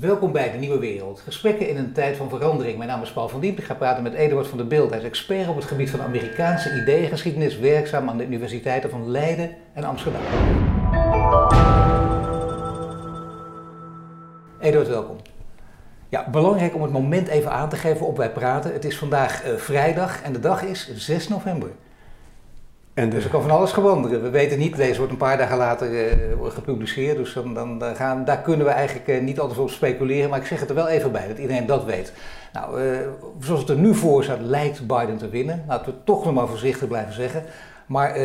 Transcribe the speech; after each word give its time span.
Welkom 0.00 0.32
bij 0.32 0.52
de 0.52 0.58
Nieuwe 0.58 0.78
Wereld. 0.78 1.20
Gesprekken 1.20 1.68
in 1.68 1.76
een 1.76 1.92
tijd 1.92 2.16
van 2.16 2.28
verandering. 2.28 2.76
Mijn 2.76 2.88
naam 2.88 3.02
is 3.02 3.12
Paul 3.12 3.28
van 3.28 3.40
Diep. 3.40 3.58
Ik 3.58 3.64
ga 3.64 3.74
praten 3.74 4.02
met 4.02 4.14
Eduard 4.14 4.46
van 4.46 4.58
der 4.58 4.66
Beeld. 4.66 4.90
Hij 4.90 4.98
is 4.98 5.04
expert 5.04 5.48
op 5.48 5.56
het 5.56 5.64
gebied 5.64 5.90
van 5.90 6.02
Amerikaanse 6.02 6.80
ideeëngeschiedenis, 6.82 7.58
werkzaam 7.58 8.08
aan 8.08 8.16
de 8.16 8.24
universiteiten 8.24 8.90
van 8.90 9.10
Leiden 9.10 9.56
en 9.72 9.84
Amsterdam. 9.84 10.20
Eduard, 14.60 14.88
welkom. 14.88 15.16
Ja, 16.08 16.30
belangrijk 16.30 16.74
om 16.74 16.82
het 16.82 16.92
moment 16.92 17.28
even 17.28 17.50
aan 17.50 17.68
te 17.68 17.76
geven 17.76 18.06
op 18.06 18.16
wij 18.16 18.32
praten. 18.32 18.72
Het 18.72 18.84
is 18.84 18.98
vandaag 18.98 19.46
uh, 19.46 19.54
vrijdag 19.54 20.22
en 20.22 20.32
de 20.32 20.40
dag 20.40 20.62
is 20.62 20.94
6 20.94 21.28
november. 21.28 21.70
En 22.96 23.10
Dus 23.10 23.24
er 23.24 23.30
kan 23.30 23.42
van 23.42 23.50
alles 23.50 23.72
gewandelen. 23.72 24.22
We 24.22 24.30
weten 24.30 24.58
niet, 24.58 24.76
deze 24.76 24.96
wordt 24.96 25.12
een 25.12 25.18
paar 25.18 25.38
dagen 25.38 25.56
later 25.56 25.90
uh, 25.90 26.50
gepubliceerd, 26.50 27.16
dus 27.16 27.32
dan, 27.32 27.54
dan, 27.54 27.78
dan, 27.78 27.96
gaan, 27.96 28.24
daar 28.24 28.40
kunnen 28.40 28.66
we 28.66 28.72
eigenlijk 28.72 29.08
uh, 29.08 29.20
niet 29.20 29.40
altijd 29.40 29.58
op 29.58 29.70
speculeren, 29.70 30.30
maar 30.30 30.38
ik 30.38 30.46
zeg 30.46 30.60
het 30.60 30.68
er 30.68 30.74
wel 30.74 30.88
even 30.88 31.12
bij, 31.12 31.28
dat 31.28 31.38
iedereen 31.38 31.66
dat 31.66 31.84
weet. 31.84 32.12
Nou, 32.52 32.82
uh, 32.82 32.98
zoals 33.40 33.60
het 33.60 33.70
er 33.70 33.76
nu 33.76 33.94
voor 33.94 34.24
staat, 34.24 34.40
lijkt 34.40 34.86
Biden 34.86 35.16
te 35.16 35.28
winnen. 35.28 35.64
Laten 35.68 35.92
we 35.92 35.98
toch 36.04 36.24
nog 36.24 36.34
maar 36.34 36.48
voorzichtig 36.48 36.88
blijven 36.88 37.14
zeggen. 37.14 37.42
Maar 37.86 38.18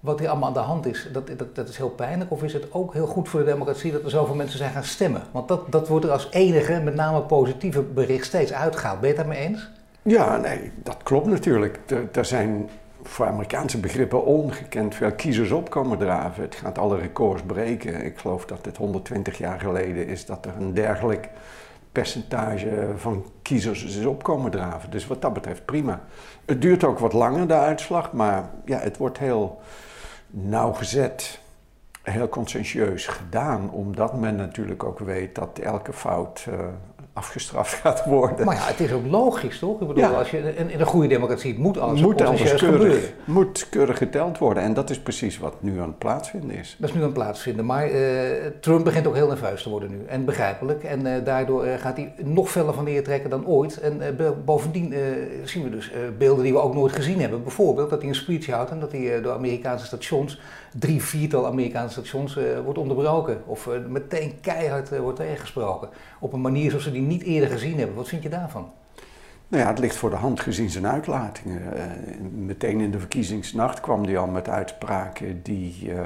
wat 0.00 0.18
hier 0.18 0.28
allemaal 0.28 0.48
aan 0.48 0.54
de 0.54 0.58
hand 0.58 0.86
is, 0.86 1.08
dat, 1.12 1.30
dat, 1.36 1.54
dat, 1.54 1.68
is 1.68 1.76
heel 1.76 1.90
pijnlijk. 1.90 2.30
Of 2.30 2.42
is 2.42 2.52
het 2.52 2.72
ook 2.72 2.92
heel 2.92 3.06
goed 3.06 3.28
voor 3.28 3.40
de 3.40 3.46
democratie 3.46 3.92
dat 3.92 4.02
er 4.02 4.10
zoveel 4.10 4.34
mensen 4.34 4.58
zijn 4.58 4.72
gaan 4.72 4.84
stemmen? 4.84 5.22
Want 5.30 5.48
dat, 5.48 5.72
dat 5.72 5.88
wordt 5.88 6.04
er 6.04 6.10
als 6.10 6.28
enige, 6.30 6.80
met 6.80 6.94
name 6.94 7.20
positieve 7.20 7.82
bericht, 7.82 8.24
steeds 8.24 8.52
uitgehaald. 8.52 9.00
Ben 9.00 9.10
je 9.10 9.16
het 9.16 9.26
daarmee 9.26 9.46
eens? 9.46 9.70
Ja, 10.02 10.36
nee, 10.36 10.72
dat 10.82 10.96
klopt 11.02 11.26
natuurlijk. 11.26 11.80
Er 12.12 12.24
zijn 12.24 12.68
voor 13.08 13.26
Amerikaanse 13.26 13.80
begrippen 13.80 14.24
ongekend 14.24 14.94
veel 14.94 15.12
kiezers 15.12 15.50
op 15.50 15.70
komen 15.70 15.98
draven. 15.98 16.42
Het 16.42 16.54
gaat 16.54 16.78
alle 16.78 16.98
records 16.98 17.42
breken. 17.42 18.04
Ik 18.04 18.18
geloof 18.18 18.44
dat 18.44 18.64
het 18.64 18.76
120 18.76 19.38
jaar 19.38 19.60
geleden 19.60 20.06
is 20.06 20.26
dat 20.26 20.46
er 20.46 20.52
een 20.56 20.74
dergelijk 20.74 21.28
percentage 21.92 22.88
van 22.96 23.24
kiezers 23.42 23.84
is 23.84 24.04
opkomen 24.04 24.50
draven. 24.50 24.90
Dus 24.90 25.06
wat 25.06 25.22
dat 25.22 25.32
betreft 25.32 25.64
prima. 25.64 26.00
Het 26.44 26.62
duurt 26.62 26.84
ook 26.84 26.98
wat 26.98 27.12
langer, 27.12 27.48
de 27.48 27.54
uitslag, 27.54 28.12
maar 28.12 28.50
ja, 28.64 28.78
het 28.78 28.96
wordt 28.96 29.18
heel 29.18 29.60
nauwgezet, 30.30 31.40
heel 32.02 32.28
conscientieus 32.28 33.06
gedaan, 33.06 33.70
omdat 33.70 34.16
men 34.16 34.36
natuurlijk 34.36 34.84
ook 34.84 34.98
weet 34.98 35.34
dat 35.34 35.58
elke 35.58 35.92
fout 35.92 36.46
uh, 36.48 36.58
afgestraft 37.18 37.74
gaat 37.82 38.04
worden. 38.04 38.46
Maar 38.46 38.54
ja, 38.54 38.66
het 38.66 38.80
is 38.80 38.92
ook 38.92 39.06
logisch, 39.06 39.58
toch? 39.58 39.80
Ik 39.80 39.86
bedoel, 39.86 40.02
ja. 40.02 40.10
als 40.10 40.30
je, 40.30 40.38
in, 40.38 40.70
in, 40.70 40.80
een 40.80 40.86
goede 40.86 41.08
democratie 41.08 41.50
het 41.50 41.60
moet 41.60 41.78
alles 41.78 42.00
moet 42.00 42.22
alles 42.22 42.54
keurig, 42.54 43.12
moet 43.24 43.66
keurig 43.70 43.98
geteld 43.98 44.38
worden. 44.38 44.62
En 44.62 44.74
dat 44.74 44.90
is 44.90 45.00
precies 45.00 45.38
wat 45.38 45.62
nu 45.62 45.80
aan 45.80 45.86
het 45.86 45.98
plaatsvinden 45.98 46.50
is. 46.50 46.76
Dat 46.78 46.88
is 46.88 46.94
nu 46.94 47.00
aan 47.00 47.06
het 47.06 47.14
plaatsvinden. 47.14 47.64
Maar 47.64 47.90
uh, 47.90 48.00
Trump 48.60 48.84
begint 48.84 49.06
ook 49.06 49.14
heel 49.14 49.28
nerveus 49.28 49.62
te 49.62 49.70
worden 49.70 49.90
nu. 49.90 50.04
En 50.06 50.24
begrijpelijk. 50.24 50.84
En 50.84 51.06
uh, 51.06 51.12
daardoor 51.24 51.66
uh, 51.66 51.74
gaat 51.74 51.96
hij 51.96 52.14
nog 52.16 52.50
feller 52.50 52.74
van 52.74 52.84
neertrekken 52.84 53.30
dan 53.30 53.46
ooit. 53.46 53.80
En 53.80 54.16
bovendien 54.44 54.94
zien 55.44 55.62
we 55.62 55.70
dus 55.70 55.90
beelden 56.18 56.44
die 56.44 56.52
we 56.52 56.60
ook 56.60 56.74
nooit 56.74 56.92
gezien 56.92 57.20
hebben. 57.20 57.42
Bijvoorbeeld 57.42 57.90
dat 57.90 58.00
hij 58.00 58.08
een 58.08 58.14
speech 58.14 58.46
houdt 58.46 58.70
en 58.70 58.80
dat 58.80 58.92
hij 58.92 59.20
door 59.20 59.32
Amerikaanse 59.32 59.86
stations, 59.86 60.40
drie, 60.74 61.02
viertal 61.02 61.46
Amerikaanse 61.46 61.92
stations, 61.92 62.38
wordt 62.64 62.78
onderbroken. 62.78 63.42
Of 63.46 63.68
meteen 63.88 64.40
keihard 64.40 64.98
wordt 64.98 65.18
tegengesproken. 65.18 65.88
Op 66.20 66.32
een 66.32 66.40
manier 66.40 66.68
zoals 66.70 66.84
ze 66.84 66.92
die 66.92 67.02
niet 67.02 67.22
eerder 67.22 67.48
gezien 67.48 67.78
hebben. 67.78 67.96
Wat 67.96 68.08
vind 68.08 68.22
je 68.22 68.28
daarvan? 68.28 68.70
Nou 69.48 69.62
ja, 69.62 69.68
het 69.68 69.78
ligt 69.78 69.96
voor 69.96 70.10
de 70.10 70.16
hand 70.16 70.40
gezien 70.40 70.70
zijn 70.70 70.86
uitlatingen. 70.86 71.62
Uh, 71.76 71.82
meteen 72.30 72.80
in 72.80 72.90
de 72.90 72.98
verkiezingsnacht 72.98 73.80
kwam 73.80 74.04
hij 74.04 74.18
al 74.18 74.26
met 74.26 74.48
uitspraken 74.48 75.42
die 75.42 75.76
uh, 75.82 76.00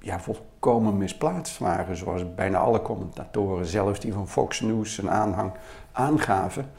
ja, 0.00 0.20
volkomen 0.20 0.98
misplaatst 0.98 1.58
waren. 1.58 1.96
Zoals 1.96 2.34
bijna 2.34 2.58
alle 2.58 2.82
commentatoren, 2.82 3.66
zelfs 3.66 4.00
die 4.00 4.12
van 4.12 4.28
Fox 4.28 4.60
News 4.60 4.94
zijn 4.94 5.10
aanhang 5.10 5.52
aangaven. 5.92 6.70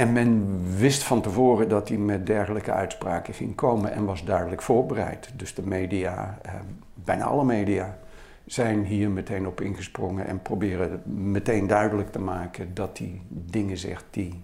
En 0.00 0.12
men 0.12 0.60
wist 0.76 1.02
van 1.02 1.20
tevoren 1.20 1.68
dat 1.68 1.88
hij 1.88 1.98
met 1.98 2.26
dergelijke 2.26 2.72
uitspraken 2.72 3.34
ging 3.34 3.54
komen 3.54 3.92
en 3.92 4.04
was 4.04 4.24
duidelijk 4.24 4.62
voorbereid. 4.62 5.30
Dus 5.36 5.54
de 5.54 5.62
media, 5.62 6.38
uh, 6.46 6.52
bijna 6.94 7.24
alle 7.24 7.44
media, 7.44 7.98
zijn 8.46 8.84
hier 8.84 9.10
meteen 9.10 9.46
op 9.46 9.60
ingesprongen 9.60 10.26
en 10.26 10.42
proberen 10.42 11.02
meteen 11.04 11.66
duidelijk 11.66 12.12
te 12.12 12.18
maken 12.18 12.74
dat 12.74 12.98
hij 12.98 13.20
dingen 13.28 13.78
zegt 13.78 14.04
die 14.10 14.42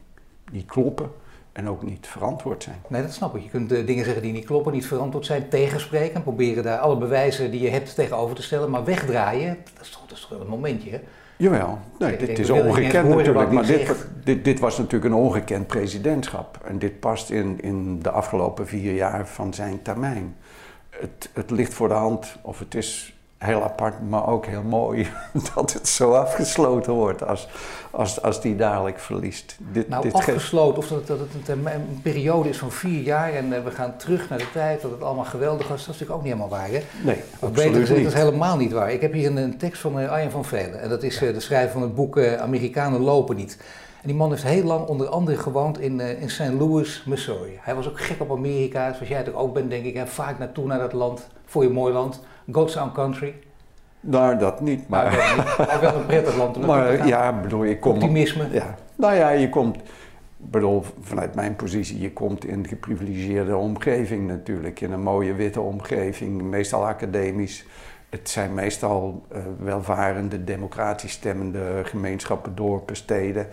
niet 0.52 0.66
kloppen 0.66 1.10
en 1.52 1.68
ook 1.68 1.82
niet 1.82 2.06
verantwoord 2.06 2.62
zijn. 2.62 2.78
Nee, 2.88 3.02
dat 3.02 3.12
snap 3.12 3.36
ik. 3.36 3.42
Je 3.42 3.50
kunt 3.50 3.72
uh, 3.72 3.86
dingen 3.86 4.04
zeggen 4.04 4.22
die 4.22 4.32
niet 4.32 4.44
kloppen, 4.44 4.72
niet 4.72 4.86
verantwoord 4.86 5.26
zijn, 5.26 5.48
tegenspreken, 5.48 6.22
proberen 6.22 6.62
daar 6.62 6.78
alle 6.78 6.96
bewijzen 6.96 7.50
die 7.50 7.60
je 7.60 7.70
hebt 7.70 7.94
tegenover 7.94 8.36
te 8.36 8.42
stellen, 8.42 8.70
maar 8.70 8.84
wegdraaien, 8.84 9.58
dat 9.74 9.84
is 9.84 10.20
toch, 10.20 10.28
wel 10.28 10.40
een 10.40 10.46
momentje? 10.46 11.00
Jawel, 11.36 11.78
nee, 11.98 12.16
dit 12.16 12.38
is 12.38 12.50
ongekend 12.50 13.08
natuurlijk, 13.08 13.50
maar 13.50 13.66
dit, 13.66 13.94
dit, 14.24 14.44
dit, 14.44 14.58
was 14.58 14.78
natuurlijk 14.78 15.14
een 15.14 15.20
ongekend 15.20 15.66
presidentschap. 15.66 16.60
En 16.64 16.78
dit 16.78 17.00
past 17.00 17.30
in, 17.30 17.60
in 17.60 17.98
de 18.02 18.10
afgelopen 18.10 18.66
vier 18.66 18.94
jaar 18.94 19.28
van 19.28 19.54
zijn 19.54 19.82
termijn. 19.82 20.36
Het, 20.90 21.30
het 21.32 21.50
ligt 21.50 21.74
voor 21.74 21.88
de 21.88 21.94
hand, 21.94 22.36
of 22.42 22.58
het 22.58 22.74
is 22.74 23.15
heel 23.38 23.62
apart, 23.62 23.94
maar 24.08 24.28
ook 24.28 24.46
heel 24.46 24.62
mooi 24.62 25.08
dat 25.54 25.72
het 25.72 25.88
zo 25.88 26.12
afgesloten 26.12 26.92
wordt 26.92 27.26
als, 27.26 27.48
als, 27.90 28.22
als 28.22 28.40
die 28.40 28.56
dadelijk 28.56 28.98
verliest. 28.98 29.56
Dit, 29.72 29.88
nou, 29.88 30.02
dit 30.02 30.12
afgesloten, 30.12 30.78
of 30.78 30.88
dat, 30.88 31.06
dat 31.06 31.18
het 31.18 31.48
een, 31.48 31.66
een, 31.66 32.00
periode 32.02 32.48
is 32.48 32.58
van 32.58 32.72
vier 32.72 33.02
jaar 33.02 33.32
en 33.32 33.52
uh, 33.52 33.64
we 33.64 33.70
gaan 33.70 33.96
terug 33.96 34.28
naar 34.28 34.38
de 34.38 34.50
tijd 34.52 34.82
dat 34.82 34.90
het 34.90 35.02
allemaal 35.02 35.24
geweldig 35.24 35.68
was, 35.68 35.86
dat 35.86 35.94
is 35.94 36.00
natuurlijk 36.00 36.18
ook 36.18 36.22
niet 36.22 36.32
helemaal 36.32 36.58
waar. 36.58 36.68
Hè? 36.68 36.82
Nee, 37.04 37.22
of 37.40 37.52
beter 37.52 37.80
gezegd, 37.80 38.02
dat 38.02 38.12
is 38.12 38.18
helemaal 38.18 38.56
niet 38.56 38.72
waar. 38.72 38.92
Ik 38.92 39.00
heb 39.00 39.12
hier 39.12 39.30
een, 39.30 39.36
een 39.36 39.58
tekst 39.58 39.80
van 39.80 40.00
uh, 40.00 40.10
Arjen 40.10 40.30
van 40.30 40.44
Velen 40.44 40.80
en 40.80 40.88
dat 40.88 41.02
is 41.02 41.22
uh, 41.22 41.34
de 41.34 41.40
schrijver 41.40 41.72
van 41.72 41.82
het 41.82 41.94
boek 41.94 42.20
Amerikanen 42.20 43.00
lopen 43.00 43.36
niet. 43.36 43.58
En 44.02 44.12
die 44.12 44.20
man 44.20 44.30
heeft 44.30 44.42
heel 44.42 44.64
lang 44.64 44.86
onder 44.86 45.08
andere 45.08 45.36
gewoond 45.36 45.80
in, 45.80 46.00
in 46.00 46.30
St. 46.30 46.52
Louis, 46.58 47.02
Missouri. 47.06 47.58
Hij 47.60 47.74
was 47.74 47.88
ook 47.88 48.00
gek 48.00 48.20
op 48.20 48.30
Amerika, 48.30 48.92
zoals 48.92 49.08
jij 49.08 49.18
het 49.18 49.34
ook 49.34 49.54
bent 49.54 49.70
denk 49.70 49.84
ik, 49.84 49.94
en 49.94 50.08
vaak 50.08 50.38
naartoe 50.38 50.66
naar 50.66 50.78
dat 50.78 50.92
land, 50.92 51.26
voor 51.44 51.62
je 51.62 51.68
mooi 51.68 51.92
land. 51.92 52.20
God's 52.52 52.76
Own 52.76 52.92
Country. 52.92 53.34
Nou, 54.00 54.38
dat 54.38 54.60
niet, 54.60 54.88
maar... 54.88 55.12
maar 55.58 55.78
wel 55.80 55.94
een 55.94 56.06
prettig 56.06 56.36
land 56.36 56.56
om 56.56 56.66
Maar 56.66 57.06
ja, 57.06 57.40
bedoel, 57.40 57.64
je 57.64 57.78
komt... 57.78 57.94
Optimisme. 57.94 58.48
Ja. 58.52 58.74
Nou 58.94 59.14
ja, 59.14 59.30
je 59.30 59.48
komt... 59.48 59.78
bedoel, 60.36 60.84
vanuit 61.00 61.34
mijn 61.34 61.56
positie, 61.56 62.00
je 62.00 62.12
komt 62.12 62.44
in 62.44 62.58
een 62.58 62.66
geprivilegeerde 62.66 63.56
omgeving 63.56 64.26
natuurlijk. 64.26 64.80
In 64.80 64.92
een 64.92 65.02
mooie 65.02 65.34
witte 65.34 65.60
omgeving, 65.60 66.42
meestal 66.42 66.86
academisch. 66.86 67.64
Het 68.08 68.28
zijn 68.28 68.54
meestal 68.54 69.26
uh, 69.32 69.38
welvarende, 69.58 70.44
democratisch 70.44 71.12
stemmende 71.12 71.80
gemeenschappen, 71.84 72.54
dorpen, 72.54 72.96
steden. 72.96 73.46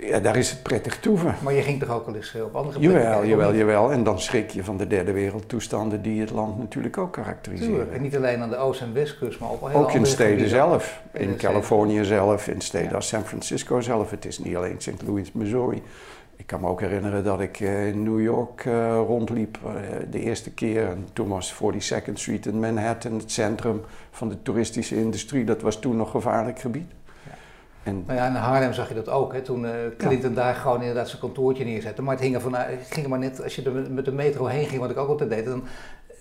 Ja, 0.00 0.20
daar 0.20 0.36
is 0.36 0.50
het 0.50 0.62
prettig 0.62 1.00
toeven. 1.00 1.34
Maar 1.42 1.52
je 1.52 1.62
ging 1.62 1.80
toch 1.80 1.90
ook 1.90 2.06
al 2.06 2.14
eens 2.14 2.34
eh, 2.34 2.42
op 2.42 2.54
andere 2.54 2.78
plekken? 2.78 3.00
Jawel, 3.00 3.24
jawel, 3.24 3.54
jawel. 3.54 3.92
En 3.92 4.04
dan 4.04 4.20
schrik 4.20 4.50
je 4.50 4.64
van 4.64 4.76
de 4.76 4.86
derde 4.86 5.12
wereldtoestanden 5.12 6.02
die 6.02 6.20
het 6.20 6.30
land 6.30 6.58
natuurlijk 6.58 6.98
ook 6.98 7.12
karakteriseren. 7.12 7.72
Tuurlijk. 7.72 7.92
En 7.92 8.02
niet 8.02 8.16
alleen 8.16 8.42
aan 8.42 8.50
de 8.50 8.56
oost- 8.56 8.80
en 8.80 8.92
westkust, 8.92 9.40
maar 9.40 9.50
op 9.50 9.68
heel 9.68 9.80
Ook 9.80 9.92
in 9.92 10.06
steden 10.06 10.48
zelf. 10.48 11.02
In, 11.12 11.36
Californië 11.36 12.04
zelf, 12.04 12.48
in 12.48 12.60
steden 12.60 12.94
als 12.94 13.08
San 13.08 13.24
Francisco 13.24 13.80
zelf. 13.80 14.10
Het 14.10 14.24
is 14.24 14.38
niet 14.38 14.56
alleen 14.56 14.76
St. 14.78 15.02
Louis, 15.06 15.32
Missouri. 15.32 15.82
Ik 16.36 16.46
kan 16.46 16.60
me 16.60 16.68
ook 16.68 16.80
herinneren 16.80 17.24
dat 17.24 17.40
ik 17.40 17.60
eh, 17.60 17.88
in 17.88 18.02
New 18.02 18.22
York 18.22 18.64
uh, 18.64 19.02
rondliep 19.06 19.58
de 20.10 20.20
eerste 20.20 20.50
keer. 20.50 20.88
En 20.88 21.06
toen 21.12 21.28
was 21.28 21.54
42nd 21.54 22.12
Street 22.12 22.46
in 22.46 22.60
Manhattan 22.60 23.12
het 23.12 23.32
centrum 23.32 23.80
van 24.10 24.28
de 24.28 24.42
toeristische 24.42 24.96
industrie. 24.96 25.44
Dat 25.44 25.62
was 25.62 25.80
toen 25.80 25.96
nog 25.96 26.10
gevaarlijk 26.10 26.58
gebied. 26.58 26.90
En 27.82 28.04
nou 28.06 28.18
ja, 28.18 28.26
in 28.26 28.34
Haarlem 28.34 28.72
zag 28.72 28.88
je 28.88 28.94
dat 28.94 29.08
ook, 29.08 29.32
hè, 29.32 29.42
toen 29.42 29.64
uh, 29.64 29.70
Clinton 29.96 30.34
daar 30.34 30.54
gewoon 30.54 30.80
inderdaad 30.80 31.08
zijn 31.08 31.20
kantoortje 31.20 31.64
neerzette. 31.64 32.02
Maar 32.02 32.14
het 32.14 32.22
hing 32.22 32.34
er, 32.34 32.40
van, 32.40 32.54
het 32.54 32.86
ging 32.90 33.04
er 33.04 33.10
maar 33.10 33.18
net, 33.18 33.42
als 33.42 33.56
je 33.56 33.62
er 33.62 33.90
met 33.90 34.04
de 34.04 34.12
metro 34.12 34.46
heen 34.46 34.66
ging, 34.66 34.80
wat 34.80 34.90
ik 34.90 34.96
ook 34.96 35.08
altijd 35.08 35.30
deed, 35.30 35.44
dan 35.44 35.64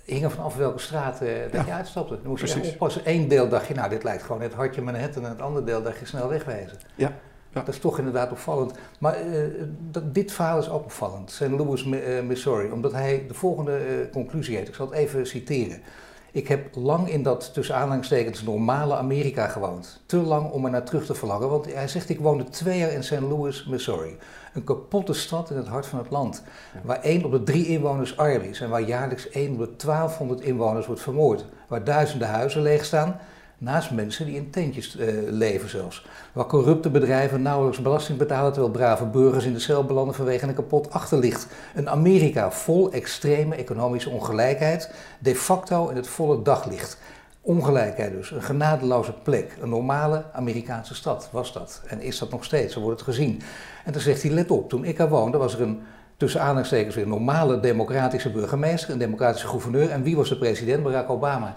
hing 0.06 0.24
er 0.24 0.31
vanaf 0.31 0.56
welke 0.56 0.80
straat 0.80 1.22
uh, 1.22 1.30
dat 1.52 1.66
je 1.66 1.72
uitstapte. 1.72 2.14
Dan 2.22 2.30
moest 2.30 2.53
je 2.53 2.72
oppassen. 2.72 3.02
Eén 3.06 3.28
deel 3.28 3.50
dacht 3.50 3.68
je, 3.68 3.74
nou 3.74 3.90
dit 3.90 4.03
lijkt 4.03 4.24
gewoon 4.24 4.42
het 4.42 4.53
hartje 4.53 4.81
Manhattan 4.81 5.24
en 5.24 5.30
het 5.30 5.42
andere 5.42 5.66
deel 5.66 5.81
dacht 5.81 6.00
je 6.00 6.06
snel 6.06 6.28
wegwezen. 6.28 6.78
Ja. 6.96 7.14
Ja. 7.53 7.59
Dat 7.59 7.73
is 7.73 7.79
toch 7.79 7.97
inderdaad 7.97 8.32
opvallend. 8.32 8.73
Maar 9.00 9.26
uh, 9.28 9.46
dat, 9.91 10.14
dit 10.14 10.32
verhaal 10.32 10.59
is 10.59 10.70
ook 10.70 10.84
opvallend. 10.84 11.32
St. 11.32 11.47
Louis, 11.47 11.84
Missouri. 12.28 12.72
Omdat 12.72 12.91
hij 12.91 13.26
de 13.28 13.34
volgende 13.34 14.09
conclusie 14.11 14.56
heeft. 14.56 14.67
Ik 14.67 14.76
zal 14.76 14.85
het 14.85 14.96
even 14.96 15.28
citeren. 15.28 15.82
Ik 16.31 16.47
heb 16.47 16.76
lang 16.76 17.09
in 17.09 17.23
dat 17.23 17.53
tussen 17.53 17.76
aanhalingstekens 17.76 18.43
normale 18.43 18.96
Amerika 18.96 19.47
gewoond. 19.47 20.02
Te 20.05 20.17
lang 20.17 20.52
om 20.52 20.66
er 20.66 20.72
naar 20.72 20.84
terug 20.84 21.05
te 21.05 21.16
verlangen, 21.16 21.49
want 21.49 21.73
hij 21.73 21.87
zegt 21.87 22.09
ik 22.09 22.20
woonde 22.20 22.43
twee 22.43 22.79
jaar 22.79 22.91
in 22.91 23.03
St. 23.03 23.20
Louis, 23.20 23.66
Missouri. 23.66 24.17
Een 24.53 24.64
kapotte 24.64 25.14
stad 25.14 25.49
in 25.49 25.58
het 25.58 25.67
hart 25.67 25.85
van 25.85 25.99
het 25.99 26.09
land, 26.09 26.43
waar 26.84 27.02
één 27.02 27.23
op 27.23 27.31
de 27.31 27.43
drie 27.43 27.67
inwoners 27.67 28.17
arm 28.17 28.41
is 28.41 28.61
en 28.61 28.70
waar 28.70 28.81
jaarlijks 28.81 29.29
één 29.29 29.52
op 29.52 29.58
de 29.58 29.85
1200 29.85 30.41
inwoners 30.41 30.85
wordt 30.85 31.02
vermoord. 31.02 31.46
Waar 31.67 31.84
duizenden 31.84 32.28
huizen 32.28 32.61
leeg 32.61 32.85
staan 32.85 33.20
Naast 33.61 33.91
mensen 33.91 34.26
die 34.26 34.35
in 34.35 34.50
tentjes 34.50 34.96
uh, 34.96 35.08
leven 35.29 35.70
zelfs. 35.70 36.06
Waar 36.34 36.46
corrupte 36.46 36.90
bedrijven 36.90 37.41
nauwelijks 37.41 37.82
belasting 37.82 38.17
betalen 38.17 38.52
terwijl 38.52 38.73
brave 38.73 39.06
burgers 39.06 39.46
in 39.46 39.53
de 39.53 39.59
cel 39.59 39.85
belanden 39.85 40.16
vanwege 40.16 40.47
een 40.47 40.53
kapot 40.53 40.91
achterlicht. 40.91 41.47
Een 41.76 41.90
Amerika 41.90 42.52
vol 42.52 42.91
extreme 42.91 43.56
economische 43.56 44.09
ongelijkheid, 44.09 44.94
de 45.20 45.35
facto 45.35 45.88
in 45.88 45.96
het 45.96 46.08
volle 46.08 46.41
daglicht. 46.41 46.97
Ongelijkheid 47.41 48.11
dus, 48.11 48.32
een 48.32 48.44
genadeloze 48.44 49.14
plek. 49.23 49.58
Een 49.61 49.70
normale 49.70 50.26
Amerikaanse 50.34 50.96
stad 50.96 51.29
was 51.32 51.53
dat. 51.53 51.82
En 51.88 52.02
is 52.02 52.20
dat 52.20 52.32
nog 52.32 52.44
steeds, 52.44 52.73
zo 52.73 52.79
wordt 52.79 53.00
het 53.00 53.09
gezien. 53.09 53.41
En 53.85 53.91
dan 53.91 54.02
zegt 54.02 54.22
hij, 54.22 54.32
let 54.32 54.52
op, 54.52 54.70
toen 54.70 54.85
ik 54.85 55.00
er 55.00 55.09
woonde 55.09 55.38
was 55.38 55.53
er 55.53 55.61
een 55.61 55.82
tussen 56.17 56.41
aanhalingstekens 56.41 56.96
weer 56.96 57.08
normale 57.08 57.59
democratische 57.59 58.32
burgemeester, 58.32 58.91
een 58.91 58.97
democratische 58.97 59.47
gouverneur. 59.47 59.90
En 59.90 60.03
wie 60.03 60.16
was 60.16 60.29
de 60.29 60.38
president? 60.38 60.84
Barack 60.84 61.09
Obama. 61.09 61.56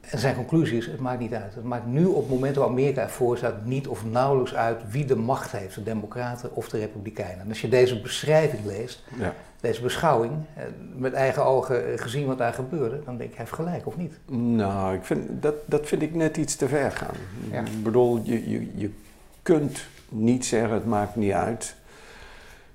En 0.00 0.18
zijn 0.18 0.34
conclusie 0.34 0.76
is, 0.76 0.86
het 0.86 1.00
maakt 1.00 1.20
niet 1.20 1.34
uit. 1.34 1.54
Het 1.54 1.64
maakt 1.64 1.86
nu 1.86 2.04
op 2.04 2.20
het 2.20 2.30
moment 2.30 2.56
waar 2.56 2.68
Amerika 2.68 3.02
ervoor 3.02 3.36
staat 3.36 3.64
niet 3.64 3.88
of 3.88 4.04
nauwelijks 4.04 4.54
uit 4.54 4.80
wie 4.90 5.04
de 5.04 5.16
macht 5.16 5.52
heeft, 5.52 5.74
de 5.74 5.82
democraten 5.82 6.54
of 6.54 6.68
de 6.68 6.78
republikeinen. 6.78 7.40
En 7.40 7.48
als 7.48 7.60
je 7.60 7.68
deze 7.68 8.00
beschrijving 8.00 8.64
leest, 8.64 9.04
ja. 9.18 9.34
deze 9.60 9.82
beschouwing, 9.82 10.32
eh, 10.54 10.64
met 10.96 11.12
eigen 11.12 11.44
ogen 11.44 11.98
gezien 11.98 12.26
wat 12.26 12.38
daar 12.38 12.52
gebeurde, 12.52 13.00
dan 13.04 13.16
denk 13.16 13.30
je, 13.30 13.36
hij 13.36 13.44
heeft 13.44 13.56
gelijk 13.56 13.86
of 13.86 13.96
niet? 13.96 14.18
Nou, 14.26 14.94
ik 14.94 15.04
vind, 15.04 15.42
dat, 15.42 15.54
dat 15.66 15.86
vind 15.86 16.02
ik 16.02 16.14
net 16.14 16.36
iets 16.36 16.56
te 16.56 16.68
ver 16.68 16.90
gaan. 16.90 17.14
Ik 17.50 17.82
bedoel, 17.82 18.20
je, 18.22 18.50
je, 18.50 18.68
je 18.74 18.90
kunt 19.42 19.86
niet 20.08 20.46
zeggen, 20.46 20.74
het 20.74 20.86
maakt 20.86 21.16
niet 21.16 21.32
uit 21.32 21.74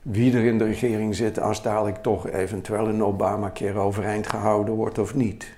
wie 0.01 0.35
er 0.35 0.43
in 0.43 0.57
de 0.57 0.63
regering 0.63 1.15
zit 1.15 1.39
als 1.39 1.61
dadelijk 1.61 1.97
toch 1.97 2.29
eventueel 2.29 2.87
een 2.87 3.03
Obama-keer 3.03 3.77
overeind 3.77 4.27
gehouden 4.27 4.73
wordt 4.73 4.97
of 4.97 5.15
niet. 5.15 5.53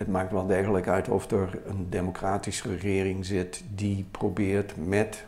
Het 0.00 0.08
maakt 0.08 0.32
wel 0.32 0.46
degelijk 0.46 0.88
uit 0.88 1.08
of 1.08 1.30
er 1.30 1.60
een 1.66 1.90
democratische 1.90 2.68
regering 2.68 3.26
zit 3.26 3.64
die 3.74 4.06
probeert 4.10 4.74
met, 4.86 5.24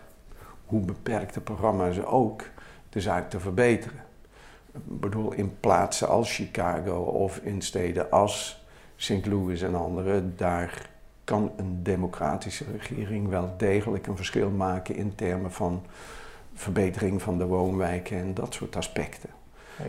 hoe 0.67 0.81
beperkte 0.81 1.41
programma's 1.41 2.05
ook, 2.05 2.45
de 2.89 3.01
zaak 3.01 3.31
te 3.31 3.41
verbeteren. 3.41 4.05
Ik 4.73 5.01
bedoel, 5.01 5.33
in 5.33 5.61
plaatsen 5.61 6.09
als 6.09 6.35
Chicago 6.35 7.03
of 7.03 7.39
in 7.39 7.63
steden 7.63 8.11
als 8.11 8.65
St. 8.97 9.27
Louis 9.27 9.63
en 9.63 9.75
andere, 9.75 10.35
daar 10.35 10.91
kan 11.25 11.53
een 11.57 11.83
democratische 11.83 12.65
regering 12.79 13.29
wel 13.29 13.55
degelijk 13.57 14.07
een 14.07 14.17
verschil 14.17 14.51
maken 14.51 14.97
in 14.97 15.15
termen 15.15 15.53
van 15.53 15.85
verbetering 16.55 17.23
van 17.23 17.39
de 17.39 17.47
woonwijken 17.47 18.19
en 18.19 18.35
dat 18.35 18.55
soort 18.55 18.77
aspecten. 18.77 19.31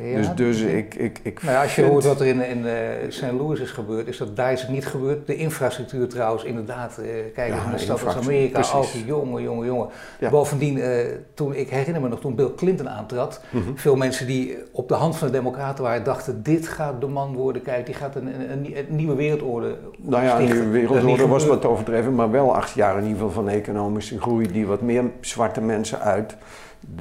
Ja, 0.01 0.17
dus, 0.17 0.29
dus 0.35 0.61
ik, 0.61 0.95
ik, 0.95 1.19
ik 1.23 1.43
nou 1.43 1.63
als 1.63 1.75
je 1.75 1.83
hoort 1.83 2.03
wat 2.03 2.19
er 2.19 2.27
in, 2.27 2.47
in 2.47 2.65
uh, 2.65 2.73
St. 3.09 3.31
Louis 3.31 3.59
is 3.59 3.71
gebeurd, 3.71 4.07
is 4.07 4.17
dat 4.17 4.35
daar 4.35 4.51
is 4.51 4.61
het 4.61 4.69
niet 4.69 4.85
gebeurd. 4.85 5.27
De 5.27 5.35
infrastructuur 5.35 6.07
trouwens, 6.07 6.43
inderdaad. 6.43 6.99
Uh, 6.99 7.05
kijk 7.33 7.53
ja, 7.53 7.63
naar 7.63 7.73
de 7.73 7.77
stad 7.77 8.05
als 8.05 8.15
Amerika, 8.15 8.63
ook 8.73 8.85
jongen, 9.05 9.43
jongen, 9.43 9.65
jongen. 9.65 9.89
Bovendien, 10.31 10.77
uh, 10.77 10.99
toen, 11.33 11.55
ik 11.55 11.69
herinner 11.69 12.01
me 12.01 12.07
nog, 12.07 12.19
toen 12.19 12.35
Bill 12.35 12.51
Clinton 12.55 12.89
aantrad, 12.89 13.41
mm 13.49 13.63
-hmm. 13.63 13.77
veel 13.77 13.95
mensen 13.95 14.27
die 14.27 14.57
op 14.71 14.87
de 14.87 14.93
hand 14.93 15.17
van 15.17 15.27
de 15.27 15.33
democraten 15.33 15.83
waren, 15.83 16.03
dachten, 16.03 16.43
dit 16.43 16.67
gaat 16.67 17.01
de 17.01 17.07
man 17.07 17.35
worden, 17.35 17.61
kijk, 17.61 17.85
die 17.85 17.95
gaat 17.95 18.15
een, 18.15 18.27
een, 18.51 18.77
een 18.77 18.85
nieuwe 18.89 19.15
wereldorde 19.15 19.77
Nou 19.97 20.23
ja, 20.23 20.39
een 20.39 20.45
nieuwe 20.45 20.67
wereldorde 20.69 21.27
was 21.27 21.45
wat 21.45 21.65
overdreven, 21.65 22.15
maar 22.15 22.31
wel 22.31 22.55
acht 22.55 22.73
jaar 22.73 22.97
in 22.97 23.03
ieder 23.03 23.17
geval 23.17 23.31
van 23.31 23.49
economische 23.49 24.21
groei 24.21 24.51
die 24.51 24.67
wat 24.67 24.81
meer 24.81 25.03
zwarte 25.21 25.61
mensen 25.61 25.99
uit 25.99 26.35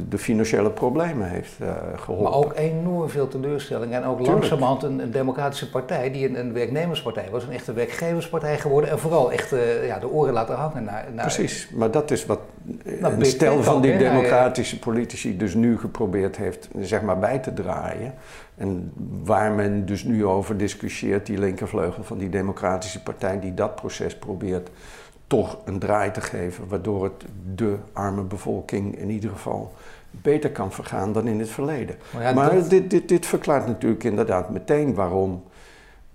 de, 0.09 0.19
financiële 0.19 0.71
problemen 0.71 1.29
heeft 1.29 1.53
uh, 1.63 1.73
geholpen. 1.97 2.31
Maar 2.31 2.39
ook 2.39 2.55
enorm 2.55 3.09
veel 3.09 3.29
teleurstelling. 3.29 3.93
En 3.93 4.05
ook 4.05 4.17
Tuurlijk. 4.17 4.39
langzamerhand 4.39 4.83
een, 4.83 4.99
een, 4.99 5.11
democratische 5.11 5.71
partij 5.71 6.13
die 6.13 6.29
een, 6.29 6.39
een, 6.39 6.53
werknemerspartij 6.53 7.29
was. 7.31 7.45
Een 7.45 7.53
echte 7.53 7.73
werkgeverspartij 7.73 8.59
geworden. 8.59 8.91
En 8.91 8.99
vooral 8.99 9.33
echt 9.33 9.53
uh, 9.53 9.87
ja, 9.87 9.99
de 9.99 10.11
oren 10.11 10.33
laten 10.33 10.55
hangen 10.55 10.85
naar... 10.85 11.07
naar 11.15 11.25
Precies, 11.25 11.69
maar 11.75 11.91
dat 11.91 12.11
is 12.11 12.27
wat 12.27 12.41
nou, 13.01 13.15
een 13.15 13.25
stel 13.25 13.63
van 13.63 13.83
die 13.83 13.97
democratische 13.97 14.79
politici 14.79 15.37
dus 15.37 15.55
nu 15.55 15.79
geprobeerd 15.79 16.37
heeft 16.37 16.69
zeg 16.81 17.03
maar, 17.03 17.19
bij 17.19 17.39
te 17.39 17.53
draaien. 17.53 18.15
En 18.57 18.93
waar 19.25 19.53
men 19.53 19.87
dus 19.87 20.05
nu 20.05 20.27
over 20.27 20.57
discussieert, 20.57 21.27
die 21.27 21.39
linkervleugel 21.39 22.05
van 22.05 22.19
die 22.19 22.29
democratische 22.29 23.03
partij 23.03 23.41
die 23.41 23.55
dat 23.55 23.75
proces 23.75 24.17
probeert 24.17 24.71
toch 25.33 25.59
een 25.65 25.79
draai 25.79 26.11
te 26.11 26.21
geven, 26.21 26.69
waardoor 26.69 27.05
het 27.05 27.25
de 27.55 27.77
arme 27.93 28.23
bevolking 28.23 28.99
in 28.99 29.11
ieder 29.11 29.31
geval 29.31 29.73
beter 30.11 30.51
kan 30.51 30.73
vergaan 30.73 31.13
dan 31.13 31.27
in 31.27 31.39
het 31.39 31.49
verleden. 31.49 31.97
Maar, 32.35 32.69
dit, 32.69 32.91
dit, 32.91 33.09
dit 33.09 33.27
verklaart 33.27 33.67
natuurlijk 33.67 34.05
inderdaad 34.05 34.51
meteen 34.51 34.95
waarom 34.95 35.45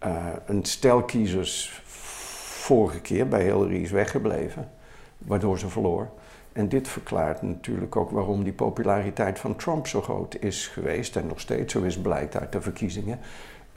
uh, 0.06 0.16
een 0.46 0.66
stel 0.66 1.04
kiezers 1.04 1.82
vorige 1.86 3.00
keer 3.00 3.28
bij 3.28 3.44
Hillary 3.44 3.82
is 3.82 3.92
weggebleven, 3.92 4.70
waardoor 5.18 5.60
ze 5.60 5.70
verloor. 5.70 6.10
En 6.54 6.70
dit 6.70 6.88
verklaart 6.88 7.42
natuurlijk 7.42 7.96
ook 7.96 8.10
waarom 8.10 8.44
die 8.44 8.54
populariteit 8.54 9.40
van 9.40 9.56
Trump 9.56 9.88
zo 9.88 10.02
groot 10.02 10.38
is 10.40 10.68
geweest 10.68 11.16
en 11.16 11.28
nog 11.28 11.40
steeds 11.40 11.74
zo 11.74 11.82
is, 11.82 11.98
blijkt 11.98 12.38
uit 12.38 12.52
de 12.52 12.62
verkiezingen. 12.62 13.20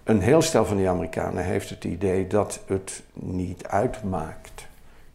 Een 0.04 0.20
heel 0.20 0.42
stel 0.42 0.64
van 0.64 0.76
die 0.76 0.88
Amerikanen 0.88 1.44
heeft 1.44 1.70
het 1.70 1.84
idee 1.84 2.26
dat 2.26 2.60
het 2.66 3.02
niet 3.12 3.66
uitmaakt 3.66 4.68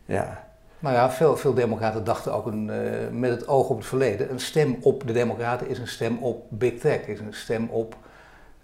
ja. 0.06 0.44
Nou 0.80 0.96
ja, 0.96 1.12
veel, 1.12 1.38
veel 1.38 1.54
democraten 1.54 2.04
dachten 2.04 2.34
ook 2.34 2.46
een, 2.46 2.68
uh, 2.68 3.20
met 3.20 3.32
het 3.32 3.48
oog 3.48 3.70
op 3.70 3.78
het 3.78 3.86
verleden, 3.86 4.32
een 4.32 4.40
stem 4.40 4.78
op 4.82 5.08
de 5.08 5.14
democraten 5.14 5.68
is 5.68 5.80
een 5.80 5.88
stem 5.88 6.18
op 6.18 6.46
big 6.50 6.80
tech, 6.80 7.08
is 7.08 7.20
een 7.20 7.34
stem 7.34 7.70
op 7.70 7.96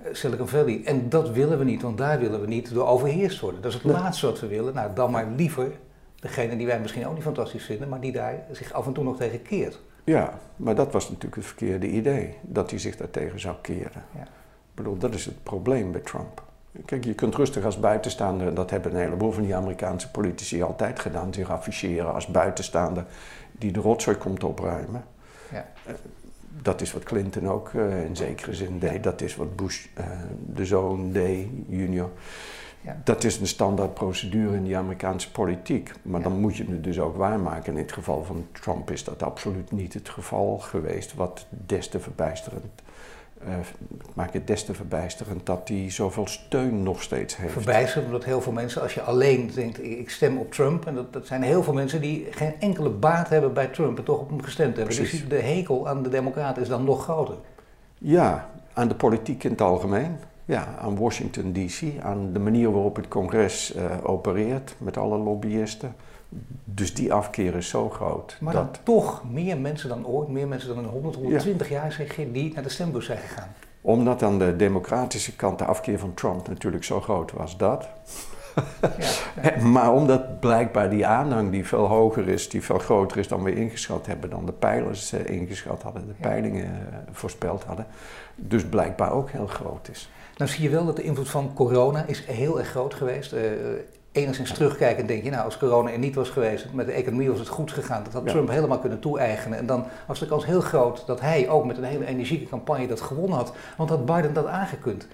uh, 0.01 0.07
Silicon 0.11 0.47
Valley. 0.47 0.81
En 0.85 1.09
dat 1.09 1.29
willen 1.29 1.57
we 1.57 1.63
niet, 1.63 1.81
want 1.81 1.97
daar 1.97 2.19
willen 2.19 2.41
we 2.41 2.47
niet 2.47 2.73
door 2.73 2.87
overheerst 2.87 3.39
worden. 3.39 3.61
Dat 3.61 3.73
is 3.73 3.77
het 3.83 3.91
laatste 3.91 4.25
wat 4.25 4.39
we 4.39 4.47
willen. 4.47 4.73
Nou, 4.73 4.93
dan 4.93 5.11
maar 5.11 5.27
liever 5.35 5.71
degene 6.15 6.57
die 6.57 6.65
wij 6.65 6.79
misschien 6.79 7.07
ook 7.07 7.13
niet 7.13 7.23
fantastisch 7.23 7.65
vinden, 7.65 7.89
maar 7.89 7.99
die 7.99 8.11
daar 8.11 8.35
zich 8.51 8.73
af 8.73 8.87
en 8.87 8.93
toe 8.93 9.03
nog 9.03 9.17
tegen 9.17 9.41
keert. 9.41 9.79
Ja, 10.03 10.39
maar 10.55 10.75
dat 10.75 10.91
was 10.91 11.05
natuurlijk 11.05 11.35
het 11.35 11.45
verkeerde 11.45 11.87
idee, 11.87 12.37
dat 12.41 12.69
hij 12.69 12.79
zich 12.79 12.97
daartegen 12.97 13.39
zou 13.39 13.55
keren. 13.61 14.03
Ja. 14.15 14.21
Ik 14.21 14.77
bedoel, 14.77 14.97
dat 14.97 15.13
is 15.13 15.25
het 15.25 15.43
probleem 15.43 15.91
bij 15.91 16.01
Trump. 16.01 16.43
Kijk, 16.85 17.03
je 17.03 17.13
kunt 17.13 17.35
rustig 17.35 17.65
als 17.65 17.79
buitenstaander, 17.79 18.53
dat 18.53 18.69
hebben 18.69 18.91
een 18.91 19.01
heleboel 19.01 19.31
van 19.31 19.43
die 19.43 19.55
Amerikaanse 19.55 20.11
politici 20.11 20.61
altijd 20.61 20.99
gedaan, 20.99 21.33
zich 21.33 21.49
afficheren 21.49 22.13
als 22.13 22.27
buitenstaander 22.27 23.05
die 23.51 23.71
de 23.71 23.79
rotzooi 23.79 24.17
komt 24.17 24.43
opruimen. 24.43 25.03
Ja. 25.51 25.69
Eh, 25.85 25.93
dat 26.61 26.81
is 26.81 26.93
wat 26.93 27.03
Clinton 27.03 27.49
ook 27.49 27.71
uh, 27.73 28.05
in 28.05 28.15
zekere 28.15 28.53
zin 28.53 28.79
deed, 28.79 29.03
dat 29.03 29.21
is 29.21 29.35
wat 29.35 29.55
Bush, 29.55 29.85
uh, 29.99 30.05
de 30.45 30.65
zoon, 30.65 31.11
deed, 31.11 31.47
junior. 31.67 32.09
Ja. 32.81 33.01
Dat 33.03 33.23
is 33.23 33.39
een 33.39 33.47
standaard 33.47 33.93
procedure 33.93 34.55
in 34.55 34.63
die 34.63 34.77
Amerikaanse 34.77 35.31
politiek. 35.31 35.91
Maar 36.01 36.21
dan 36.21 36.39
moet 36.39 36.57
je 36.57 36.65
het 36.69 36.83
dus 36.83 36.99
ook 36.99 37.15
waarmaken. 37.15 37.73
In 37.73 37.81
het 37.81 37.91
geval 37.91 38.23
van 38.23 38.47
Trump 38.51 38.91
is 38.91 39.03
dat 39.03 39.23
absoluut 39.23 39.71
niet 39.71 39.93
het 39.93 40.09
geval 40.09 40.57
geweest, 40.57 41.13
wat 41.13 41.45
des 41.49 41.87
te 41.87 41.99
verbijsterend 41.99 42.81
uh, 43.47 43.53
maakt 44.13 44.33
het 44.33 44.47
des 44.47 44.65
te 44.65 44.73
verbijsterend 44.73 45.45
dat 45.45 45.67
hij 45.67 45.91
zoveel 45.91 46.27
steun 46.27 46.83
nog 46.83 47.01
steeds 47.01 47.37
heeft. 47.37 47.51
Verbijsterend 47.51 48.05
omdat 48.05 48.23
heel 48.23 48.41
veel 48.41 48.51
mensen, 48.51 48.81
als 48.81 48.93
je 48.93 49.01
alleen 49.01 49.51
denkt, 49.55 49.83
ik 49.83 50.09
stem 50.09 50.37
op 50.37 50.51
Trump, 50.51 50.85
en 50.85 50.95
dat, 50.95 51.13
dat 51.13 51.27
zijn 51.27 51.41
heel 51.41 51.63
veel 51.63 51.73
mensen 51.73 52.01
die 52.01 52.27
geen 52.31 52.53
enkele 52.59 52.89
baat 52.89 53.29
hebben 53.29 53.53
bij 53.53 53.67
Trump 53.67 53.97
en 53.97 54.03
toch 54.03 54.19
op 54.19 54.29
hem 54.29 54.41
gestemd 54.41 54.75
hebben. 54.75 54.95
Dus 54.95 55.09
Precies. 55.09 55.19
Dus 55.19 55.29
de 55.29 55.45
hekel 55.45 55.87
aan 55.87 56.03
de 56.03 56.09
Democraten 56.09 56.61
is 56.61 56.67
dan 56.67 56.83
nog 56.83 57.03
groter. 57.03 57.35
Ja, 57.97 58.49
aan 58.73 58.87
de 58.87 58.95
politiek 58.95 59.43
in 59.43 59.51
het 59.51 59.61
algemeen. 59.61 60.17
Ja, 60.45 60.75
aan 60.79 60.97
Washington 60.97 61.53
DC, 61.53 61.81
aan 62.01 62.33
de 62.33 62.39
manier 62.39 62.71
waarop 62.71 62.95
het 62.95 63.07
congres 63.07 63.75
uh, 63.75 63.83
opereert 64.03 64.75
met 64.77 64.97
alle 64.97 65.17
lobbyisten. 65.17 65.95
Dus 66.63 66.93
die 66.93 67.13
afkeer 67.13 67.55
is 67.55 67.69
zo 67.69 67.89
groot. 67.89 68.37
Maar 68.39 68.53
dat... 68.53 68.75
dan 68.75 68.83
toch 68.83 69.23
meer 69.31 69.57
mensen 69.57 69.89
dan 69.89 70.07
ooit, 70.07 70.29
meer 70.29 70.47
mensen 70.47 70.75
dan 70.75 70.83
in 70.83 70.89
100, 70.89 71.15
120 71.15 71.69
jaar 71.69 71.91
zeg 71.91 72.15
je, 72.15 72.31
die 72.31 72.53
naar 72.53 72.63
de 72.63 72.69
stembus 72.69 73.05
zijn 73.05 73.17
gegaan. 73.17 73.55
Omdat 73.81 74.23
aan 74.23 74.39
de 74.39 74.55
democratische 74.55 75.35
kant 75.35 75.59
de 75.59 75.65
afkeer 75.65 75.99
van 75.99 76.13
Trump 76.13 76.47
natuurlijk 76.47 76.83
zo 76.83 77.01
groot 77.01 77.31
was, 77.31 77.57
dat. 77.57 77.87
Ja, 79.41 79.63
maar 79.75 79.93
omdat 79.93 80.39
blijkbaar 80.39 80.89
die 80.89 81.05
aanhang 81.05 81.51
die 81.51 81.65
veel 81.65 81.87
hoger 81.87 82.27
is, 82.27 82.49
die 82.49 82.61
veel 82.61 82.79
groter 82.79 83.17
is 83.17 83.27
dan 83.27 83.43
we 83.43 83.55
ingeschat 83.55 84.05
hebben, 84.05 84.29
dan 84.29 84.45
de 84.45 84.51
pijlers 84.51 85.11
eh, 85.11 85.25
ingeschat 85.25 85.81
hadden, 85.81 86.07
de 86.07 86.13
peilingen 86.21 86.65
eh, 86.65 86.97
voorspeld 87.11 87.63
hadden, 87.63 87.85
dus 88.35 88.65
blijkbaar 88.65 89.11
ook 89.11 89.29
heel 89.29 89.47
groot 89.47 89.89
is. 89.89 90.09
Nou 90.37 90.51
zie 90.51 90.63
je 90.63 90.69
wel 90.69 90.85
dat 90.85 90.95
de 90.95 91.03
invloed 91.03 91.29
van 91.29 91.53
corona 91.53 92.05
is 92.05 92.25
heel 92.25 92.59
erg 92.59 92.67
groot 92.67 92.93
geweest. 92.93 93.33
Uh, 93.33 93.41
enigszins 94.11 94.51
terugkijken 94.51 95.07
denk 95.07 95.23
je, 95.23 95.29
nou 95.29 95.43
als 95.43 95.57
corona 95.57 95.91
er 95.91 95.99
niet 95.99 96.15
was 96.15 96.29
geweest, 96.29 96.67
met 96.73 96.85
de 96.85 96.91
economie 96.91 97.29
was 97.29 97.39
het 97.39 97.47
goed 97.47 97.71
gegaan, 97.71 98.03
dat 98.03 98.13
had 98.13 98.27
Trump 98.27 98.49
helemaal 98.49 98.79
kunnen 98.79 98.99
toe-eigenen. 98.99 99.57
En 99.57 99.65
dan 99.65 99.85
was 100.07 100.19
de 100.19 100.27
kans 100.27 100.45
heel 100.45 100.61
groot 100.61 101.03
dat 101.05 101.21
hij 101.21 101.49
ook 101.49 101.65
met 101.65 101.77
een 101.77 101.83
hele 101.83 102.05
energieke 102.05 102.45
campagne 102.45 102.87
dat 102.87 103.01
gewonnen 103.01 103.37
had. 103.37 103.53
Want 103.77 103.89
had 103.89 104.05
Biden 104.05 104.33
dat 104.33 104.45
aangekund? 104.45 105.07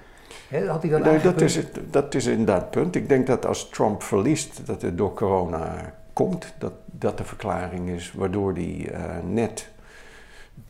had 0.68 0.82
hij 0.82 0.92
dat 0.92 1.04
nee, 1.04 1.20
dat 1.20 1.42
is, 1.42 1.56
het, 1.56 1.80
dat 1.92 2.16
is 2.16 2.26
inderdaad 2.26 2.62
het 2.62 2.70
punt. 2.72 2.96
Ik 2.96 3.10
denk 3.10 3.28
dat 3.28 3.46
als 3.46 3.70
Trump 3.70 4.04
verliest, 4.04 4.66
dat 4.66 4.82
het 4.82 4.98
door 4.98 5.14
corona 5.14 5.94
komt, 6.14 6.54
dat 6.58 6.74
dat 7.00 7.18
de 7.18 7.24
verklaring 7.24 7.90
is 7.90 8.14
waardoor 8.14 8.54
hij 8.54 8.90
uh, 8.92 9.00
net 9.24 9.70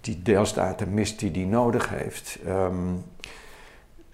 die 0.01 0.21
deelstaten 0.21 0.93
mist 0.93 1.19
die 1.19 1.31
hij 1.31 1.43
nodig 1.43 1.89
heeft. 1.89 2.39
Um, 2.47 3.03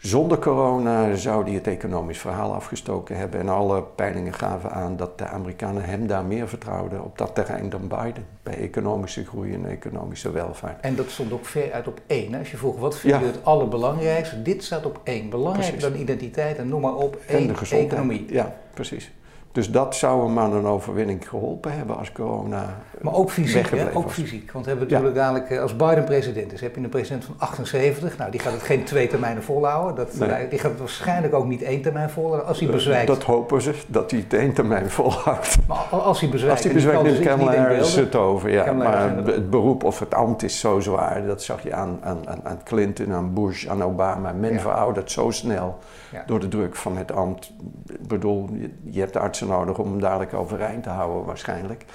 zonder 0.04 0.40
corona 0.40 1.16
zou 1.16 1.44
hij 1.44 1.54
het 1.54 1.68
economisch 1.68 2.18
verhaal 2.18 2.54
afgestoken 2.54 3.18
hebben. 3.18 3.40
En 3.40 3.50
alle 3.50 3.84
peilingen 3.84 4.34
gaven 4.34 4.72
aan 4.72 4.96
dat 4.96 5.18
de 5.18 5.26
Amerikanen 5.26 5.84
hem 5.84 6.08
daar 6.08 6.26
meer 6.26 6.48
vertrouwden 6.48 7.04
op 7.04 7.18
dat 7.18 7.36
terrein 7.36 7.70
dan 7.70 7.88
Biden. 7.88 8.26
Bij 8.44 8.58
economische 8.58 9.26
groei 9.26 9.54
en 9.54 9.70
economische 9.70 10.32
welvaart. 10.32 10.82
En 10.82 10.96
dat 10.96 11.10
stond 11.10 11.32
ook 11.32 11.46
ver 11.46 11.72
uit 11.72 11.88
op 11.88 12.02
één. 12.08 12.36
Als 12.36 12.52
je 12.52 12.58
vroeg 12.58 12.80
wat 12.80 12.98
vind 12.98 13.20
je 13.20 13.26
het 13.26 13.46
allerbelangrijkste, 13.46 14.42
dit 14.42 14.64
staat 14.64 14.86
op 14.86 15.00
één. 15.04 15.30
Belangrijker 15.30 15.80
dan 15.80 15.96
identiteit 15.96 16.58
en 16.58 16.68
noem 16.68 16.82
maar 16.82 16.96
op, 16.96 17.18
één, 17.28 17.50
en 17.50 17.56
de 17.70 17.76
economie. 17.76 18.26
Ja, 18.30 18.56
precies. 18.74 19.12
Dus 19.54 19.72
dat 19.72 19.96
zou 19.96 20.26
hem 20.26 20.40
aan 20.40 20.54
een 20.54 20.66
overwinning 20.66 21.30
geholpen 21.30 21.74
hebben 21.74 21.98
als 21.98 22.12
corona. 22.12 22.78
Maar 23.02 23.14
ook 23.14 23.32
fysiek, 23.32 23.70
hè? 23.70 23.96
ook 23.96 24.12
fysiek. 24.12 24.52
Want 24.52 24.66
we 24.66 24.72
hebben 24.72 24.90
natuurlijk 24.90 25.16
dadelijk, 25.16 25.50
eh, 25.50 25.62
als 25.62 25.76
Biden 25.76 26.04
president 26.04 26.54
is, 26.54 26.62
heb 26.62 26.76
je 26.76 26.82
een 26.82 26.90
president 26.90 27.26
van 27.26 27.36
78. 27.38 28.18
Nou, 28.18 28.32
die 28.32 28.40
gaat 28.40 28.54
het 28.54 28.62
geen 28.62 28.84
twee 28.84 29.08
termijnen 29.08 29.44
volhouden. 29.44 29.96
Dat, 29.96 30.12
Die 30.50 30.60
gaat 30.60 30.72
het 30.72 30.80
waarschijnlijk 30.80 31.34
ook 31.34 31.46
niet 31.46 31.62
één 31.62 31.82
termijn 31.82 32.10
volhouden. 32.10 32.48
Als 32.48 32.60
hij 32.60 32.70
bezwijkt. 32.70 33.08
Dat 33.08 33.24
hopen 33.24 33.62
ze, 33.62 33.74
dat 33.88 34.12
hij 34.12 34.20
het 34.20 34.34
één 34.34 34.54
termijn 34.54 34.90
volhoudt. 34.90 35.58
Maar 35.68 35.78
als 35.78 36.20
hij 36.20 36.30
bezwijkt. 36.30 36.56
Als 36.56 36.66
hij 36.66 36.74
bezwijkt, 36.74 37.46
Harris 37.56 37.96
het 37.96 38.16
over. 38.16 38.52
Ja. 38.52 38.72
Maar 38.72 39.18
het 39.26 39.50
beroep 39.50 39.84
of 39.84 40.00
het 40.00 40.14
ambt 40.14 40.44
is 40.44 40.60
zo 40.60 40.80
zwaar. 40.80 41.26
Dat 41.26 41.44
zag 41.44 41.64
je 41.64 41.74
aan, 41.74 42.00
aan, 42.04 42.20
aan 42.44 42.60
Clinton, 42.64 43.14
aan 43.14 43.34
Bush, 43.34 43.68
aan 43.68 43.84
Obama. 43.84 44.32
Men 44.32 44.54
ja. 44.54 44.60
veroudert 44.60 45.12
zo 45.12 45.32
snel 45.32 45.78
door 46.26 46.40
de 46.40 46.48
druk 46.48 46.76
van 46.76 46.98
het 46.98 47.12
ambt. 47.12 47.52
Ik 47.90 48.08
bedoel, 48.08 48.50
je, 48.54 48.70
je 48.84 49.00
hebt 49.00 49.14
de 49.14 49.20
nodig 49.46 49.78
om 49.78 49.92
hem 49.92 50.00
dadelijk 50.00 50.34
overeind 50.34 50.84
te 50.84 50.90
houden 50.90 51.26
waarschijnlijk. 51.26 51.86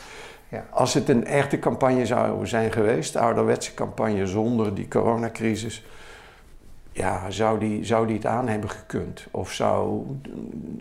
Ja. 0.49 0.65
Als 0.71 0.95
het 0.95 1.09
een 1.09 1.27
echte 1.27 1.59
campagne 1.59 2.07
zou 2.07 2.47
zijn 2.47 2.73
geweest, 2.73 3.13
de 3.13 3.19
ouderwetse 3.19 3.75
campagne 3.75 4.27
zonder 4.27 4.75
die 4.75 4.89
coronacrisis, 4.89 5.85
ja, 6.93 7.31
zou 7.31 7.59
die, 7.59 7.85
zou 7.85 8.07
die 8.07 8.17
het 8.17 8.27
aan 8.27 8.49
hebben 8.49 8.71
gekund? 8.71 9.27
Of 9.31 9.53
zou, 9.53 10.03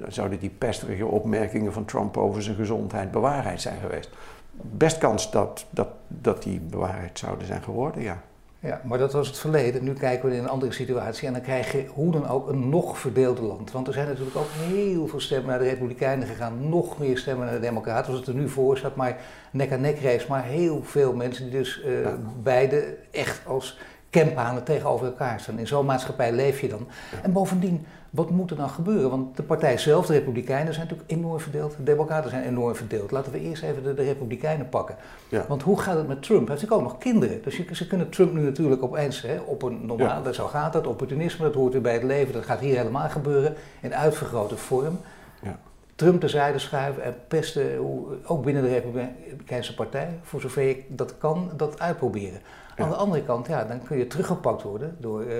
zouden 0.07 0.39
die 0.39 0.49
pesterige 0.49 1.05
opmerkingen 1.05 1.73
van 1.73 1.85
Trump 1.85 2.17
over 2.17 2.43
zijn 2.43 2.55
gezondheid 2.55 3.11
bewaarheid 3.11 3.61
zijn 3.61 3.79
geweest? 3.79 4.09
Best 4.51 4.97
kans 4.97 5.31
dat, 5.31 5.65
dat, 5.69 5.87
dat 6.07 6.43
die 6.43 6.59
bewaarheid 6.59 7.19
zouden 7.19 7.47
zijn 7.47 7.63
geworden, 7.63 8.01
ja. 8.01 8.21
Ja, 8.59 8.81
maar 8.83 8.97
dat 8.97 9.13
was 9.13 9.27
het 9.27 9.37
verleden. 9.37 9.83
Nu 9.83 9.93
kijken 9.93 10.29
we 10.29 10.35
in 10.35 10.43
een 10.43 10.49
andere 10.49 10.71
situatie 10.71 11.27
en 11.27 11.33
dan 11.33 11.41
krijg 11.41 11.71
je 11.71 11.85
hoe 11.93 12.11
dan 12.11 12.27
ook 12.27 12.47
een 12.47 12.69
nog 12.69 12.97
verdeelde 12.97 13.41
land. 13.41 13.71
Want 13.71 13.87
er 13.87 13.93
zijn 13.93 14.07
natuurlijk 14.07 14.35
ook 14.35 14.49
heel 14.51 15.07
veel 15.07 15.19
stemmen 15.19 15.49
naar 15.49 15.59
de 15.59 15.69
Republikeinen 15.69 16.27
gegaan, 16.27 16.69
nog 16.69 16.97
meer 16.99 17.17
stemmen 17.17 17.45
naar 17.45 17.55
de 17.55 17.61
Democraten, 17.61 18.05
zoals 18.05 18.19
het 18.19 18.35
er 18.35 18.41
nu 18.41 18.49
voor 18.49 18.77
staat. 18.77 18.95
Maar 18.95 19.17
nek 19.51 19.71
aan 19.71 19.81
nek 19.81 19.99
race, 19.99 20.25
maar 20.29 20.43
heel 20.43 20.83
veel 20.83 21.13
mensen 21.13 21.43
die 21.43 21.59
dus 21.59 21.81
uh, 21.85 22.07
beide 22.43 22.97
echt 23.11 23.41
als 23.45 23.79
kemphanen 24.09 24.63
tegenover 24.63 25.05
elkaar 25.05 25.39
staan. 25.39 25.59
In 25.59 25.67
zo'n 25.67 25.85
maatschappij 25.85 26.31
leef 26.31 26.61
je 26.61 26.67
dan. 26.67 26.87
En 27.21 27.31
bovendien, 27.31 27.85
wat 28.17 28.29
moet 28.29 28.51
er 28.51 28.57
dan 28.57 28.69
gebeuren? 28.69 29.09
Want 29.09 29.37
de 29.37 29.43
partij 29.43 29.77
zelf, 29.77 30.05
de 30.05 30.13
Republikeinen, 30.13 30.73
zijn 30.73 30.87
natuurlijk 30.87 31.11
enorm 31.11 31.39
verdeeld. 31.39 31.75
De 31.77 31.83
Democraten 31.83 32.29
zijn 32.29 32.43
enorm 32.43 32.75
verdeeld. 32.75 33.11
Laten 33.11 33.31
we 33.31 33.39
eerst 33.39 33.63
even 33.63 33.83
de, 33.83 33.93
de 33.93 34.03
Republikeinen 34.03 34.69
pakken. 34.69 34.95
Ja. 35.29 35.45
Want 35.47 35.61
hoe 35.61 35.79
gaat 35.79 35.97
het 35.97 36.07
met 36.07 36.23
Trump? 36.23 36.47
Hij 36.47 36.57
heeft 36.57 36.71
ook 36.71 36.81
nog 36.81 36.97
kinderen. 36.97 37.41
Dus 37.43 37.65
ze 37.71 37.87
kunnen 37.87 38.09
Trump 38.09 38.33
nu 38.33 38.41
natuurlijk 38.41 38.83
opeens 38.83 39.21
hè, 39.21 39.39
op 39.39 39.61
een 39.61 39.85
normaal, 39.85 40.23
ja. 40.23 40.31
zo 40.31 40.47
gaat 40.47 40.73
het, 40.73 40.87
opportunisme, 40.87 41.45
dat 41.45 41.55
hoort 41.55 41.73
weer 41.73 41.81
bij 41.81 41.93
het 41.93 42.03
leven. 42.03 42.33
Dat 42.33 42.45
gaat 42.45 42.59
hier 42.59 42.77
helemaal 42.77 43.09
gebeuren 43.09 43.55
in 43.81 43.95
uitvergrote 43.95 44.57
vorm. 44.57 44.99
Ja. 45.41 45.59
Trump 45.95 46.19
terzijde 46.19 46.59
schuiven 46.59 47.03
en 47.03 47.15
pesten, 47.27 47.79
ook 48.25 48.43
binnen 48.43 48.63
de 48.63 48.69
Republikeinse 48.69 49.73
partij, 49.73 50.19
voor 50.21 50.41
zover 50.41 50.63
je 50.63 50.83
dat 50.87 51.17
kan, 51.17 51.51
dat 51.55 51.79
uitproberen. 51.79 52.39
Aan 52.75 52.89
de 52.89 52.95
andere 52.95 53.23
kant, 53.23 53.47
ja, 53.47 53.63
dan 53.63 53.83
kun 53.83 53.97
je 53.97 54.07
teruggepakt 54.07 54.61
worden 54.61 54.95
door 54.99 55.23
uh, 55.23 55.33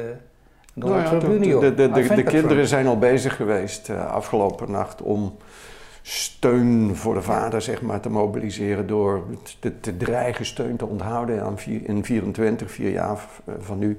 Donald 0.77 1.03
nou 1.03 1.19
Trump 1.19 1.34
junior. 1.34 1.62
De, 1.62 1.74
de, 1.74 1.91
de, 1.91 2.15
de 2.15 2.24
kinderen 2.24 2.67
zijn 2.67 2.88
al 2.88 2.98
bezig 2.98 3.36
geweest 3.36 3.89
uh, 3.89 4.12
afgelopen 4.12 4.72
nacht 4.72 5.01
om 5.01 5.38
steun 6.01 6.96
voor 6.96 7.13
de 7.13 7.22
vader 7.22 7.62
zeg 7.62 7.81
maar, 7.81 8.00
te 8.00 8.10
mobiliseren 8.10 8.88
door 8.88 9.24
te, 9.60 9.79
te 9.79 9.98
dreigen 9.98 10.46
steun 10.46 10.75
te 10.75 10.86
onthouden 10.86 11.43
aan 11.43 11.57
vier, 11.57 11.81
in 11.84 12.03
24, 12.03 12.72
vier 12.72 12.91
jaar 12.91 13.25
eh, 13.46 13.53
van 13.60 13.79
nu 13.79 13.98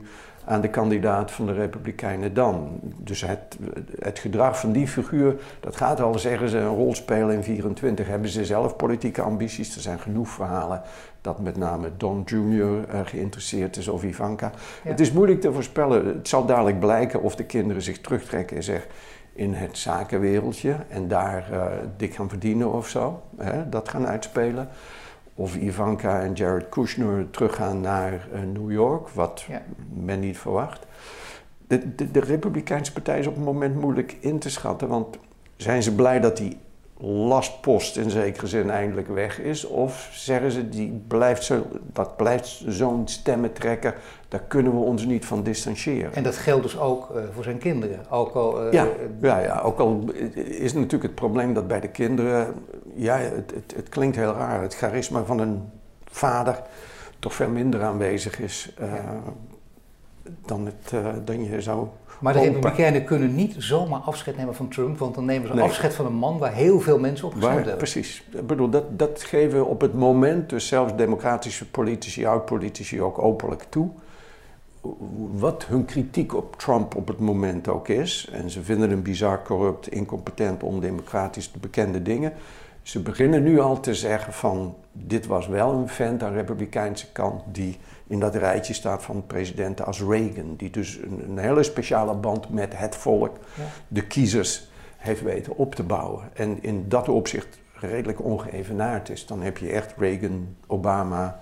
aan 0.48 0.60
de 0.60 0.70
kandidaat 0.70 1.30
van 1.30 1.46
de 1.46 1.52
Republikeinen 1.52 2.34
dan. 2.34 2.80
Dus 2.82 3.20
het, 3.20 3.58
het 3.98 4.18
gedrag 4.18 4.60
van 4.60 4.72
die 4.72 4.88
figuur, 4.88 5.36
dat 5.60 5.76
gaat 5.76 6.00
al 6.00 6.18
zeggen 6.18 6.48
ze 6.48 6.58
een 6.58 6.74
rol 6.74 6.94
spelen 6.94 7.34
in 7.34 7.42
24. 7.42 8.06
Hebben 8.06 8.30
ze 8.30 8.44
zelf 8.44 8.76
politieke 8.76 9.22
ambities? 9.22 9.74
Er 9.74 9.80
zijn 9.80 9.98
genoeg 9.98 10.28
verhalen 10.28 10.82
dat 11.20 11.40
met 11.40 11.56
name 11.56 11.90
Don 11.96 12.22
Jr. 12.24 12.84
geïnteresseerd 13.04 13.76
is 13.76 13.88
of 13.88 14.04
Ivanka. 14.04 14.52
Het 14.82 15.00
is 15.00 15.12
moeilijk 15.12 15.40
te 15.40 15.52
voorspellen. 15.52 16.06
Het 16.06 16.28
zal 16.28 16.46
dadelijk 16.46 16.80
blijken 16.80 17.22
of 17.22 17.36
de 17.36 17.44
kinderen 17.44 17.82
zich 17.82 18.00
terugtrekken 18.00 18.56
en 18.56 18.62
zeggen 18.62 18.90
in 19.32 19.54
het 19.54 19.78
zakenwereldje 19.78 20.76
en 20.88 21.08
daar 21.08 21.48
uh, 21.52 21.66
dik 21.96 22.14
gaan 22.14 22.28
verdienen 22.28 22.72
of 22.72 22.88
zo. 22.88 23.22
Hè, 23.36 23.68
dat 23.68 23.88
gaan 23.88 24.06
uitspelen. 24.06 24.68
Of 25.38 25.56
Ivanka 25.56 26.22
en 26.22 26.32
Jared 26.32 26.68
Kushner 26.68 27.30
teruggaan 27.30 27.80
naar 27.80 28.12
uh, 28.12 28.40
New 28.52 28.72
York, 28.72 29.08
wat 29.08 29.46
men 29.92 30.20
niet 30.20 30.38
verwacht. 30.38 30.86
De, 31.66 31.94
de, 31.94 32.10
de, 32.10 32.20
Republikeinse 32.20 32.92
Partij 32.92 33.18
is 33.18 33.26
op 33.26 33.34
het 33.34 33.44
moment 33.44 33.80
moeilijk 33.80 34.16
in 34.20 34.38
te 34.38 34.50
schatten, 34.50 34.88
want 34.88 35.18
zijn 35.56 35.82
ze 35.82 35.94
blij 35.94 36.20
dat 36.20 36.36
die 36.36 36.56
lastpost 37.00 37.96
in 37.96 38.10
zekere 38.10 38.46
zin 38.46 38.70
eindelijk 38.70 39.08
weg 39.08 39.40
is? 39.40 39.64
Of 39.64 40.08
zeggen 40.12 40.52
ze, 40.52 40.68
die 40.68 41.02
blijft 41.08 41.44
zo, 41.44 41.66
dat 41.92 42.16
blijft 42.16 42.62
zo'n 42.66 43.08
stemmentrekker, 43.08 43.94
daar 44.28 44.42
kunnen 44.48 44.72
we 44.72 44.78
ons 44.78 45.04
niet 45.04 45.24
van 45.24 45.42
distancieren. 45.42 46.14
En 46.14 46.22
dat 46.22 46.36
geldt 46.36 46.62
dus 46.62 46.78
ook 46.78 47.10
uh, 47.10 47.22
voor 47.32 47.44
zijn 47.44 47.58
kinderen? 47.58 48.10
Ook 48.10 48.34
al, 48.34 48.66
uh, 48.66 48.72
ja, 48.72 48.86
ja, 49.20 49.38
ja, 49.38 49.60
ook 49.60 49.78
al 49.78 50.04
is 50.34 50.72
natuurlijk 50.72 51.02
het 51.02 51.14
probleem 51.14 51.54
dat 51.54 51.68
bij 51.68 51.80
de 51.80 51.88
kinderen, 51.88 52.54
ja, 52.94 53.16
het, 53.16 53.52
het, 53.54 53.72
het 53.76 53.88
klinkt 53.88 54.16
heel 54.16 54.32
raar, 54.32 54.62
het 54.62 54.76
charisma 54.76 55.24
van 55.24 55.38
een 55.38 55.62
vader 56.04 56.62
toch 57.18 57.34
veel 57.34 57.48
minder 57.48 57.82
aanwezig 57.82 58.40
is 58.40 58.74
uh, 58.80 58.94
ja. 58.94 59.22
dan, 60.46 60.66
het, 60.66 60.92
dan 61.26 61.44
je 61.44 61.60
zou 61.60 61.86
maar 62.20 62.32
de 62.32 62.38
Republikeinen 62.38 63.04
kunnen 63.04 63.34
niet 63.34 63.54
zomaar 63.58 64.00
afscheid 64.00 64.36
nemen 64.36 64.54
van 64.54 64.68
Trump, 64.68 64.98
want 64.98 65.14
dan 65.14 65.24
nemen 65.24 65.48
ze 65.48 65.54
nee. 65.54 65.64
afscheid 65.64 65.94
van 65.94 66.06
een 66.06 66.14
man 66.14 66.38
waar 66.38 66.52
heel 66.52 66.80
veel 66.80 66.98
mensen 66.98 67.26
op 67.26 67.32
gestemd 67.32 67.54
hebben. 67.54 67.76
Precies. 67.76 68.24
Ik 68.30 68.46
bedoel, 68.46 68.68
dat, 68.68 68.98
dat 68.98 69.22
geven 69.22 69.66
op 69.66 69.80
het 69.80 69.94
moment, 69.94 70.50
dus 70.50 70.66
zelfs 70.66 70.96
democratische 70.96 71.70
politici, 71.70 72.26
oud-politici 72.26 73.02
ook 73.02 73.18
openlijk 73.18 73.66
toe. 73.68 73.88
Wat 75.32 75.64
hun 75.66 75.84
kritiek 75.84 76.34
op 76.34 76.56
Trump 76.56 76.96
op 76.96 77.08
het 77.08 77.18
moment 77.18 77.68
ook 77.68 77.88
is, 77.88 78.28
en 78.32 78.50
ze 78.50 78.62
vinden 78.62 78.90
hem 78.90 79.02
bizar, 79.02 79.42
corrupt, 79.42 79.88
incompetent, 79.88 80.62
ondemocratisch, 80.62 81.52
de 81.52 81.58
bekende 81.58 82.02
dingen. 82.02 82.32
Ze 82.82 83.00
beginnen 83.00 83.42
nu 83.42 83.60
al 83.60 83.80
te 83.80 83.94
zeggen 83.94 84.32
van, 84.32 84.74
dit 84.92 85.26
was 85.26 85.46
wel 85.46 85.72
een 85.72 85.88
vent 85.88 86.22
aan 86.22 86.30
de 86.32 86.38
republikeinse 86.38 87.12
kant 87.12 87.42
die 87.52 87.78
in 88.08 88.20
dat 88.20 88.34
rijtje 88.34 88.74
staat 88.74 89.02
van 89.02 89.26
presidenten 89.26 89.86
als 89.86 90.00
Reagan, 90.00 90.54
die 90.56 90.70
dus 90.70 90.96
een, 90.96 91.22
een 91.28 91.38
hele 91.38 91.62
speciale 91.62 92.14
band 92.14 92.50
met 92.50 92.78
het 92.78 92.96
volk, 92.96 93.36
ja. 93.54 93.62
de 93.88 94.06
kiezers, 94.06 94.68
heeft 94.96 95.22
weten 95.22 95.56
op 95.56 95.74
te 95.74 95.82
bouwen. 95.82 96.30
En 96.32 96.62
in 96.62 96.88
dat 96.88 97.08
opzicht 97.08 97.58
redelijk 97.72 98.24
ongeëvenaard 98.24 99.08
is. 99.08 99.26
Dan 99.26 99.42
heb 99.42 99.58
je 99.58 99.70
echt 99.70 99.94
Reagan, 99.96 100.56
Obama 100.66 101.40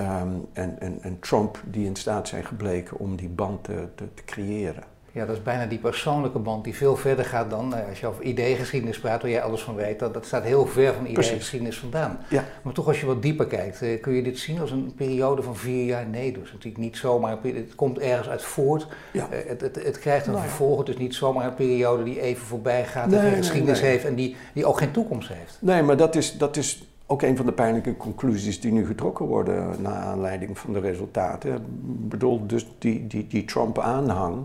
um, 0.00 0.46
en, 0.52 0.80
en, 0.80 0.98
en, 1.02 1.18
Trump 1.20 1.62
die 1.64 1.86
in 1.86 1.96
staat 1.96 2.28
zijn 2.28 2.44
gebleken 2.44 2.98
om 2.98 3.16
die 3.16 3.28
band 3.28 3.64
te, 3.64 3.88
te, 3.94 4.14
te 4.14 4.24
creëren. 4.24 4.82
Ja, 5.12 5.26
dat 5.26 5.36
is 5.36 5.42
bijna 5.42 5.66
die 5.66 5.78
persoonlijke 5.78 6.38
band 6.38 6.64
die 6.64 6.74
veel 6.74 6.96
verder 6.96 7.24
gaat 7.24 7.50
dan, 7.50 7.74
eh, 7.74 7.88
als 7.88 8.00
je 8.00 8.06
over 8.06 8.24
ideegeschiedenis 8.24 8.98
praat, 8.98 9.22
waar 9.22 9.30
jij 9.30 9.42
alles 9.42 9.62
van 9.62 9.74
weet, 9.74 9.98
dat, 9.98 10.14
dat 10.14 10.26
staat 10.26 10.44
heel 10.44 10.66
ver 10.66 10.94
van 10.94 11.06
ideegeschiedenis 11.06 11.78
vandaan. 11.78 12.18
Ja. 12.28 12.44
Maar 12.62 12.72
toch 12.72 12.86
als 12.86 13.00
je 13.00 13.06
wat 13.06 13.22
dieper 13.22 13.46
kijkt, 13.46 13.82
eh, 13.82 14.00
kun 14.00 14.12
je 14.12 14.22
dit 14.22 14.38
zien 14.38 14.60
als 14.60 14.70
een 14.70 14.92
periode 14.96 15.42
van 15.42 15.56
vier 15.56 15.84
jaar? 15.84 16.06
Nee, 16.06 16.32
dus 16.32 16.52
natuurlijk 16.52 16.82
niet 16.82 16.96
zomaar, 16.96 17.38
het 17.42 17.74
komt 17.74 17.98
ergens 17.98 18.28
uit 18.28 18.42
voort, 18.42 18.86
ja. 19.12 19.28
Eh, 19.30 19.48
het, 19.48 19.60
het, 19.60 19.84
het, 19.84 19.98
krijgt 19.98 20.26
een 20.26 20.32
nou, 20.32 20.44
vervolg, 20.44 20.78
het 20.78 20.88
is 20.88 20.96
niet 20.96 21.14
zomaar 21.14 21.46
een 21.46 21.54
periode 21.54 22.02
die 22.02 22.20
even 22.20 22.46
voorbij 22.46 22.84
gaat 22.84 23.06
nee, 23.06 23.18
en 23.18 23.26
geen 23.26 23.36
geschiedenis 23.36 23.80
nee, 23.80 23.90
heeft 23.90 24.04
en 24.04 24.14
die, 24.14 24.36
die 24.52 24.66
ook 24.66 24.78
geen 24.78 24.90
toekomst 24.90 25.28
heeft. 25.28 25.58
Nee, 25.60 25.82
maar 25.82 25.96
dat 25.96 26.14
is, 26.14 26.38
dat 26.38 26.56
is 26.56 26.88
ook 27.06 27.22
een 27.22 27.36
van 27.36 27.46
de 27.46 27.52
pijnlijke 27.52 27.96
conclusies 27.96 28.60
die 28.60 28.72
nu 28.72 28.86
getrokken 28.86 29.26
worden 29.26 29.76
naar 29.78 30.02
aanleiding 30.02 30.58
van 30.58 30.72
de 30.72 30.80
resultaten. 30.80 31.54
Ik 31.54 31.60
bedoel, 32.08 32.46
dus 32.46 32.66
die, 32.78 33.06
die, 33.06 33.26
die 33.26 33.44
Trump-aanhang, 33.44 34.44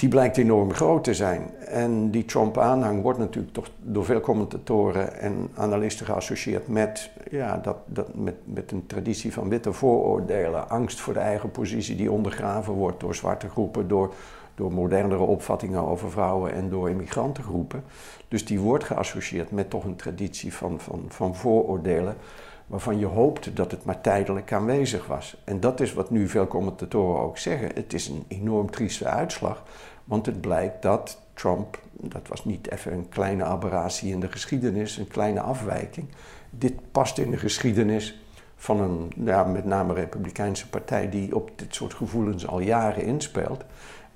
die 0.00 0.08
blijkt 0.08 0.36
enorm 0.36 0.72
groot 0.72 1.04
te 1.04 1.14
zijn. 1.14 1.50
En 1.58 2.10
die 2.10 2.24
Trump-aanhang 2.24 3.02
wordt 3.02 3.18
natuurlijk 3.18 3.54
toch 3.54 3.70
door 3.82 4.04
veel 4.04 4.20
commentatoren 4.20 5.20
en 5.20 5.48
analisten 5.54 6.06
geassocieerd 6.06 6.68
met, 6.68 7.10
ja, 7.30 7.56
dat, 7.56 7.76
dat, 7.86 8.14
met, 8.14 8.34
met 8.44 8.72
een 8.72 8.86
traditie 8.86 9.32
van 9.32 9.48
witte 9.48 9.72
vooroordelen, 9.72 10.68
angst 10.68 11.00
voor 11.00 11.14
de 11.14 11.20
eigen 11.20 11.50
positie 11.50 11.96
die 11.96 12.12
ondergraven 12.12 12.72
wordt 12.72 13.00
door 13.00 13.14
zwarte 13.14 13.48
groepen, 13.48 13.88
door, 13.88 14.14
door 14.54 14.72
modernere 14.72 15.22
opvattingen 15.22 15.86
over 15.86 16.10
vrouwen 16.10 16.52
en 16.52 16.70
door 16.70 16.90
immigrantengroepen. 16.90 17.84
Dus 18.28 18.44
die 18.44 18.60
wordt 18.60 18.84
geassocieerd 18.84 19.50
met 19.50 19.70
toch 19.70 19.84
een 19.84 19.96
traditie 19.96 20.54
van, 20.54 20.80
van, 20.80 21.04
van 21.08 21.34
vooroordelen 21.34 22.16
waarvan 22.70 22.98
je 22.98 23.06
hoopte 23.06 23.52
dat 23.52 23.70
het 23.70 23.84
maar 23.84 24.00
tijdelijk 24.00 24.52
aanwezig 24.52 25.06
was. 25.06 25.36
En 25.44 25.60
dat 25.60 25.80
is 25.80 25.92
wat 25.92 26.10
nu 26.10 26.28
veel 26.28 26.46
commentatoren 26.46 27.20
ook 27.20 27.38
zeggen. 27.38 27.70
Het 27.74 27.92
is 27.92 28.08
een 28.08 28.24
enorm 28.28 28.70
trieste 28.70 29.04
uitslag, 29.04 29.62
want 30.10 30.26
het 30.26 30.40
blijkt 30.40 30.82
dat 30.82 31.18
Trump, 31.34 31.78
dat 31.92 32.28
was 32.28 32.44
niet 32.44 32.70
even 32.70 32.92
een 32.92 33.08
kleine 33.08 33.44
aberratie 33.44 34.12
in 34.12 34.20
de 34.20 34.28
geschiedenis, 34.28 34.96
een 34.96 35.08
kleine 35.08 35.40
afwijking. 35.40 36.06
Dit 36.50 36.72
past 36.92 37.18
in 37.18 37.30
de 37.30 37.36
geschiedenis 37.36 38.20
van 38.56 38.80
een 38.80 39.12
ja, 39.24 39.44
met 39.44 39.64
name 39.64 39.94
Republikeinse 39.94 40.68
partij 40.68 41.10
die 41.10 41.34
op 41.34 41.50
dit 41.56 41.74
soort 41.74 41.94
gevoelens 41.94 42.46
al 42.46 42.60
jaren 42.60 43.04
inspeelt. 43.04 43.64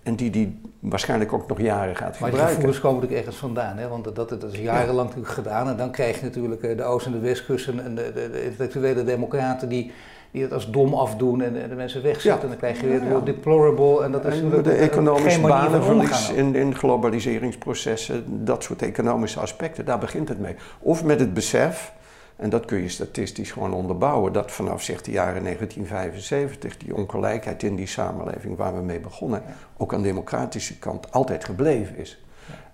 En 0.02 0.16
die 0.16 0.30
die 0.30 0.60
waarschijnlijk 0.78 1.32
ook 1.32 1.48
nog 1.48 1.60
jaren 1.60 1.96
gaat 1.96 2.12
gebruiken. 2.12 2.38
Maar 2.38 2.48
die 2.48 2.54
gevoelens 2.54 2.80
komen 2.80 3.00
natuurlijk 3.00 3.26
ergens 3.26 3.40
vandaan, 3.40 3.76
hè? 3.76 3.88
want 3.88 4.14
dat, 4.14 4.28
dat 4.28 4.42
is 4.42 4.58
jarenlang 4.58 5.08
natuurlijk 5.08 5.34
gedaan. 5.34 5.68
En 5.68 5.76
dan 5.76 5.90
krijg 5.90 6.18
je 6.18 6.24
natuurlijk 6.24 6.62
eh, 6.62 6.76
de 6.76 6.84
Oost- 6.84 7.06
en 7.06 7.12
de 7.12 7.18
Westkust 7.18 7.68
en 7.68 7.94
de, 7.94 8.12
de, 8.14 8.30
de 8.30 8.44
intellectuele 8.44 9.04
democraten 9.04 9.68
die, 9.68 9.92
die 10.34 10.42
het 10.42 10.52
als 10.52 10.70
dom 10.70 10.94
afdoen 10.94 11.42
en, 11.42 11.62
en 11.62 11.68
de 11.68 11.74
mensen 11.74 12.02
wegzetten. 12.02 12.32
Ja. 12.32 12.42
En 12.42 12.48
dan 12.48 12.56
krijg 12.56 12.80
je 12.80 12.86
weer 12.86 13.02
Ja, 13.02 13.08
het 13.08 13.26
ja. 13.26 13.32
deplorable 13.32 14.02
en 14.02 14.12
dat 14.12 14.24
is 14.24 14.40
En 14.40 14.62
de 14.62 14.72
economische 14.72 15.40
banenverlies 15.40 16.30
in, 16.30 16.54
in 16.54 16.74
globaliseringsprocessen, 16.74 18.44
dat 18.44 18.62
soort 18.62 18.82
economische 18.82 19.40
aspecten, 19.40 19.84
daar 19.84 19.98
begint 19.98 20.28
het 20.28 20.38
mee. 20.38 20.56
Of 20.80 21.04
met 21.04 21.20
het 21.20 21.34
besef, 21.34 21.92
en 22.36 22.50
dat 22.50 22.64
kun 22.64 22.82
je 22.82 22.88
statistisch 22.88 23.52
gewoon 23.52 23.72
onderbouwen, 23.72 24.32
dat 24.32 24.50
vanaf 24.50 24.82
zeg 24.82 25.02
de 25.02 25.10
jaren 25.10 25.42
1975 25.42 26.76
die 26.76 26.96
ongelijkheid 26.96 27.62
in 27.62 27.76
die 27.76 27.86
samenleving 27.86 28.56
waar 28.56 28.74
we 28.74 28.82
mee 28.82 29.00
begonnen, 29.00 29.42
ook 29.76 29.94
aan 29.94 30.02
de 30.02 30.08
democratische 30.08 30.78
kant 30.78 31.12
altijd 31.12 31.44
gebleven 31.44 31.96
is. 31.96 32.24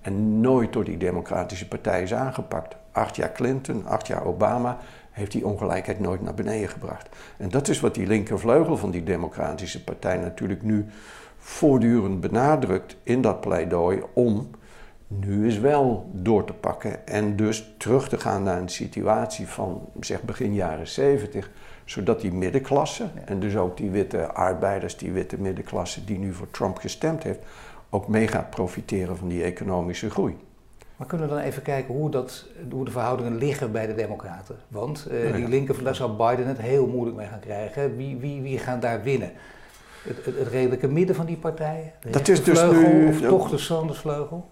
En 0.01 0.41
nooit 0.41 0.73
door 0.73 0.85
die 0.85 0.97
democratische 0.97 1.69
partij 1.69 2.03
is 2.03 2.15
aangepakt. 2.15 2.77
Acht 2.93 3.17
jaar 3.17 3.33
Clinton, 3.33 3.87
acht 3.87 4.07
jaar 4.07 4.25
Obama 4.25 4.79
heeft 5.21 5.33
die 5.33 5.47
ongelijkheid 5.47 6.01
nooit 6.01 6.23
naar 6.23 6.35
beneden 6.35 6.69
gebracht. 6.69 7.09
En 7.37 7.49
dat 7.49 7.69
is 7.69 7.81
wat 7.81 7.95
die 7.95 8.07
linkervleugel 8.07 8.77
van 8.77 8.91
die 8.91 9.03
democratische 9.03 9.85
partij 9.85 10.17
natuurlijk 10.17 10.63
nu 10.63 10.87
voortdurend 11.39 12.21
benadrukt 12.21 12.97
in 13.03 13.21
dat 13.21 13.41
pleidooi 13.41 14.03
om 14.13 14.51
nu 15.07 15.45
eens 15.45 15.59
wel 15.59 16.11
door 16.13 16.45
te 16.45 16.53
pakken 16.53 17.07
en 17.07 17.37
dus 17.37 17.75
terug 17.77 18.09
te 18.09 18.19
gaan 18.19 18.43
naar 18.43 18.61
een 18.61 18.69
situatie 18.69 19.47
van 19.47 19.89
zeg 20.01 20.23
begin 20.23 20.55
jaren 20.55 20.89
70, 20.89 21.51
zodat 21.85 22.21
die 22.21 22.33
middenklasse 22.33 23.09
en 23.25 23.41
dus 23.41 23.57
ook 23.57 23.77
die 23.77 23.91
witte 23.91 24.33
arbeiders, 24.33 24.97
die 24.97 25.13
witte 25.13 25.41
middenklasse 25.41 26.05
die 26.05 26.19
nu 26.19 26.33
voor 26.33 26.51
Trump 26.51 26.79
gestemd 26.79 27.23
heeft, 27.23 27.41
ook 27.91 28.09
mee 28.09 28.29
gaat 28.29 28.51
profiteren 28.51 29.17
van 29.17 29.29
die 29.29 29.43
economische 29.43 30.11
groei. 30.11 30.37
Maar 31.01 31.09
kunnen 31.09 31.29
we 31.29 31.35
dan 31.35 31.43
even 31.43 31.63
kijken 31.63 31.95
hoe, 31.95 32.11
dat, 32.11 32.47
hoe 32.71 32.85
de 32.85 32.91
verhoudingen 32.91 33.37
liggen 33.37 33.73
bij 33.73 33.87
de 33.87 33.95
Democraten? 33.95 34.57
Want 34.69 35.07
eh, 35.11 35.29
ja. 35.31 35.37
die 35.37 35.49
linker, 35.49 35.85
daar 35.85 35.95
zal 35.95 36.17
Biden 36.17 36.47
het 36.47 36.59
heel 36.59 36.87
moeilijk 36.87 37.17
mee 37.17 37.27
gaan 37.27 37.41
krijgen. 37.41 37.97
Wie, 37.97 38.17
wie, 38.17 38.43
wie 38.43 38.59
gaat 38.59 38.83
daar 38.83 39.03
winnen? 39.03 39.33
Het, 40.03 40.25
het, 40.25 40.39
het 40.39 40.49
redelijke 40.49 40.89
midden 40.89 41.17
van 41.17 41.27
die 41.27 41.37
partij? 41.37 41.93
De 42.01 42.11
Dat 42.11 42.29
is 42.29 42.45
dus 42.45 42.63
nu- 42.63 43.09
Of 43.09 43.21
toch 43.21 43.51
de 43.51 43.59
Sanders-vleugel? 43.59 44.49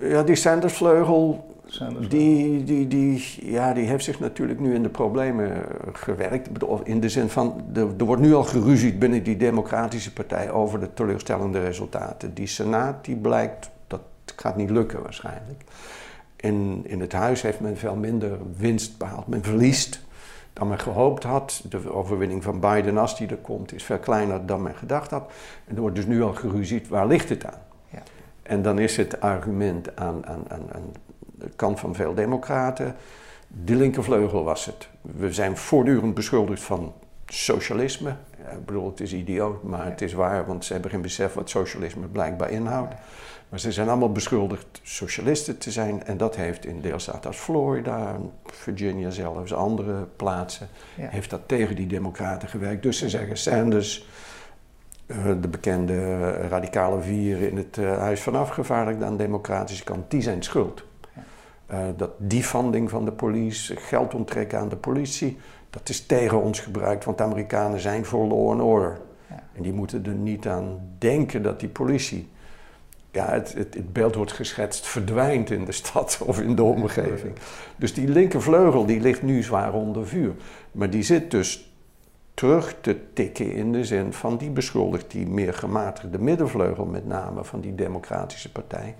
Ja, 0.00 0.22
die 0.22 0.34
Sanders-vleugel, 0.34 1.54
Sanders-vleugel. 1.66 2.18
die, 2.18 2.64
die, 2.64 2.88
die, 2.88 3.38
ja, 3.52 3.72
die 3.72 3.86
heeft 3.86 4.04
zich 4.04 4.20
natuurlijk 4.20 4.60
nu 4.60 4.74
in 4.74 4.82
de 4.82 4.88
problemen 4.88 5.52
gewerkt. 5.92 6.48
In 6.82 7.00
de 7.00 7.08
zin 7.08 7.28
van, 7.28 7.62
er, 7.74 7.86
er 7.98 8.04
wordt 8.04 8.22
nu 8.22 8.34
al 8.34 8.44
geruzied 8.44 8.98
binnen 8.98 9.22
die 9.22 9.36
democratische 9.36 10.12
partij 10.12 10.50
over 10.50 10.80
de 10.80 10.94
teleurstellende 10.94 11.60
resultaten. 11.60 12.34
Die 12.34 12.46
senaat, 12.46 13.04
die 13.04 13.16
blijkt, 13.16 13.70
gaat 14.36 14.56
niet 14.56 14.70
lukken 14.70 15.02
waarschijnlijk. 15.02 15.62
In, 16.36 16.82
in 16.86 17.00
het 17.00 17.12
huis 17.12 17.42
heeft 17.42 17.60
men 17.60 17.76
veel 17.76 17.94
minder 17.94 18.38
winst 18.56 18.98
behaald. 18.98 19.26
Men 19.26 19.42
verliest 19.42 20.00
dan 20.52 20.68
men 20.68 20.78
gehoopt 20.78 21.22
had. 21.22 21.64
De 21.68 21.92
overwinning 21.92 22.42
van 22.42 22.60
Biden, 22.60 22.98
als 22.98 23.16
die 23.16 23.28
er 23.28 23.36
komt, 23.36 23.72
is 23.72 23.84
veel 23.84 23.98
kleiner 23.98 24.46
dan 24.46 24.62
men 24.62 24.74
gedacht 24.74 25.10
had. 25.10 25.32
En 25.64 25.74
er 25.74 25.80
wordt 25.80 25.96
dus 25.96 26.06
nu 26.06 26.22
al 26.22 26.34
geruzied, 26.34 26.88
waar 26.88 27.06
ligt 27.06 27.28
het 27.28 27.46
aan? 27.46 27.60
Ja. 27.88 28.02
En 28.42 28.62
dan 28.62 28.78
is 28.78 28.96
het 28.96 29.20
argument 29.20 29.96
aan, 29.96 30.26
aan, 30.26 30.42
aan, 30.48 30.72
aan 30.72 30.92
de 31.40 31.50
kant 31.56 31.80
van 31.80 31.94
veel 31.94 32.14
democraten, 32.14 32.96
de 33.64 33.74
linkervleugel 33.74 34.44
was 34.44 34.66
het. 34.66 34.88
We 35.00 35.32
zijn 35.32 35.56
voortdurend 35.56 36.14
beschuldigd 36.14 36.62
van 36.62 36.92
socialisme. 37.26 38.14
Ik 38.50 38.64
bedoel, 38.64 38.86
het 38.90 39.00
is 39.00 39.12
idioot, 39.12 39.62
maar 39.62 39.84
het 39.84 40.00
is 40.00 40.12
waar, 40.12 40.46
want 40.46 40.64
ze 40.64 40.72
hebben 40.72 40.90
geen 40.90 41.02
besef 41.02 41.34
wat 41.34 41.50
socialisme 41.50 42.06
blijkbaar 42.06 42.50
inhoudt. 42.50 42.94
Maar 43.50 43.60
ze 43.60 43.72
zijn 43.72 43.88
allemaal 43.88 44.12
beschuldigd 44.12 44.80
socialisten 44.82 45.58
te 45.58 45.70
zijn 45.70 46.04
en 46.04 46.16
dat 46.16 46.36
heeft 46.36 46.66
in 46.66 46.80
deelstaten 46.80 47.30
als 47.30 47.36
Florida, 47.36 48.16
Virginia 48.44 49.10
zelfs, 49.10 49.54
andere 49.54 50.06
plaatsen, 50.16 50.68
Ja. 50.96 51.08
heeft 51.08 51.30
dat 51.30 51.40
tegen 51.46 51.76
die 51.76 51.86
democraten 51.86 52.48
gewerkt. 52.48 52.82
Dus 52.82 52.98
ze 52.98 53.08
zeggen 53.08 53.36
Sanders, 53.36 54.06
eh, 55.06 55.16
de 55.40 55.48
bekende 55.48 56.30
radicale 56.30 57.00
vier 57.00 57.42
in 57.42 57.56
het 57.56 57.78
eh, 57.78 57.98
Huis 57.98 58.20
van 58.20 58.34
Afgevaardigden 58.34 59.06
aan 59.06 59.16
de 59.16 59.24
democratische 59.24 59.84
kant, 59.84 60.10
die 60.10 60.22
zijn 60.22 60.42
schuld. 60.42 60.82
Eh, 61.66 61.78
dat 61.96 62.10
defunding 62.16 62.90
van 62.90 63.04
de 63.04 63.12
politie, 63.12 63.76
geld 63.76 64.14
onttrekken 64.14 64.58
aan 64.58 64.68
de 64.68 64.76
politie, 64.76 65.38
dat 65.70 65.88
is 65.88 66.06
tegen 66.06 66.42
ons 66.42 66.60
gebruikt, 66.60 67.04
want 67.04 67.18
de 67.18 67.24
Amerikanen 67.24 67.80
zijn 67.80 68.04
voor 68.04 68.26
law 68.26 68.50
and 68.50 68.60
order. 68.60 68.98
Ja. 69.28 69.42
En 69.56 69.62
die 69.62 69.72
moeten 69.72 70.04
er 70.06 70.14
niet 70.14 70.48
aan 70.48 70.80
denken 70.98 71.42
dat 71.42 71.60
die 71.60 71.68
politie, 71.68 72.28
ja, 73.12 73.30
het, 73.30 73.52
het, 73.52 73.74
het 73.74 73.92
beeld 73.92 74.14
wordt 74.14 74.32
geschetst, 74.32 74.86
verdwijnt 74.86 75.50
in 75.50 75.64
de 75.64 75.72
stad 75.72 76.20
of 76.24 76.40
in 76.40 76.54
de 76.54 76.62
omgeving. 76.62 77.32
Dus 77.76 77.94
die 77.94 78.08
linkervleugel 78.08 78.86
die 78.86 79.00
ligt 79.00 79.22
nu 79.22 79.42
zwaar 79.42 79.72
onder 79.72 80.06
vuur. 80.06 80.32
Maar 80.72 80.90
die 80.90 81.02
zit 81.02 81.30
dus 81.30 81.72
terug 82.34 82.74
te 82.80 82.96
tikken 83.12 83.52
in 83.52 83.72
de 83.72 83.84
zin 83.84 84.12
van 84.12 84.36
die 84.36 84.50
beschuldigt 84.50 85.10
die 85.10 85.26
meer 85.26 85.54
gematigde 85.54 86.18
middenvleugel, 86.18 86.84
met 86.84 87.06
name 87.06 87.44
van 87.44 87.60
die 87.60 87.74
Democratische 87.74 88.52
Partij, 88.52 88.94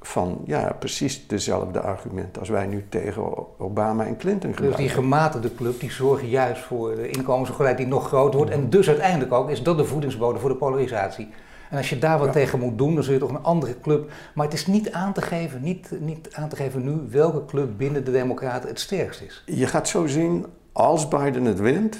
van 0.00 0.40
ja, 0.44 0.76
precies 0.78 1.26
dezelfde 1.26 1.80
argumenten 1.80 2.40
als 2.40 2.48
wij 2.48 2.66
nu 2.66 2.84
tegen 2.88 3.22
Obama 3.58 4.06
en 4.06 4.16
Clinton 4.16 4.50
Dus 4.50 4.58
die 4.58 4.68
gebruiken. 4.68 4.94
gematigde 4.94 5.54
club 5.54 5.80
die 5.80 5.90
zorgen 5.90 6.28
juist 6.28 6.62
voor 6.62 6.94
de 6.94 7.08
inkomensongelijkheid 7.08 7.76
die 7.76 7.86
nog 7.86 8.06
groter 8.06 8.36
wordt. 8.36 8.52
En 8.52 8.70
dus 8.70 8.88
uiteindelijk 8.88 9.32
ook 9.32 9.50
is 9.50 9.62
dat 9.62 9.76
de 9.76 9.84
voedingsbodem 9.84 10.40
voor 10.40 10.50
de 10.50 10.56
polarisatie. 10.56 11.28
En 11.70 11.76
als 11.76 11.90
je 11.90 11.98
daar 11.98 12.18
wat 12.18 12.26
Ja. 12.26 12.32
tegen 12.32 12.58
moet 12.58 12.78
doen, 12.78 12.94
dan 12.94 13.04
zul 13.04 13.12
je 13.12 13.18
toch 13.20 13.30
een 13.30 13.42
andere 13.42 13.80
club. 13.80 14.10
Maar 14.34 14.44
het 14.44 14.54
is 14.54 14.66
niet 14.66 14.92
aan 14.92 15.12
te 15.12 15.22
geven, 15.22 15.62
niet, 15.62 15.90
niet 16.00 16.28
aan 16.32 16.48
te 16.48 16.56
geven 16.56 16.84
nu 16.84 17.10
welke 17.10 17.44
club 17.44 17.70
binnen 17.76 18.04
de 18.04 18.10
Democraten 18.10 18.68
het 18.68 18.80
sterkst 18.80 19.20
is. 19.20 19.42
Je 19.46 19.66
gaat 19.66 19.88
zo 19.88 20.06
zien, 20.06 20.46
als 20.72 21.08
Biden 21.08 21.44
het 21.44 21.60
wint, 21.60 21.98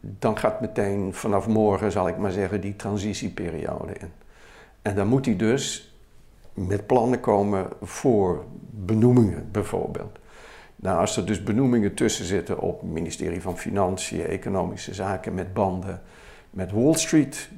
dan 0.00 0.38
gaat 0.38 0.60
meteen 0.60 1.14
vanaf 1.14 1.46
morgen, 1.46 1.92
zal 1.92 2.08
ik 2.08 2.16
maar 2.16 2.32
zeggen, 2.32 2.60
die 2.60 2.76
transitieperiode 2.76 3.92
in. 4.00 4.10
En 4.82 4.94
dan 4.94 5.06
moet 5.06 5.26
hij 5.26 5.36
dus 5.36 5.94
met 6.54 6.86
plannen 6.86 7.20
komen 7.20 7.66
voor 7.82 8.44
benoemingen, 8.70 9.48
bijvoorbeeld. 9.52 10.18
Nou, 10.76 11.00
als 11.00 11.16
er 11.16 11.26
dus 11.26 11.42
benoemingen 11.42 11.94
tussen 11.94 12.24
zitten 12.24 12.58
op 12.58 12.80
het 12.80 12.90
ministerie 12.90 13.42
van 13.42 13.58
Financiën, 13.58 14.26
Economische 14.26 14.94
Zaken, 14.94 15.34
met 15.34 15.54
banden 15.54 16.00
met 16.50 16.72
Wall 16.72 16.94
Street, 16.94 17.48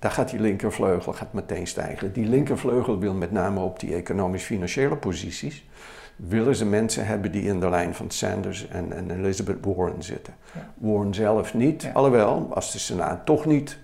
daar 0.00 0.10
gaat 0.10 0.30
die 0.30 0.40
linkervleugel 0.40 1.12
gaat 1.12 1.32
meteen 1.32 1.66
stijgen. 1.66 2.12
Die 2.12 2.28
linkervleugel 2.28 2.98
wil 2.98 3.14
met 3.14 3.32
name 3.32 3.60
op 3.60 3.80
die 3.80 3.94
economisch-financiële 3.94 4.96
posities, 4.96 5.68
willen 6.16 6.56
ze 6.56 6.66
mensen 6.66 7.06
hebben 7.06 7.32
die 7.32 7.42
in 7.42 7.60
de 7.60 7.68
lijn 7.70 7.94
van 7.94 8.10
Sanders 8.10 8.68
en, 8.68 8.92
en 8.92 9.10
Elizabeth 9.10 9.64
Warren 9.64 10.02
zitten. 10.02 10.34
Ja. 10.54 10.70
Warren 10.78 11.14
zelf 11.14 11.54
niet, 11.54 11.82
Ja. 11.82 11.90
alhoewel, 11.92 12.48
als 12.54 12.72
de 12.72 12.78
Senaat 12.78 13.26
toch 13.26 13.44
niet, 13.46 13.78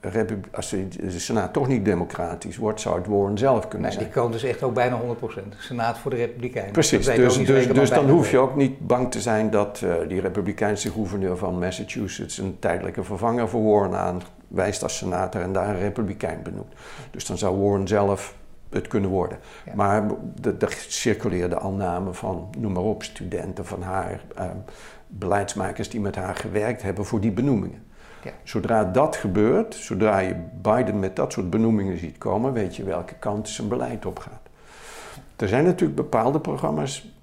repub- 0.00 0.48
als 0.52 0.70
de, 0.70 0.88
de 0.88 1.18
Senaat 1.18 1.52
toch 1.52 1.68
niet 1.68 1.84
democratisch 1.84 2.56
wordt, 2.56 2.80
zou 2.80 2.96
het 2.98 3.06
Warren 3.06 3.38
zelf 3.38 3.68
kunnen 3.68 3.80
Nee, 3.88 3.90
zijn. 3.96 4.04
die 4.04 4.14
kant 4.14 4.34
is 4.34 4.44
echt 4.44 4.62
ook 4.62 4.74
bijna 4.74 4.98
100%. 5.00 5.56
Senaat 5.58 5.98
voor 5.98 6.10
de 6.10 6.16
Republikeinen. 6.16 6.72
Precies, 6.72 7.06
dus, 7.06 7.16
dus, 7.16 7.34
zeker, 7.34 7.74
dus 7.74 7.90
dan 7.90 8.08
hoef 8.10 8.30
je 8.30 8.38
ook 8.38 8.56
niet 8.56 8.86
bang 8.86 9.10
te 9.10 9.20
zijn 9.20 9.50
dat 9.50 9.80
eh, 9.84 9.94
die 10.08 10.20
republikeinse 10.20 10.90
gouverneur 10.90 11.36
van 11.36 11.58
Massachusetts 11.58 12.38
een 12.38 12.56
tijdelijke 12.58 13.04
vervanger 13.04 13.48
voor 13.48 13.64
Warren 13.64 13.98
aanwijst 14.50 14.82
als 14.82 14.96
senator 14.96 15.42
en 15.42 15.52
daar 15.52 15.68
een 15.68 15.78
republikein 15.78 16.42
benoemt. 16.42 16.72
Dus 17.10 17.26
dan 17.26 17.38
zou 17.38 17.60
Warren 17.60 17.88
zelf 17.88 18.34
het 18.70 18.88
kunnen 18.88 19.10
worden. 19.10 19.38
Ja. 19.64 19.74
Maar 19.74 20.10
er 20.42 20.84
circuleerden 20.88 21.60
al 21.60 21.72
namen 21.72 22.14
van, 22.14 22.48
noem 22.58 22.72
maar 22.72 22.82
op, 22.82 23.02
studenten 23.02 23.66
van 23.66 23.82
haar, 23.82 24.20
eh, 24.36 24.50
beleidsmakers 25.06 25.88
die 25.88 26.00
met 26.00 26.16
haar 26.16 26.36
gewerkt 26.36 26.82
hebben 26.82 27.04
voor 27.04 27.20
die 27.20 27.32
benoemingen. 27.32 27.84
Ja. 28.22 28.32
Zodra 28.42 28.84
dat 28.84 29.16
gebeurt, 29.16 29.74
zodra 29.74 30.18
je 30.18 30.34
Biden 30.62 30.98
met 30.98 31.16
dat 31.16 31.32
soort 31.32 31.50
benoemingen 31.50 31.98
ziet 31.98 32.18
komen, 32.18 32.52
weet 32.52 32.76
je 32.76 32.84
welke 32.84 33.14
kant 33.14 33.48
zijn 33.48 33.68
beleid 33.68 34.06
op 34.06 34.18
gaat. 34.18 34.40
Er 35.36 35.48
zijn 35.48 35.64
natuurlijk 35.64 35.96
bepaalde 35.96 36.40
programma's 36.40 37.14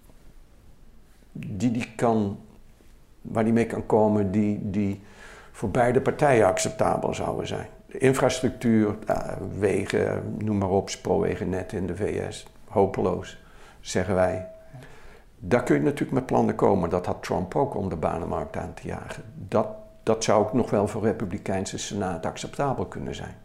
die 1.32 1.72
die 1.72 1.88
kan, 1.96 2.40
waar 3.22 3.44
die 3.44 3.54
mee 3.54 3.66
kan 3.66 3.86
komen, 3.86 4.32
die, 4.32 4.60
die 4.70 5.02
voor 5.64 5.72
beide 5.72 6.02
partijen 6.02 6.46
acceptabel 6.46 7.14
zouden 7.14 7.48
zijn. 7.48 7.68
De 7.86 7.98
infrastructuur, 7.98 8.96
wegen, 9.60 10.36
noem 10.38 10.58
maar 10.58 10.70
op, 10.70 10.90
spoorwegennet 10.90 11.74
in 11.74 11.88
de 11.88 11.96
VS, 11.96 12.48
hopeloos, 12.68 13.44
zeggen 13.82 14.16
wij. 14.16 14.48
Daar 15.40 15.64
kun 15.64 15.76
je 15.76 15.82
natuurlijk 15.82 16.12
met 16.12 16.26
plannen 16.26 16.56
komen. 16.56 16.90
Dat 16.90 17.06
had 17.06 17.24
Trump 17.24 17.56
ook 17.56 17.76
om 17.76 17.90
de 17.90 17.96
banenmarkt 17.96 18.58
aan 18.58 18.74
te 18.74 18.88
jagen. 18.88 19.24
Dat, 19.48 19.68
dat 20.04 20.24
zou 20.24 20.44
ook 20.44 20.54
nog 20.54 20.70
wel 20.70 20.88
voor 20.88 21.02
Republikeinse 21.02 21.78
Senaat 21.78 22.26
acceptabel 22.26 22.86
kunnen 22.86 23.16
zijn. 23.16 23.36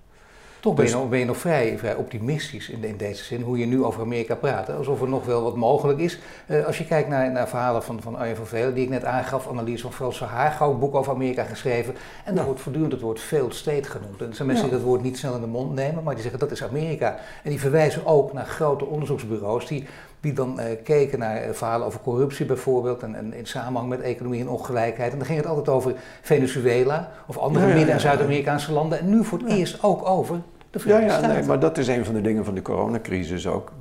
Toch 0.69 0.77
ben, 0.77 0.87
je 0.87 0.93
nog, 0.93 1.09
ben 1.09 1.19
je 1.19 1.25
nog 1.25 1.37
vrij, 1.37 1.79
vrij 1.79 1.95
optimistisch 1.95 2.69
in, 2.69 2.85
in, 2.85 2.97
deze 2.97 3.25
zin, 3.25 3.43
hoe 3.43 3.59
je 3.59 3.67
nu 3.67 3.85
over 3.85 4.03
Amerika 4.03 4.35
praat. 4.35 4.71
Alsof 4.71 5.01
er 5.01 5.09
nog 5.09 5.25
wel 5.25 5.43
wat 5.43 5.57
mogelijk 5.57 5.99
is. 5.99 6.19
Uh, 6.47 6.67
als 6.67 6.79
je 6.79 6.85
kijkt 6.85 7.09
naar, 7.09 7.33
naar 7.33 7.49
verhalen 7.49 7.83
van, 7.83 8.03
van 8.03 8.17
Arjen 8.17 8.37
van 8.37 8.47
Velen, 8.47 8.75
die 8.75 8.85
ik 8.85 8.91
net 8.91 9.05
aangaf, 9.05 9.49
analyse 9.49 9.83
van 9.83 9.93
Frans 9.93 10.21
een 10.61 10.79
boek 10.79 10.95
over 10.95 11.13
Amerika 11.13 11.45
geschreven. 11.45 11.95
En 12.25 12.35
daar 12.35 12.45
wordt 12.45 12.61
voortdurend 12.61 12.93
het 12.93 13.01
woord 13.01 13.21
failed 13.21 13.55
state 13.55 13.91
genoemd. 13.91 14.21
En 14.21 14.29
er 14.29 14.35
zijn 14.35 14.49
mensen 14.49 14.69
die 14.69 14.77
dat 14.77 14.87
woord 14.87 15.03
niet 15.03 15.19
snel 15.19 15.35
in 15.35 15.41
de 15.41 15.47
mond 15.47 15.75
nemen, 15.75 16.05
maar 16.05 16.15
die 16.15 16.23
zeggen 16.23 16.41
dat 16.41 16.51
is 16.51 16.65
Amerika. 16.65 17.19
En 17.43 17.51
die 17.51 17.61
verwijzen 17.61 18.07
ook 18.07 18.33
naar 18.33 18.47
grote 18.47 18.85
onderzoeksbureaus 18.85 19.67
die 19.67 19.87
die 20.21 20.33
dan 20.33 20.61
uh, 20.61 20.65
keken 20.85 21.19
naar 21.19 21.49
uh, 21.49 21.55
verhalen 21.55 21.87
over 21.87 22.01
corruptie 22.01 22.47
bijvoorbeeld 22.47 23.03
en, 23.03 23.15
en, 23.15 23.35
in 23.35 23.47
samenhang 23.47 23.89
met 23.89 24.01
economie 24.01 24.41
en 24.41 24.49
ongelijkheid. 24.49 25.13
En 25.13 25.19
dan 25.19 25.27
ging 25.27 25.39
het 25.39 25.49
altijd 25.49 25.69
over 25.69 25.95
Venezuela 26.21 27.11
of 27.27 27.39
andere 27.39 27.67
ja, 27.67 27.75
Midden- 27.75 27.95
en 27.95 28.01
Zuid-Amerikaanse 28.01 28.73
landen. 28.73 28.99
En 28.99 29.09
nu 29.09 29.25
voor 29.25 29.39
het 29.39 29.49
eerst 29.49 29.83
ook 29.83 30.09
over 30.09 30.41
de 30.71 30.79
Verenigde 30.79 31.13
ja, 31.13 31.29
ja, 31.29 31.35
Nee, 31.35 31.43
maar 31.43 31.61
dat 31.61 31.79
is 31.79 31.89
een 31.89 32.05
van 32.05 32.15
de 32.15 32.21
dingen 32.21 32.45
van 32.45 32.55
de 32.55 32.63
coronacrisis 32.63 33.47
ook. 33.47 33.73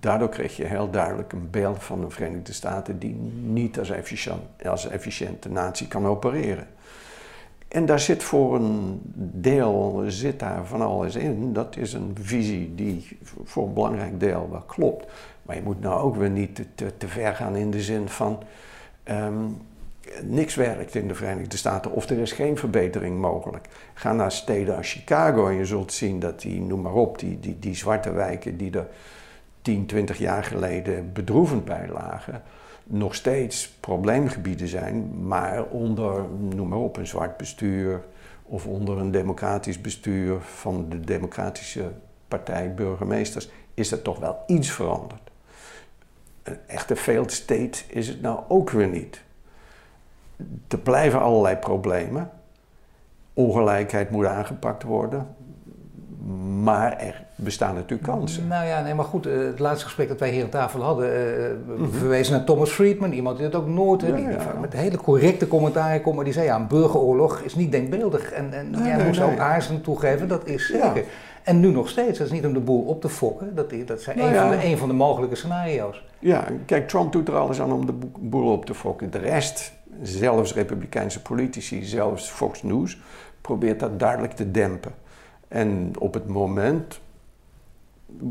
Daardoor 0.00 0.28
kreeg 0.28 0.56
je 0.56 0.64
heel 0.64 0.90
duidelijk 0.90 1.32
een 1.32 1.50
beeld 1.50 1.82
van 1.82 2.00
de 2.00 2.10
Verenigde 2.10 2.52
Staten 2.52 2.98
die 2.98 3.14
niet 3.42 3.78
als, 3.78 3.90
efficiënt, 3.90 4.66
als 4.66 4.88
efficiënte 4.88 5.48
natie 5.48 5.88
kan 5.88 6.06
opereren. 6.06 6.66
En 7.68 7.86
daar 7.86 8.00
zit 8.00 8.22
voor 8.22 8.54
een 8.54 9.00
deel 9.32 10.04
zit 10.06 10.38
daar 10.38 10.66
van 10.66 10.80
alles 10.82 11.14
in. 11.16 11.52
Dat 11.52 11.76
is 11.76 11.92
een 11.92 12.16
visie 12.20 12.74
die 12.74 13.18
voor 13.44 13.66
een 13.66 13.74
belangrijk 13.74 14.20
deel 14.20 14.48
wel 14.50 14.60
klopt. 14.60 15.06
Maar 15.42 15.56
je 15.56 15.62
moet 15.62 15.80
nou 15.80 16.00
ook 16.00 16.16
weer 16.16 16.30
niet 16.30 16.54
te, 16.54 16.64
te, 16.74 16.96
te 16.96 17.08
ver 17.08 17.34
gaan 17.34 17.56
in 17.56 17.70
de 17.70 17.82
zin 17.82 18.08
van 18.08 18.42
um, 19.10 19.56
niks 20.22 20.54
werkt 20.54 20.94
in 20.94 21.08
de 21.08 21.14
Verenigde 21.14 21.56
Staten 21.56 21.92
of 21.92 22.10
er 22.10 22.18
is 22.18 22.32
geen 22.32 22.56
verbetering 22.56 23.20
mogelijk. 23.20 23.68
Ga 23.94 24.12
naar 24.12 24.32
steden 24.32 24.76
als 24.76 24.92
Chicago 24.92 25.48
en 25.48 25.54
je 25.54 25.66
zult 25.66 25.92
zien 25.92 26.20
dat 26.20 26.40
die, 26.40 26.60
noem 26.60 26.80
maar 26.80 26.94
op, 26.94 27.18
die, 27.18 27.40
die, 27.40 27.58
die 27.58 27.74
zwarte 27.74 28.12
wijken 28.12 28.56
die 28.56 28.78
er 28.78 28.86
10, 29.62 29.86
20 29.86 30.18
jaar 30.18 30.44
geleden 30.44 31.12
bedroevend 31.12 31.64
bij 31.64 31.88
lagen, 31.88 32.42
nog 32.84 33.14
steeds 33.14 33.68
probleemgebieden 33.68 34.68
zijn, 34.68 35.26
maar 35.26 35.64
onder, 35.64 36.24
noem 36.38 36.68
maar 36.68 36.78
op, 36.78 36.96
een 36.96 37.06
zwart 37.06 37.36
bestuur 37.36 38.02
of 38.42 38.66
onder 38.66 38.98
een 38.98 39.10
democratisch 39.10 39.80
bestuur 39.80 40.40
van 40.40 40.86
de 40.88 41.00
Democratische 41.00 41.90
Partij 42.28 42.74
burgemeesters 42.74 43.48
is 43.74 43.92
er 43.92 44.02
toch 44.02 44.18
wel 44.18 44.42
iets 44.46 44.70
veranderd. 44.70 45.30
Een 46.42 46.58
echte 46.66 46.96
failed 46.96 47.32
state 47.32 47.82
is 47.88 48.08
het 48.08 48.20
nou 48.20 48.40
ook 48.48 48.70
weer 48.70 48.88
niet. 48.88 49.22
Er 50.68 50.78
blijven 50.78 51.20
allerlei 51.20 51.56
problemen. 51.56 52.30
Ongelijkheid 53.32 54.10
moet 54.10 54.26
aangepakt 54.26 54.82
worden. 54.82 55.26
Maar 56.62 56.98
er 56.98 57.24
bestaan 57.34 57.74
natuurlijk 57.74 58.08
kansen. 58.08 58.46
Nou 58.46 58.66
ja, 58.66 58.82
nee, 58.82 58.94
maar 58.94 59.04
goed, 59.04 59.26
eh, 59.26 59.38
het 59.38 59.58
laatste 59.58 59.84
gesprek 59.84 60.08
dat 60.08 60.20
wij 60.20 60.30
hier 60.30 60.42
aan 60.42 60.48
tafel 60.48 60.82
hadden, 60.82 61.06
uh, 61.06 61.12
we 61.76 61.88
verwezen 61.98 62.32
naar 62.32 62.44
Thomas 62.44 62.70
Friedman, 62.70 63.12
iemand 63.12 63.36
die 63.36 63.46
het 63.46 63.54
ook 63.54 63.66
nooit, 63.66 64.00
ja, 64.00 64.16
ja. 64.16 64.54
met 64.60 64.72
hele 64.72 64.96
correcte 64.96 65.48
commentaren 65.48 66.00
komt, 66.00 66.14
maar 66.16 66.24
die 66.24 66.32
zei 66.32 66.46
ja, 66.46 66.56
een 66.56 66.66
burgeroorlog 66.66 67.40
is 67.40 67.54
niet 67.54 67.72
denkbeeldig. 67.72 68.32
En, 68.32 68.52
en 68.52 68.70
nee, 68.70 68.82
jij 68.82 68.96
nee, 68.96 69.06
moest 69.06 69.20
nee. 69.20 69.30
ook 69.30 69.38
aarzelen 69.38 69.80
toegeven, 69.80 70.28
dat 70.28 70.46
is 70.46 70.66
zeker. 70.66 71.04
En 71.48 71.60
nu 71.60 71.70
nog 71.70 71.88
steeds, 71.88 72.18
dat 72.18 72.26
is 72.26 72.32
niet 72.32 72.46
om 72.46 72.52
de 72.52 72.60
boel 72.60 72.82
op 72.82 73.00
te 73.00 73.08
fokken, 73.08 73.54
dat, 73.54 73.72
dat 73.86 74.00
zijn 74.00 74.18
nou 74.18 74.30
een, 74.30 74.36
van 74.36 74.50
de, 74.50 74.64
een 74.64 74.78
van 74.78 74.88
de 74.88 74.94
mogelijke 74.94 75.34
scenario's. 75.34 76.04
Ja, 76.18 76.44
kijk, 76.66 76.88
Trump 76.88 77.12
doet 77.12 77.28
er 77.28 77.36
alles 77.36 77.60
aan 77.60 77.72
om 77.72 77.86
de 77.86 77.92
boel 78.18 78.52
op 78.52 78.64
te 78.64 78.74
fokken. 78.74 79.10
De 79.10 79.18
rest, 79.18 79.72
zelfs 80.02 80.54
republikeinse 80.54 81.22
politici, 81.22 81.84
zelfs 81.84 82.30
Fox 82.30 82.62
News, 82.62 82.98
probeert 83.40 83.80
dat 83.80 83.98
duidelijk 83.98 84.32
te 84.32 84.50
dempen. 84.50 84.94
En 85.48 85.92
op 85.98 86.14
het 86.14 86.26
moment 86.26 87.00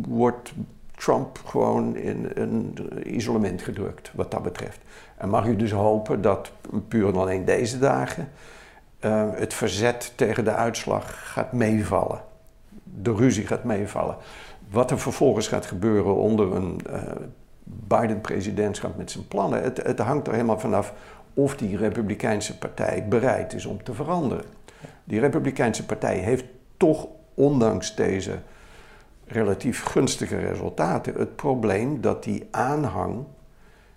wordt 0.07 0.53
Trump 0.95 1.41
gewoon 1.45 1.95
in 1.95 2.31
een 2.33 2.75
isolement 3.03 3.61
gedrukt, 3.61 4.11
wat 4.15 4.31
dat 4.31 4.43
betreft. 4.43 4.79
En 5.17 5.29
mag 5.29 5.45
u 5.45 5.55
dus 5.55 5.71
hopen 5.71 6.21
dat 6.21 6.51
puur 6.87 7.07
en 7.07 7.15
alleen 7.15 7.45
deze 7.45 7.79
dagen 7.79 8.29
uh, 9.01 9.23
het 9.33 9.53
verzet 9.53 10.13
tegen 10.15 10.43
de 10.43 10.53
uitslag 10.53 11.31
gaat 11.33 11.51
meevallen. 11.51 12.26
De 13.01 13.13
ruzie 13.13 13.47
gaat 13.47 13.63
meevallen. 13.63 14.15
Wat 14.69 14.91
er 14.91 14.99
vervolgens 14.99 15.47
gaat 15.47 15.65
gebeuren 15.65 16.15
onder 16.15 16.55
een 16.55 16.79
uh, 16.89 17.01
Biden-presidentschap 17.63 18.97
met 18.97 19.11
zijn 19.11 19.27
plannen, 19.27 19.63
het, 19.63 19.77
het 19.83 19.99
hangt 19.99 20.27
er 20.27 20.33
helemaal 20.33 20.59
vanaf 20.59 20.93
of 21.33 21.55
die 21.55 21.77
Republikeinse 21.77 22.57
partij 22.57 23.07
bereid 23.07 23.53
is 23.53 23.65
om 23.65 23.83
te 23.83 23.93
veranderen. 23.93 24.45
Die 25.03 25.19
Republikeinse 25.19 25.85
partij 25.85 26.17
heeft 26.17 26.45
toch, 26.77 27.07
ondanks 27.33 27.95
deze 27.95 28.39
relatief 29.25 29.83
gunstige 29.83 30.37
resultaten, 30.37 31.13
het 31.13 31.35
probleem 31.35 32.01
dat 32.01 32.23
die 32.23 32.47
aanhang 32.51 33.25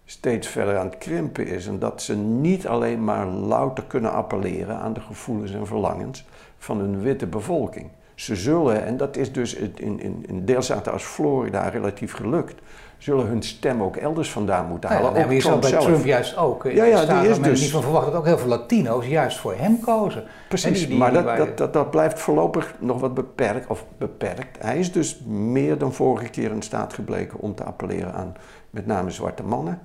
steeds 0.05 0.49
verder 0.49 0.79
aan 0.79 0.87
het 0.87 0.99
krimpen 0.99 1.47
is. 1.47 1.67
En 1.67 1.79
dat 1.79 2.03
ze 2.03 2.17
niet 2.17 2.67
alleen 2.67 3.05
maar 3.05 3.27
louter 3.27 3.85
kunnen 3.85 4.13
appelleren 4.13 4.77
aan 4.77 4.93
de 4.93 5.01
gevoelens 5.01 5.53
en 5.53 5.67
verlangens 5.67 6.27
van 6.59 6.81
een 6.81 7.01
witte 7.01 7.27
bevolking. 7.27 7.91
Ze 8.21 8.37
zullen, 8.37 8.85
en 8.85 8.97
dat 8.97 9.17
is 9.17 9.33
dus 9.33 9.55
in, 9.55 9.73
in, 9.77 10.25
in 10.27 10.45
deelstaten 10.45 10.93
als 10.93 11.03
Florida 11.03 11.69
relatief 11.69 12.13
gelukt, 12.13 12.61
zullen 12.99 13.27
hun 13.27 13.43
stem 13.43 13.83
ook 13.83 13.97
elders 13.97 14.31
vandaan 14.31 14.67
moeten 14.67 14.91
halen. 14.91 15.15
Ja, 15.15 15.25
maar 15.25 15.35
je 15.35 15.41
Trump 15.41 15.61
bij 15.61 15.71
zelf. 15.71 15.85
Trump 15.85 16.05
juist 16.05 16.37
ook. 16.37 16.65
Ja, 16.65 16.85
ja, 16.85 17.21
die 17.21 17.31
is 17.31 17.41
dus... 17.41 17.61
niet 17.61 17.71
van 17.71 17.83
verwacht 17.83 18.07
dat 18.07 18.15
ook 18.15 18.25
heel 18.25 18.39
veel 18.39 18.49
Latino's 18.49 19.07
juist 19.07 19.39
voor 19.39 19.55
hem 19.55 19.81
kozen. 19.81 20.25
Precies, 20.49 20.79
die, 20.79 20.89
die, 20.89 20.99
maar 20.99 21.13
dat, 21.13 21.37
dat, 21.37 21.57
dat, 21.57 21.73
dat, 21.73 21.91
blijft 21.91 22.19
voorlopig 22.19 22.75
nog 22.79 23.01
wat 23.01 23.15
beperkt, 23.15 23.67
of 23.67 23.85
beperkt. 23.99 24.63
Hij 24.63 24.79
is 24.79 24.93
dus 24.93 25.21
meer 25.27 25.79
dan 25.79 25.93
vorige 25.93 26.29
keer 26.29 26.51
in 26.51 26.63
staat 26.63 26.93
gebleken 26.93 27.41
om 27.41 27.55
te 27.55 27.65
appelleren 27.65 28.15
aan 28.15 28.35
met 28.71 28.87
name 28.87 29.11
zwarte 29.11 29.43
mannen. 29.43 29.81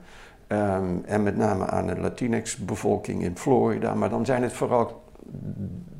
Um, 0.47 1.01
en 1.05 1.23
met 1.23 1.37
name 1.37 1.65
aan 1.65 1.87
de 1.87 1.99
Latinx-bevolking 1.99 3.23
in 3.23 3.37
Florida. 3.37 3.93
Maar 3.93 4.09
dan 4.09 4.25
zijn 4.25 4.43
het 4.43 4.53
vooral 4.53 5.03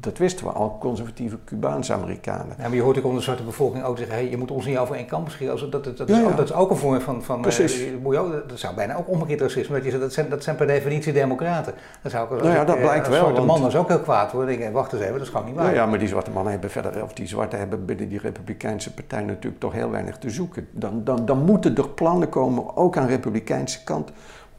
dat 0.05 0.17
wisten 0.17 0.45
we 0.45 0.51
al, 0.51 0.77
conservatieve 0.79 1.37
Cubaanse 1.45 1.93
Amerikanen. 1.93 2.55
Ja, 2.57 2.63
maar 2.63 2.75
je 2.75 2.81
hoort 2.81 2.97
ook 2.97 3.03
onder 3.03 3.17
de 3.17 3.23
zwarte 3.23 3.43
bevolking 3.43 3.83
ook 3.83 3.97
zeggen, 3.97 4.15
hey, 4.15 4.29
je 4.29 4.37
moet 4.37 4.51
ons 4.51 4.65
niet 4.65 4.77
over 4.77 4.95
één 4.95 5.05
kamp 5.05 5.29
scheren. 5.29 5.71
Dat, 5.71 5.83
dat, 5.83 5.97
dat, 5.97 6.09
is 6.09 6.15
ja, 6.15 6.21
ja. 6.21 6.27
Ook, 6.27 6.37
dat 6.37 6.49
is 6.49 6.53
ook 6.53 6.69
een 6.69 6.77
vorm 6.77 7.01
van, 7.01 7.23
van 7.23 7.41
Precies. 7.41 7.81
Uh, 7.81 8.29
dat 8.47 8.59
zou 8.59 8.75
bijna 8.75 8.95
ook 8.95 9.09
omgekeerd 9.09 9.41
racisme. 9.41 9.75
Dat, 9.75 9.91
je 9.91 9.99
dat, 9.99 10.13
zijn, 10.13 10.29
dat 10.29 10.43
zijn 10.43 10.55
per 10.55 10.67
definitie 10.67 11.13
democraten. 11.13 11.73
Dat 12.01 12.11
zou 12.11 12.29
ook, 12.29 12.41
nou 12.41 12.53
ja, 12.53 12.65
dat 12.65 12.75
ik, 12.75 12.81
blijkt 12.81 13.07
wel. 13.07 13.19
zwarte 13.19 13.41
man 13.41 13.61
was 13.61 13.75
ook 13.75 13.87
heel 13.87 13.99
kwaad 13.99 14.31
hoor. 14.31 14.49
Ik 14.49 14.57
denk, 14.57 14.73
wacht 14.73 14.93
eens 14.93 15.01
even, 15.01 15.13
dat 15.13 15.21
is 15.21 15.29
gewoon 15.29 15.45
niet 15.45 15.55
waar. 15.55 15.63
Nou 15.63 15.75
ja, 15.75 15.85
maar 15.85 15.99
die 15.99 16.07
zwarte 16.07 16.31
mannen 16.31 16.51
hebben 16.51 16.69
verder, 16.69 17.03
of 17.03 17.13
die 17.13 17.27
zwarte 17.27 17.55
hebben 17.55 17.85
binnen 17.85 18.09
die 18.09 18.19
Republikeinse 18.19 18.93
partij 18.93 19.21
natuurlijk 19.21 19.59
toch 19.59 19.73
heel 19.73 19.89
weinig 19.89 20.17
te 20.17 20.29
zoeken. 20.29 20.67
Dan, 20.71 21.03
dan, 21.03 21.25
dan 21.25 21.45
moeten 21.45 21.75
er 21.75 21.89
plannen 21.89 22.29
komen, 22.29 22.75
ook 22.75 22.97
aan 22.97 23.05
de 23.05 23.11
Republikeinse 23.11 23.83
kant, 23.83 24.11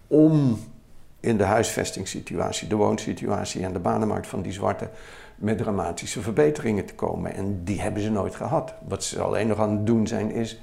om 0.06 0.58
in 1.20 1.36
de 1.36 1.44
huisvestingssituatie, 1.44 2.68
de 2.68 2.76
woonsituatie 2.76 3.64
en 3.64 3.72
de 3.72 3.78
banenmarkt 3.78 4.26
van 4.26 4.42
die 4.42 4.52
zwarte 4.52 4.88
met 5.36 5.58
dramatische 5.58 6.20
verbeteringen 6.20 6.84
te 6.84 6.94
komen. 6.94 7.34
En 7.34 7.64
die 7.64 7.80
hebben 7.80 8.02
ze 8.02 8.10
nooit 8.10 8.34
gehad. 8.34 8.74
Wat 8.88 9.04
ze 9.04 9.20
alleen 9.20 9.46
nog 9.46 9.58
aan 9.58 9.70
het 9.70 9.86
doen 9.86 10.06
zijn 10.06 10.30
is 10.30 10.60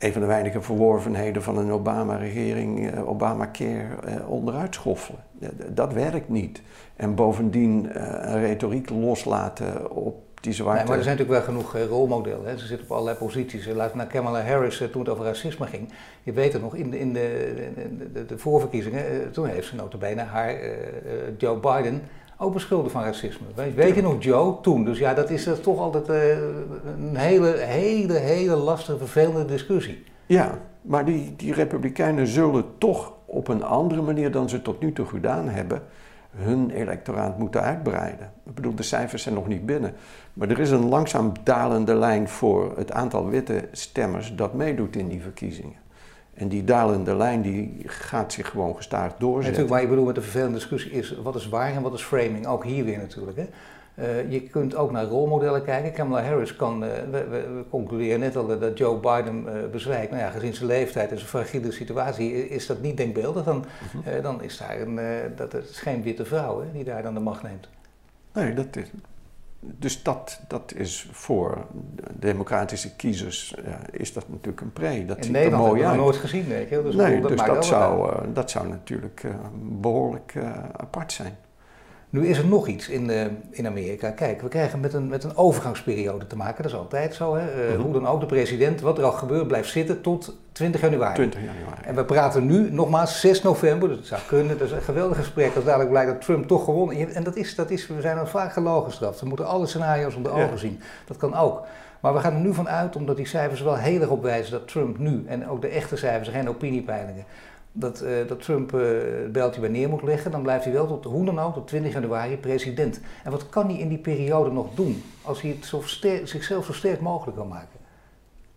een 0.00 0.12
van 0.12 0.20
de 0.20 0.26
weinige 0.26 0.60
verworvenheden 0.60 1.42
van 1.42 1.58
een 1.58 1.72
Obama-regering, 1.72 2.90
eh, 2.90 3.08
Obamacare, 3.08 3.86
eh, 4.04 4.30
onderuit 4.30 4.74
schoffelen. 4.74 5.20
Dat 5.68 5.92
werkt 5.92 6.28
niet. 6.28 6.62
En 6.96 7.14
bovendien 7.14 7.92
eh, 7.92 8.32
een 8.32 8.40
retoriek 8.40 8.90
loslaten 8.90 9.90
op 9.90 10.22
die 10.40 10.52
zwarte... 10.52 10.78
Nee, 10.78 10.88
maar 10.88 10.96
er 10.96 11.02
zijn 11.02 11.16
natuurlijk 11.16 11.46
wel 11.46 11.54
genoeg 11.54 11.88
rolmodellen. 11.88 12.46
Hè. 12.46 12.58
Ze 12.58 12.66
zitten 12.66 12.86
op 12.86 12.92
allerlei 12.92 13.16
posities. 13.16 13.66
Laat 13.66 13.94
naar 13.94 14.06
Kamala 14.06 14.42
Harris 14.42 14.82
toen 14.92 15.00
het 15.00 15.10
over 15.10 15.24
racisme 15.24 15.66
ging. 15.66 15.88
Je 16.22 16.32
weet 16.32 16.52
het 16.52 16.62
nog, 16.62 16.74
in 16.74 16.90
de, 16.90 16.98
in 16.98 17.12
de, 17.12 17.54
de, 18.12 18.26
de, 18.26 18.38
voorverkiezingen, 18.38 19.30
toen 19.32 19.46
heeft 19.46 19.66
ze 19.66 19.74
notabene 19.74 20.22
haar 20.22 20.54
Joe 21.38 21.58
Biden 21.58 22.02
ook 22.40 22.52
beschuldigd 22.52 22.92
van 22.92 23.02
racisme. 23.02 23.46
Weet, 23.54 23.74
weet 23.74 23.94
je 23.94 24.02
nog, 24.02 24.22
Joe, 24.22 24.60
toen? 24.60 24.84
Dus 24.84 24.98
ja, 24.98 25.14
dat 25.14 25.30
is 25.30 25.46
uh, 25.46 25.52
toch 25.52 25.78
altijd 25.78 26.08
uh, 26.08 26.38
een 26.98 27.16
hele, 27.16 27.56
hele, 27.56 28.12
hele 28.12 28.56
lastige, 28.56 28.98
vervelende 28.98 29.44
discussie. 29.44 30.04
Ja, 30.26 30.58
maar 30.82 31.04
die, 31.04 31.36
die 31.36 31.52
Republikeinen 31.52 32.26
zullen 32.26 32.64
toch 32.78 33.12
op 33.24 33.48
een 33.48 33.62
andere 33.62 34.02
manier 34.02 34.30
dan 34.30 34.48
ze 34.48 34.62
tot 34.62 34.80
nu 34.80 34.92
toe 34.92 35.06
gedaan 35.06 35.48
hebben, 35.48 35.82
hun 36.36 36.70
electoraat 36.70 37.38
moeten 37.38 37.60
uitbreiden. 37.62 38.32
Ik 38.46 38.54
bedoel, 38.54 38.74
de 38.74 38.82
cijfers 38.82 39.22
zijn 39.22 39.34
nog 39.34 39.48
niet 39.48 39.66
binnen. 39.66 39.94
Maar 40.32 40.48
er 40.48 40.60
is 40.60 40.70
een 40.70 40.88
langzaam 40.88 41.32
dalende 41.44 41.94
lijn 41.94 42.28
voor 42.28 42.72
het 42.76 42.92
aantal 42.92 43.28
witte 43.28 43.68
stemmers 43.72 44.34
dat 44.34 44.54
meedoet 44.54 44.96
in 44.96 45.08
die 45.08 45.22
verkiezingen. 45.22 45.76
En 46.34 46.48
die 46.48 46.64
dalende 46.64 47.16
lijn 47.16 47.42
die 47.42 47.82
gaat 47.84 48.32
zich 48.32 48.48
gewoon 48.48 48.76
gestaag 48.76 49.16
doorzetten. 49.16 49.42
Natuurlijk, 49.42 49.70
maar 49.70 49.82
ik 49.82 49.88
bedoel 49.88 50.04
met 50.04 50.14
de 50.14 50.22
vervelende 50.22 50.54
discussie 50.54 50.90
is 50.90 51.14
wat 51.22 51.34
is 51.34 51.48
waar 51.48 51.72
en 51.72 51.82
wat 51.82 51.92
is 51.92 52.02
framing. 52.02 52.46
Ook 52.46 52.64
hier 52.64 52.84
weer 52.84 52.98
natuurlijk. 52.98 53.36
Hè. 53.36 53.46
Uh, 53.94 54.30
je 54.30 54.40
kunt 54.40 54.74
ook 54.74 54.90
naar 54.90 55.04
rolmodellen 55.04 55.64
kijken. 55.64 55.92
Kamala 55.92 56.22
Harris 56.22 56.56
kan, 56.56 56.84
uh, 56.84 56.90
we, 57.10 57.24
we, 57.28 57.64
concluderen 57.70 58.20
net 58.20 58.36
al 58.36 58.58
dat 58.58 58.78
Joe 58.78 58.96
Biden 58.96 59.44
uh, 59.44 59.52
bezwijkt. 59.70 60.10
Nou 60.10 60.22
ja, 60.22 60.30
gezien 60.30 60.54
zijn 60.54 60.68
leeftijd 60.68 61.10
en 61.10 61.16
zijn 61.16 61.28
fragiele 61.28 61.72
situatie 61.72 62.48
is 62.48 62.66
dat 62.66 62.80
niet 62.80 62.96
denkbeeldig. 62.96 63.44
Dan, 63.44 63.64
-huh. 64.04 64.22
dan 64.22 64.42
is 64.42 64.58
daar 64.58 64.80
een, 64.80 64.98
dat 65.36 65.54
is 65.54 65.80
geen 65.80 66.02
witte 66.02 66.24
vrouw 66.24 66.60
hè, 66.60 66.72
die 66.72 66.84
daar 66.84 67.02
dan 67.02 67.14
de 67.14 67.20
macht 67.20 67.42
neemt. 67.42 67.68
Nee, 68.32 68.54
dat 68.54 68.76
is, 68.76 68.90
dus 69.60 70.02
dat, 70.02 70.40
dat 70.48 70.72
is 70.74 71.08
voor 71.10 71.66
democratische 72.12 72.96
kiezers 72.96 73.54
is 73.90 74.12
dat 74.12 74.28
natuurlijk 74.28 74.60
een 74.60 74.72
pre. 74.72 75.04
Dat 75.06 75.24
In 75.24 75.32
Nederland 75.32 75.64
hebben 75.64 75.82
we 75.82 75.88
dat 75.88 75.96
nooit 75.96 76.16
gezien, 76.16 76.48
weet 76.48 76.68
je. 76.68 76.82
Dus 76.82 76.94
nee, 76.94 77.20
dat 77.20 77.30
dus 77.30 77.44
dat 77.44 77.64
zou, 77.64 78.12
uh, 78.12 78.34
dat 78.34 78.50
zou 78.50 78.68
natuurlijk 78.68 79.22
uh, 79.22 79.34
behoorlijk 79.62 80.34
apart 80.76 81.12
zijn. 81.12 81.36
Nu 82.10 82.26
is 82.26 82.38
er 82.38 82.46
nog 82.46 82.66
iets 82.66 82.88
in, 82.88 83.08
uh, 83.08 83.24
in 83.50 83.66
Amerika. 83.66 84.10
Kijk, 84.10 84.40
we 84.40 84.48
krijgen 84.48 84.80
met 84.80 84.92
een, 84.92 85.08
met 85.08 85.24
een 85.24 85.36
overgangsperiode 85.36 86.26
te 86.26 86.36
maken. 86.36 86.62
Dat 86.62 86.72
is 86.72 86.78
altijd 86.78 87.14
zo. 87.14 87.34
Hè? 87.34 87.62
Uh, 87.62 87.68
mm-hmm. 87.68 87.82
Hoe 87.82 87.92
dan 87.92 88.06
ook, 88.06 88.20
de 88.20 88.26
president, 88.26 88.80
wat 88.80 88.98
er 88.98 89.04
al 89.04 89.12
gebeurt, 89.12 89.46
blijft 89.46 89.70
zitten 89.70 90.00
tot 90.00 90.36
20 90.52 90.80
januari. 90.80 91.14
20 91.14 91.40
januari. 91.40 91.82
En 91.82 91.94
we 91.94 92.04
praten 92.04 92.46
nu, 92.46 92.70
nogmaals, 92.72 93.20
6 93.20 93.42
november. 93.42 93.90
Het 93.90 94.06
zou 94.06 94.20
kunnen. 94.28 94.58
Dat 94.58 94.66
is 94.66 94.72
een 94.72 94.82
geweldig 94.82 95.16
gesprek 95.16 95.54
als 95.54 95.64
dadelijk 95.64 95.90
blijkt 95.90 96.10
dat 96.10 96.20
Trump 96.20 96.46
toch 96.46 96.64
gewonnen 96.64 97.14
En 97.14 97.24
dat 97.24 97.36
is, 97.36 97.54
dat 97.54 97.70
is 97.70 97.86
we 97.86 98.00
zijn 98.00 98.18
al 98.18 98.26
vaak 98.26 98.52
gelogen 98.52 98.90
gestraft. 98.90 99.20
We 99.20 99.26
moeten 99.26 99.46
alle 99.46 99.66
scenario's 99.66 100.14
onder 100.14 100.32
ogen 100.32 100.58
zien. 100.58 100.80
Dat 101.06 101.16
kan 101.16 101.34
ook. 101.34 101.66
Maar 102.00 102.14
we 102.14 102.20
gaan 102.20 102.34
er 102.34 102.40
nu 102.40 102.54
van 102.54 102.68
uit, 102.68 102.96
omdat 102.96 103.16
die 103.16 103.26
cijfers 103.26 103.60
wel 103.60 103.76
heel 103.76 104.00
erg 104.00 104.10
op 104.10 104.22
wijzen 104.22 104.52
dat 104.52 104.68
Trump 104.68 104.98
nu, 104.98 105.24
en 105.26 105.48
ook 105.48 105.60
de 105.60 105.68
echte 105.68 105.96
cijfers, 105.96 106.28
geen 106.28 106.48
opiniepeilingen, 106.48 107.24
dat, 107.80 108.02
uh, 108.02 108.10
dat 108.28 108.42
Trump 108.42 108.72
uh, 108.72 108.80
het 109.22 109.32
beltje 109.32 109.60
bij 109.60 109.70
neer 109.70 109.88
moet 109.88 110.02
leggen, 110.02 110.30
dan 110.30 110.42
blijft 110.42 110.64
hij 110.64 110.72
wel 110.72 110.86
tot, 110.86 111.04
hoe 111.04 111.24
dan 111.24 111.38
ook, 111.38 111.54
tot 111.54 111.66
20 111.66 111.92
januari 111.92 112.36
president. 112.36 113.00
En 113.24 113.30
wat 113.30 113.48
kan 113.48 113.66
hij 113.66 113.78
in 113.78 113.88
die 113.88 113.98
periode 113.98 114.50
nog 114.50 114.74
doen 114.74 115.02
als 115.22 115.42
hij 115.42 115.50
het 115.50 115.64
zo 115.64 115.80
sterk, 115.80 116.28
zichzelf 116.28 116.64
zo 116.64 116.72
sterk 116.72 117.00
mogelijk 117.00 117.36
wil 117.36 117.46
maken? 117.46 117.78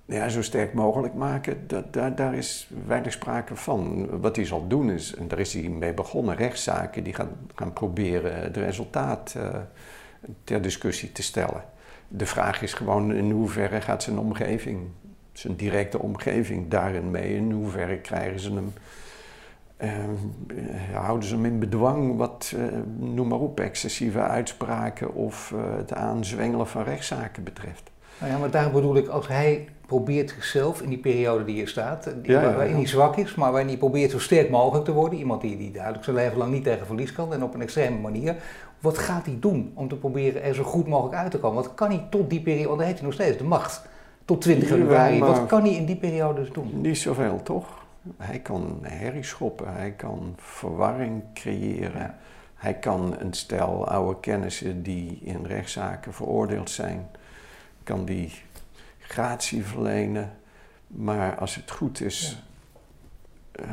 Ja, 0.06 0.30
zo 0.30 0.42
sterk 0.42 0.74
mogelijk 0.74 1.14
maken, 1.14 1.68
dat, 1.68 1.94
daar, 1.94 2.16
daar 2.16 2.36
is 2.36 2.70
weinig 2.86 3.14
sprake 3.14 3.56
van. 3.56 4.08
Wat 4.22 4.36
hij 4.36 4.46
zal 4.46 4.68
doen 4.68 4.90
is, 4.90 5.16
en 5.16 5.28
daar 5.28 5.40
is 5.40 5.54
hij 5.54 5.62
mee 5.62 5.94
begonnen, 5.94 6.36
rechtszaken 6.36 7.04
die 7.04 7.14
gaan, 7.14 7.30
gaan 7.56 7.74
proberen 7.74 8.36
het 8.36 8.58
resultaat 8.58 9.34
uh, 9.38 9.50
ter 10.44 10.62
discussie 10.62 11.12
te 11.12 11.24
stellen. 11.24 11.64
De 12.08 12.26
vraag 12.26 12.62
is 12.62 12.74
gewoon 12.74 13.14
in 13.14 13.32
hoeverre 13.32 13.82
gaat 13.82 14.04
zijn 14.04 14.18
omgeving, 14.18 14.88
zijn 15.34 15.56
directe 15.56 16.00
omgeving 16.00 16.70
daarin 16.70 17.12
mee, 17.12 17.36
in 17.36 17.52
hoeverre 17.52 17.98
krijgen 17.98 18.40
ze 18.40 18.54
hem 18.54 18.74
houden 20.94 21.28
ze 21.28 21.36
hem 21.36 21.46
in 21.46 21.60
bedwang 21.60 22.18
wat, 22.18 22.54
uh, 22.56 22.64
noem 22.98 23.28
maar 23.28 23.40
op, 23.40 23.60
excessieve 23.60 24.20
uitspraken 24.20 25.14
of 25.14 25.54
het 25.78 25.94
aanzwengelen 25.94 26.68
van 26.68 26.84
rechtszaken 26.84 27.44
betreft. 27.44 27.92
Nou 28.20 28.32
ja, 28.32 28.38
maar 28.38 28.52
daar 28.52 28.72
bedoel 28.72 28.96
ik, 28.96 29.08
als 29.08 29.28
hij 29.28 29.68
probeert 29.86 30.30
zichzelf 30.30 30.82
in 30.82 30.90
die 30.90 30.98
periode 30.98 31.46
die 31.46 31.62
er 31.62 31.68
staat, 31.68 32.10
die, 32.22 32.36
waarin 32.36 32.76
hij 32.76 32.88
zwak 32.88 33.16
is, 33.16 33.36
maar 33.36 33.52
waarin 33.52 33.68
hij 33.68 33.78
probeert 33.78 34.12
zo 34.12 34.20
sterk 34.20 34.50
mogelijk 34.50 34.86
te 34.86 34.92
worden, 34.92 35.20
iemand 35.20 35.42
die, 35.42 35.58
die 35.58 35.72
duidelijk 35.72 36.04
zijn 36.04 36.16
leven 36.16 36.38
lang 36.38 36.52
niet 36.52 36.64
tegen 36.64 36.86
verlies 36.86 37.14
kan 37.14 37.34
en 37.34 37.44
op 37.44 37.54
een 37.54 37.62
extreme 37.62 38.00
manier, 38.00 38.36
wat 38.80 38.98
gaat 38.98 39.26
hij 39.26 39.38
doen 39.40 39.72
om 39.74 39.88
te 39.88 39.96
proberen 39.96 40.44
er 40.44 40.56
zo 40.56 40.64
goed 40.64 40.88
mogelijk 40.88 41.16
uit 41.16 41.32
te 41.32 41.40
komen? 41.40 41.64
Wat 41.64 41.74
kan 41.74 41.90
hij 41.90 42.08
tot 42.10 42.30
die 42.30 42.42
periode, 42.42 42.68
want 42.68 42.78
dan 42.78 42.88
heeft 42.88 43.00
hij 43.00 43.08
nog 43.08 43.18
steeds 43.18 43.38
de 43.38 43.44
macht, 43.44 43.88
tot 44.26 44.42
20 44.42 44.70
januari, 44.70 45.20
wat 45.20 45.46
kan 45.46 45.62
hij 45.62 45.74
in 45.74 45.86
die 45.86 45.96
periode 45.96 46.42
dus 46.42 46.52
doen? 46.52 46.82
Niet 46.82 46.98
zoveel, 46.98 47.40
toch? 47.44 47.83
Hij 48.18 48.40
kan 48.40 48.80
herrie 48.82 49.24
schoppen, 49.24 49.74
hij 49.74 49.92
kan 49.92 50.34
verwarring 50.38 51.24
creëren. 51.34 52.16
Hij 52.56 52.74
kan 52.74 53.20
een 53.20 53.34
stel 53.34 53.88
oude 53.88 54.20
kennissen 54.20 54.84
die 54.84 55.20
in 55.24 55.46
rechtszaken 55.46 56.14
veroordeeld 56.14 56.70
zijn, 56.70 57.10
kan 57.84 58.06
die 58.06 58.32
gratie 59.00 59.66
verlenen. 59.66 60.32
Maar 60.88 61.38
als 61.38 61.56
het 61.56 61.72
goed 61.72 62.02
is, 62.02 62.44
ja. 63.52 63.64
uh, 63.66 63.72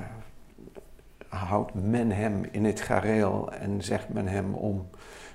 houdt 1.28 1.74
men 1.74 2.10
hem 2.10 2.44
in 2.50 2.64
het 2.64 2.80
gareel 2.80 3.52
en 3.52 3.82
zegt 3.82 4.08
men 4.08 4.26
hem 4.26 4.54
om 4.54 4.88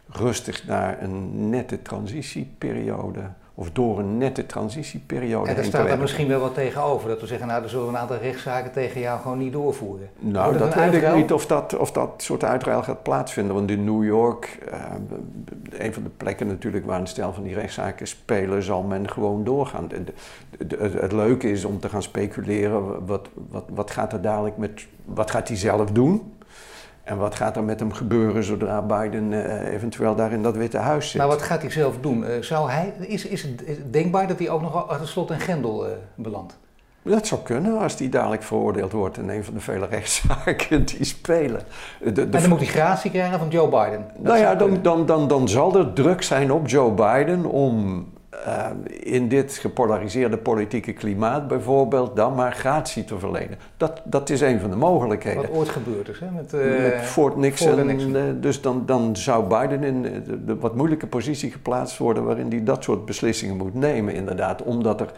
rustig 0.08 0.66
naar 0.66 1.02
een 1.02 1.50
nette 1.50 1.82
transitieperiode 1.82 3.30
of 3.58 3.72
door 3.72 4.00
een 4.00 4.18
nette 4.18 4.46
transitieperiode. 4.46 5.50
En 5.50 5.58
er 5.58 5.64
staat 5.64 5.90
er 5.90 5.98
misschien 5.98 6.28
wel 6.28 6.40
wat 6.40 6.54
tegenover. 6.54 7.10
Dat 7.10 7.22
we 7.22 7.28
zeggen, 7.28 7.48
nou, 7.48 7.62
dan 7.62 7.70
zullen 7.70 7.86
we 7.86 7.92
een 7.92 7.98
aantal 7.98 8.18
rechtszaken 8.18 8.72
tegen 8.72 9.02
jou 9.02 9.22
gewoon 9.22 9.38
niet 9.38 9.54
doorvoeren. 9.54 10.10
Nou, 10.20 10.58
dat, 10.58 10.74
weet 10.74 10.94
ik 10.94 11.16
niet 11.16 11.34
of 11.34 11.46
dat, 11.46 11.78
of 11.78 11.92
dat 11.92 12.10
soort 12.18 12.44
uitruil 12.44 12.84
gaat 12.84 13.04
plaatsvinden. 13.04 13.56
Want 13.56 13.72
in 13.72 13.84
New 13.84 14.04
York, 14.04 14.60
uh, 14.72 14.82
een 15.80 15.94
van 15.94 16.04
de 16.04 16.10
plekken 16.10 16.48
natuurlijk 16.48 16.86
waar 16.86 17.00
een 17.00 17.08
stel 17.08 17.34
van 17.34 17.44
die 17.44 17.54
rechtszaken 17.54 18.08
spelen, 18.08 18.64
zal 18.64 18.84
men 18.84 19.10
gewoon 19.10 19.44
doorgaan. 19.44 19.88
het, 20.68 21.12
leuke 21.12 21.52
is 21.52 21.66
om 21.66 21.80
te 21.80 21.90
gaan 21.90 22.04
speculeren, 22.04 23.06
wat, 23.06 23.30
wat, 23.50 23.64
wat 23.70 23.92
gaat 23.92 24.14
er 24.14 24.22
dadelijk 24.22 24.58
met, 24.58 24.88
wat 25.06 25.32
gaat 25.32 25.48
hij 25.48 25.58
zelf 25.58 25.92
doen? 25.92 26.34
En 27.06 27.18
wat 27.18 27.36
gaat 27.36 27.56
er 27.56 27.64
met 27.64 27.80
hem 27.80 27.94
gebeuren 27.94 28.44
zodra 28.44 28.82
Biden 28.82 29.32
uh, 29.32 29.74
eventueel 29.74 30.16
daar 30.16 30.32
in 30.32 30.44
dat 30.44 30.56
Witte 30.56 30.78
Huis 30.78 31.10
zit? 31.10 31.18
Maar 31.18 31.28
wat 31.28 31.42
gaat 31.42 31.62
hij 31.62 31.72
zelf 31.72 31.98
doen? 32.00 32.24
Uh, 32.24 32.42
zou 32.42 32.70
hij, 32.70 32.94
is, 33.00 33.26
is 33.26 33.44
het 33.44 33.94
denkbaar 33.94 34.28
dat 34.28 34.40
hij 34.40 34.50
ook 34.50 34.62
nog 34.62 34.88
achter 34.88 35.08
slot 35.08 35.32
en 35.32 35.40
grendel 35.40 35.88
uh, 35.88 35.94
belandt? 36.16 36.58
Dat 37.02 37.28
zou 37.28 37.42
kunnen 37.42 37.80
als 37.80 38.00
hij 38.00 38.10
dadelijk 38.10 38.44
veroordeeld 38.44 38.92
wordt 38.92 39.18
in 39.18 39.30
een 39.30 39.44
van 39.44 39.54
de 39.54 39.60
vele 39.60 39.86
rechtszaken 39.96 40.86
die 40.86 41.06
spelen. 41.06 41.62
De, 42.04 42.12
de, 42.12 42.22
en 42.22 42.32
dan 42.32 42.50
moet 42.50 42.60
hij 42.60 42.68
gratie 42.68 43.12
krijgen 43.12 43.40
van 43.40 43.50
Joe 43.50 43.70
Biden. 43.70 44.06
Dat 44.14 44.24
nou 44.24 44.38
ja, 44.38 44.56
dan, 44.56 44.82
dan, 44.82 45.06
dan, 45.06 45.28
dan 45.28 45.50
zal 45.50 45.78
er 45.78 45.94
druk 45.94 46.22
zijn 46.22 46.52
op 46.52 46.68
Joe 46.68 46.92
Biden 46.92 47.46
om 47.46 48.06
uh, 48.48 48.68
in 49.00 49.28
dit 49.28 49.54
gepolariseerde 49.54 50.38
politieke 50.38 50.94
klimaat 50.94 51.48
bijvoorbeeld 51.48 52.16
dan 52.16 52.36
maar 52.36 52.54
gratie 52.54 53.06
te 53.06 53.20
verlenen. 53.20 53.58
Dat, 53.78 54.02
dat 54.04 54.30
is 54.30 54.42
een 54.42 54.60
van 54.60 54.70
de 54.70 54.76
mogelijkheden. 54.76 55.42
Wat 55.42 55.52
ooit 55.52 55.70
gebeurd 55.70 56.10
is, 56.10 56.20
hè? 56.20 56.32
Met, 56.32 56.54
uh, 56.54 56.82
met 56.82 57.02
Fort 57.02 57.36
Nixon. 57.36 57.90
Uh, 57.90 58.24
dus 58.42 58.62
dan, 58.62 58.84
dan 58.86 59.16
zou 59.16 59.48
Biden 59.48 59.84
in 59.84 60.02
de, 60.02 60.46
de, 60.46 60.56
wat 60.56 60.76
moeilijke 60.76 61.08
positie 61.08 61.52
geplaatst 61.52 61.98
worden 61.98 62.24
waarin 62.24 62.50
hij 62.50 62.64
dat 62.64 62.84
soort 62.84 63.06
beslissingen 63.06 63.58
moet 63.58 63.74
nemen, 63.74 64.14
inderdaad. 64.14 64.62
Omdat 64.62 65.02
er 65.02 65.12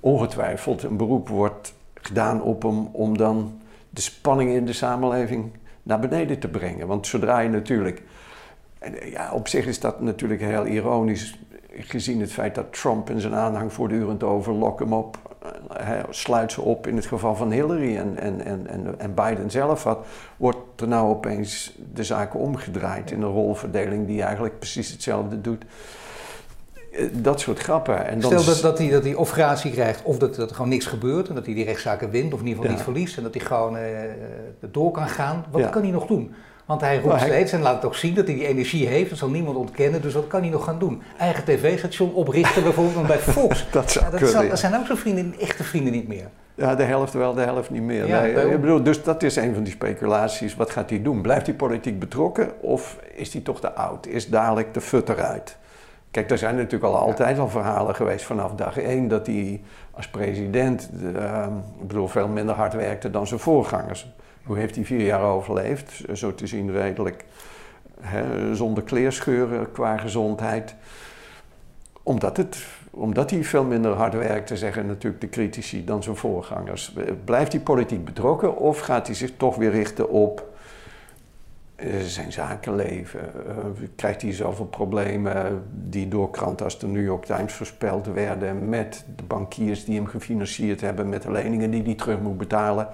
ongetwijfeld 0.00 0.82
een 0.82 0.96
beroep 0.96 1.28
wordt 1.28 1.74
gedaan 1.94 2.42
op 2.42 2.62
hem 2.62 2.88
om 2.92 3.18
dan 3.18 3.60
de 3.90 4.00
spanning 4.00 4.50
in 4.50 4.66
de 4.66 4.72
samenleving 4.72 5.50
naar 5.82 5.98
beneden 6.00 6.38
te 6.38 6.48
brengen. 6.48 6.86
Want 6.86 7.06
zodra 7.06 7.38
je 7.38 7.48
natuurlijk. 7.48 8.02
Ja, 9.10 9.32
op 9.32 9.48
zich 9.48 9.66
is 9.66 9.80
dat 9.80 10.00
natuurlijk 10.00 10.40
heel 10.40 10.66
ironisch 10.66 11.38
gezien 11.78 12.20
het 12.20 12.32
feit 12.32 12.54
dat 12.54 12.72
Trump 12.72 13.10
en 13.10 13.20
zijn 13.20 13.34
aanhang 13.34 13.72
voortdurend 13.72 14.22
over 14.22 14.52
lok 14.52 14.78
hem 14.78 14.92
op, 14.92 15.18
hij 15.72 16.04
sluit 16.10 16.52
ze 16.52 16.60
op 16.60 16.86
in 16.86 16.96
het 16.96 17.06
geval 17.06 17.34
van 17.34 17.50
Hillary 17.50 17.96
en, 17.96 18.18
en, 18.18 18.66
en, 18.66 18.94
en 18.98 19.14
Biden 19.14 19.50
zelf 19.50 19.82
had, 19.82 20.06
wordt 20.36 20.80
er 20.80 20.88
nou 20.88 21.08
opeens 21.08 21.78
de 21.92 22.04
zaken 22.04 22.40
omgedraaid 22.40 23.10
in 23.10 23.22
een 23.22 23.32
rolverdeling 23.32 24.06
die 24.06 24.22
eigenlijk 24.22 24.58
precies 24.58 24.90
hetzelfde 24.90 25.40
doet. 25.40 25.64
Eh, 26.92 27.06
dat 27.12 27.40
soort 27.40 27.58
grappen. 27.58 28.06
En 28.06 28.20
dan 28.20 28.30
Stel 28.30 28.44
dat, 28.44 28.62
dat, 28.62 28.78
hij, 28.78 28.88
dat 28.88 29.04
hij 29.04 29.14
of 29.14 29.30
gratie 29.30 29.70
krijgt 29.70 30.02
of 30.02 30.18
dat, 30.18 30.34
dat 30.34 30.48
er 30.48 30.56
gewoon 30.56 30.70
niks 30.70 30.86
gebeurt 30.86 31.28
en 31.28 31.34
dat 31.34 31.46
hij 31.46 31.54
die 31.54 31.64
rechtszaken 31.64 32.10
wint 32.10 32.32
of 32.32 32.40
in 32.40 32.46
ieder 32.46 32.62
geval 32.62 32.76
niet 32.76 32.84
verliest 32.84 33.16
en 33.16 33.22
dat 33.22 33.34
hij 33.34 33.44
gewoon 33.44 33.76
uh, 33.76 33.82
door 34.60 34.90
kan 34.90 35.08
gaan. 35.08 35.44
Wat 35.50 35.70
kan 35.70 35.82
hij 35.82 35.90
nog 35.90 36.06
doen? 36.06 36.34
Want 36.64 36.80
hij 36.80 37.00
roept 37.00 37.20
steeds 37.20 37.52
en 37.52 37.60
laat 37.60 37.74
het 37.74 37.84
ook 37.84 37.94
zien 37.94 38.14
dat 38.14 38.26
hij 38.26 38.34
die 38.34 38.46
energie 38.46 38.86
heeft. 38.86 39.08
Dat 39.08 39.18
zal 39.18 39.28
niemand 39.28 39.56
ontkennen, 39.56 40.02
dus 40.02 40.14
wat 40.14 40.26
kan 40.26 40.40
hij 40.40 40.50
nog 40.50 40.64
gaan 40.64 40.78
doen? 40.78 41.02
Eigen 41.18 41.44
tv-station 41.44 42.14
oprichten 42.14 42.62
bijvoorbeeld 42.62 43.06
bij 43.06 43.18
Fox. 43.36 43.66
dat 43.70 43.90
zou 43.90 44.04
ja, 44.04 44.10
dat, 44.10 44.48
dat 44.48 44.58
zijn 44.58 44.74
ook 44.74 44.86
zo'n 44.86 44.96
vrienden, 44.96 45.34
echte 45.40 45.64
vrienden 45.64 45.92
niet 45.92 46.08
meer. 46.08 46.28
Ja, 46.54 46.74
de 46.74 46.82
helft 46.82 47.12
wel, 47.12 47.34
de 47.34 47.40
helft 47.40 47.70
niet 47.70 47.82
meer. 47.82 48.08
nee, 48.08 48.52
ik 48.52 48.60
bedoel, 48.60 48.82
dus 48.82 49.02
dat 49.02 49.22
is 49.22 49.36
een 49.36 49.54
van 49.54 49.62
die 49.62 49.72
speculaties. 49.72 50.56
Wat 50.56 50.70
gaat 50.70 50.90
hij 50.90 51.02
doen? 51.02 51.22
Blijft 51.22 51.46
hij 51.46 51.54
politiek 51.54 51.98
betrokken 51.98 52.62
of 52.62 52.98
is 53.14 53.32
hij 53.32 53.42
toch 53.42 53.60
te 53.60 53.72
oud? 53.72 54.06
Is 54.06 54.28
dadelijk 54.28 54.74
de 54.74 54.80
fut 54.80 55.08
eruit? 55.08 55.56
Kijk, 56.10 56.30
er 56.30 56.38
zijn 56.38 56.56
natuurlijk 56.56 56.84
al 56.84 56.96
altijd 56.96 57.38
al 57.38 57.48
verhalen 57.48 57.94
geweest 57.94 58.24
vanaf 58.24 58.54
dag 58.54 58.78
één 58.78 59.08
dat 59.08 59.26
hij 59.26 59.60
als 59.90 60.08
president, 60.08 60.90
uh, 61.02 61.46
ik 61.80 61.88
bedoel, 61.88 62.08
veel 62.08 62.28
minder 62.28 62.54
hard 62.54 62.74
werkte 62.74 63.10
dan 63.10 63.26
zijn 63.26 63.40
voorgangers. 63.40 64.14
Hoe 64.44 64.56
heeft 64.56 64.74
hij 64.74 64.84
vier 64.84 65.04
jaar 65.04 65.22
overleefd? 65.22 66.02
Zo 66.12 66.34
te 66.34 66.46
zien 66.46 66.72
redelijk 66.72 67.24
hè, 68.00 68.54
zonder 68.54 68.82
kleerscheuren 68.82 69.72
qua 69.72 69.96
gezondheid. 69.96 70.74
Omdat, 72.02 72.36
het, 72.36 72.66
omdat 72.90 73.30
hij 73.30 73.44
veel 73.44 73.64
minder 73.64 73.92
hard 73.92 74.14
werkte, 74.14 74.56
zeggen 74.56 74.86
natuurlijk 74.86 75.20
de 75.20 75.28
critici, 75.28 75.84
dan 75.84 76.02
zijn 76.02 76.16
voorgangers. 76.16 76.94
Blijft 77.24 77.52
hij 77.52 77.60
politiek 77.60 78.04
betrokken 78.04 78.56
of 78.56 78.78
gaat 78.78 79.06
hij 79.06 79.16
zich 79.16 79.30
toch 79.36 79.56
weer 79.56 79.70
richten 79.70 80.10
op 80.10 80.52
eh, 81.76 82.00
zijn 82.00 82.32
zakenleven? 82.32 83.32
Uh, 83.48 83.88
krijgt 83.96 84.22
hij 84.22 84.32
zoveel 84.32 84.66
problemen 84.66 85.62
die 85.70 86.08
door 86.08 86.30
kranten 86.30 86.64
als 86.64 86.78
de 86.78 86.86
New 86.86 87.04
York 87.04 87.24
Times 87.24 87.52
voorspeld 87.52 88.06
werden 88.06 88.68
met 88.68 89.04
de 89.16 89.22
bankiers 89.22 89.84
die 89.84 89.96
hem 89.96 90.06
gefinancierd 90.06 90.80
hebben, 90.80 91.08
met 91.08 91.22
de 91.22 91.30
leningen 91.30 91.70
die 91.70 91.82
hij 91.82 91.94
terug 91.94 92.20
moet 92.20 92.38
betalen? 92.38 92.88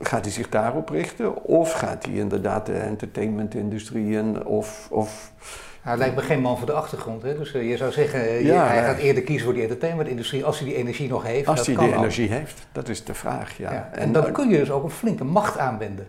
Gaat 0.00 0.24
hij 0.24 0.32
zich 0.32 0.48
daarop 0.48 0.88
richten? 0.88 1.44
Of 1.44 1.72
gaat 1.72 2.04
hij 2.04 2.14
inderdaad 2.14 2.66
de 2.66 2.72
entertainmentindustrie 2.72 4.16
in? 4.16 4.44
Of, 4.44 4.88
of... 4.90 5.32
Hij 5.80 5.96
lijkt 5.96 6.14
me 6.14 6.22
geen 6.22 6.40
man 6.40 6.58
voor 6.58 6.66
de 6.66 6.72
achtergrond. 6.72 7.22
Hè? 7.22 7.38
Dus 7.38 7.54
uh, 7.54 7.70
je 7.70 7.76
zou 7.76 7.92
zeggen, 7.92 8.44
ja, 8.44 8.66
hij 8.66 8.84
gaat 8.84 8.98
eerder 8.98 9.22
kiezen 9.22 9.44
voor 9.44 9.54
die 9.54 9.62
entertainmentindustrie 9.62 10.44
als 10.44 10.58
hij 10.58 10.68
die 10.68 10.76
energie 10.76 11.08
nog 11.08 11.22
heeft. 11.22 11.48
Als 11.48 11.66
hij 11.66 11.76
die 11.76 11.94
energie 11.94 12.28
heeft, 12.28 12.66
dat 12.72 12.88
is 12.88 13.04
de 13.04 13.14
vraag, 13.14 13.56
ja. 13.56 13.72
ja 13.72 13.88
en, 13.92 13.98
en, 13.98 14.12
dan 14.12 14.32
kun 14.32 14.48
je 14.48 14.58
dus 14.58 14.70
ook 14.70 14.84
een 14.84 14.90
flinke 14.90 15.24
macht 15.24 15.58
aanwenden. 15.58 16.08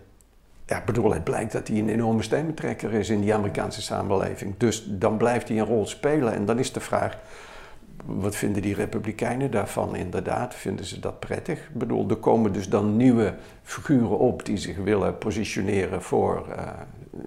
Ja, 0.66 0.82
bedoel, 0.86 1.12
het 1.12 1.24
blijkt 1.24 1.52
dat 1.52 1.68
hij 1.68 1.78
een 1.78 1.88
enorme 1.88 2.22
stemmentrekker 2.22 2.92
is 2.92 3.08
in 3.08 3.20
die 3.20 3.34
Amerikaanse 3.34 3.82
samenleving. 3.82 4.54
Dus 4.56 4.84
dan 4.88 5.16
blijft 5.16 5.48
hij 5.48 5.58
een 5.58 5.66
rol 5.66 5.86
spelen. 5.86 6.34
En 6.34 6.44
dan 6.44 6.58
is 6.58 6.72
de 6.72 6.80
vraag, 6.80 7.18
wat 8.04 8.36
vinden 8.36 8.62
die 8.62 8.74
republikeinen 8.74 9.50
daarvan 9.50 9.96
inderdaad? 9.96 10.54
Vinden 10.54 10.84
ze 10.84 11.00
dat 11.00 11.20
prettig? 11.20 11.58
Ik 11.58 11.78
bedoel, 11.78 12.08
er 12.08 12.16
komen 12.16 12.52
dus 12.52 12.68
dan 12.68 12.96
nieuwe 12.96 13.34
figuren 13.62 14.18
op 14.18 14.44
die 14.44 14.56
zich 14.56 14.76
willen 14.76 15.18
positioneren 15.18 16.02
voor 16.02 16.44
uh, 16.48 16.68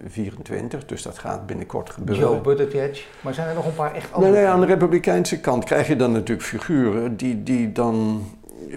24. 0.08 0.86
Dus 0.86 1.02
dat 1.02 1.18
gaat 1.18 1.46
binnenkort 1.46 1.90
gebeuren. 1.90 2.30
Joe 2.30 2.42
Buttigieg. 2.42 3.08
Maar 3.22 3.34
zijn 3.34 3.48
er 3.48 3.56
nog 3.56 3.66
een 3.66 3.76
paar 3.76 3.94
echt 3.94 4.14
andere... 4.14 4.32
Nee, 4.32 4.42
nee, 4.42 4.52
aan 4.52 4.60
de 4.60 4.66
republikeinse 4.66 5.40
kant 5.40 5.64
krijg 5.64 5.88
je 5.88 5.96
dan 5.96 6.12
natuurlijk 6.12 6.48
figuren 6.48 7.18
die, 7.18 7.44
die 7.44 7.72
dan 7.72 8.26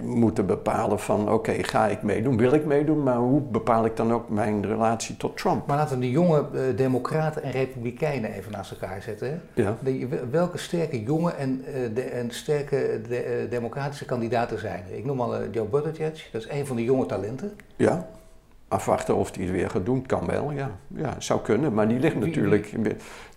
moeten 0.03 0.45
bepalen 0.45 0.99
van 0.99 1.31
oké, 1.31 1.63
ga 1.63 1.87
ik 1.87 2.01
meedoen, 2.01 2.37
wil 2.37 2.53
ik 2.53 2.65
meedoen, 2.65 3.03
maar 3.03 3.17
hoe 3.17 3.41
bepaal 3.41 3.85
ik 3.85 3.95
dan 3.95 4.13
ook 4.13 4.29
mijn 4.29 4.65
relatie 4.65 5.17
tot 5.17 5.37
Trump? 5.37 5.67
Maar 5.67 5.77
laten 5.77 5.95
we 5.95 6.01
de 6.01 6.11
jonge 6.11 6.45
uh, 6.53 6.61
democraten 6.75 7.43
en 7.43 7.51
republikeinen 7.51 8.33
even 8.33 8.51
naast 8.51 8.71
elkaar 8.71 9.01
zetten. 9.01 9.41
Ja. 9.53 9.77
De, 9.83 10.07
welke 10.31 10.57
sterke 10.57 11.03
jonge 11.03 11.31
en, 11.31 11.63
uh, 11.67 11.95
de, 11.95 12.01
en 12.01 12.31
sterke 12.31 13.01
de, 13.07 13.43
uh, 13.43 13.51
democratische 13.51 14.05
kandidaten 14.05 14.59
zijn 14.59 14.83
er? 14.89 14.97
Ik 14.97 15.05
noem 15.05 15.21
al 15.21 15.49
Joe 15.49 15.67
Buttigieg, 15.67 16.29
dat 16.31 16.41
is 16.41 16.49
een 16.49 16.65
van 16.65 16.75
de 16.75 16.83
jonge 16.83 17.05
talenten. 17.05 17.51
Ja. 17.75 18.07
Afwachten 18.67 19.15
of 19.15 19.35
hij 19.35 19.43
het 19.43 19.53
weer 19.53 19.69
gaat 19.69 19.85
doen, 19.85 20.05
kan 20.05 20.25
wel, 20.25 20.51
ja. 20.51 20.71
Ja, 20.87 21.15
zou 21.17 21.41
kunnen, 21.41 21.73
maar 21.73 21.87
die 21.87 21.99
ligt 21.99 22.19
natuurlijk... 22.19 22.71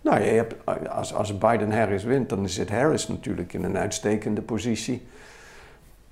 Nou, 0.01 0.19
je 0.19 0.29
hebt, 0.29 0.55
als, 0.89 1.13
als 1.13 1.37
Biden-Harris 1.37 2.03
wint, 2.03 2.29
dan 2.29 2.49
zit 2.49 2.69
Harris 2.69 3.07
natuurlijk 3.07 3.53
in 3.53 3.63
een 3.63 3.77
uitstekende 3.77 4.41
positie. 4.41 5.05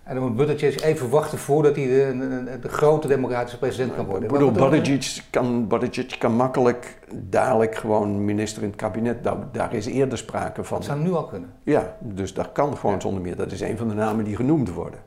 En 0.04 0.16
dan 0.16 0.24
moet 0.24 0.36
Buttigieg 0.36 0.82
even 0.82 1.10
wachten 1.10 1.38
voordat 1.38 1.76
hij 1.76 1.86
de, 1.86 2.58
de, 2.62 2.70
grote 2.70 3.08
democratische 3.08 3.58
president 3.58 3.96
kan 3.96 4.06
worden. 4.06 4.24
Ik 4.24 4.32
bedoel, 4.32 4.52
Buttigieg 4.52 5.30
kan, 5.30 5.68
Buttigieg 5.68 6.18
kan 6.18 6.36
makkelijk 6.36 7.00
dadelijk 7.14 7.76
gewoon 7.76 8.26
minister 8.26 8.62
in 8.62 8.68
het 8.68 8.78
kabinet. 8.78 9.24
Daar, 9.24 9.38
daar 9.52 9.74
is 9.74 9.86
eerder 9.86 10.18
sprake 10.18 10.64
van. 10.64 10.78
Dat 10.78 10.86
zou 10.86 11.00
nu 11.00 11.14
al 11.14 11.26
kunnen. 11.26 11.50
Ja, 11.64 11.96
dus 12.00 12.34
dat 12.34 12.52
kan 12.52 12.78
gewoon 12.78 13.02
zonder 13.02 13.22
meer. 13.22 13.36
Dat 13.36 13.52
is 13.52 13.62
een 13.62 13.78
van 13.78 13.88
de 13.88 13.94
namen 13.94 14.26
die 14.26 14.36
genoemd 14.36 14.74
worden. 14.74 15.00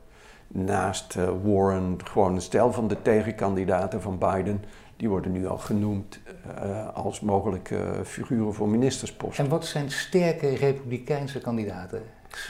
Naast 0.47 1.15
uh, 1.15 1.29
Warren, 1.43 1.97
gewoon 2.03 2.35
een 2.35 2.41
stel 2.41 2.73
van 2.73 2.87
de 2.87 3.01
tegenkandidaten 3.01 4.01
van 4.01 4.17
Biden, 4.17 4.63
die 4.97 5.09
worden 5.09 5.31
nu 5.31 5.47
al 5.47 5.57
genoemd 5.57 6.19
uh, 6.63 6.87
als 6.93 7.19
mogelijke 7.19 8.01
figuren 8.03 8.53
voor 8.53 8.69
ministersposten. 8.69 9.43
En 9.43 9.49
wat 9.49 9.65
zijn 9.65 9.91
sterke 9.91 10.55
republikeinse 10.55 11.39
kandidaten? 11.39 12.01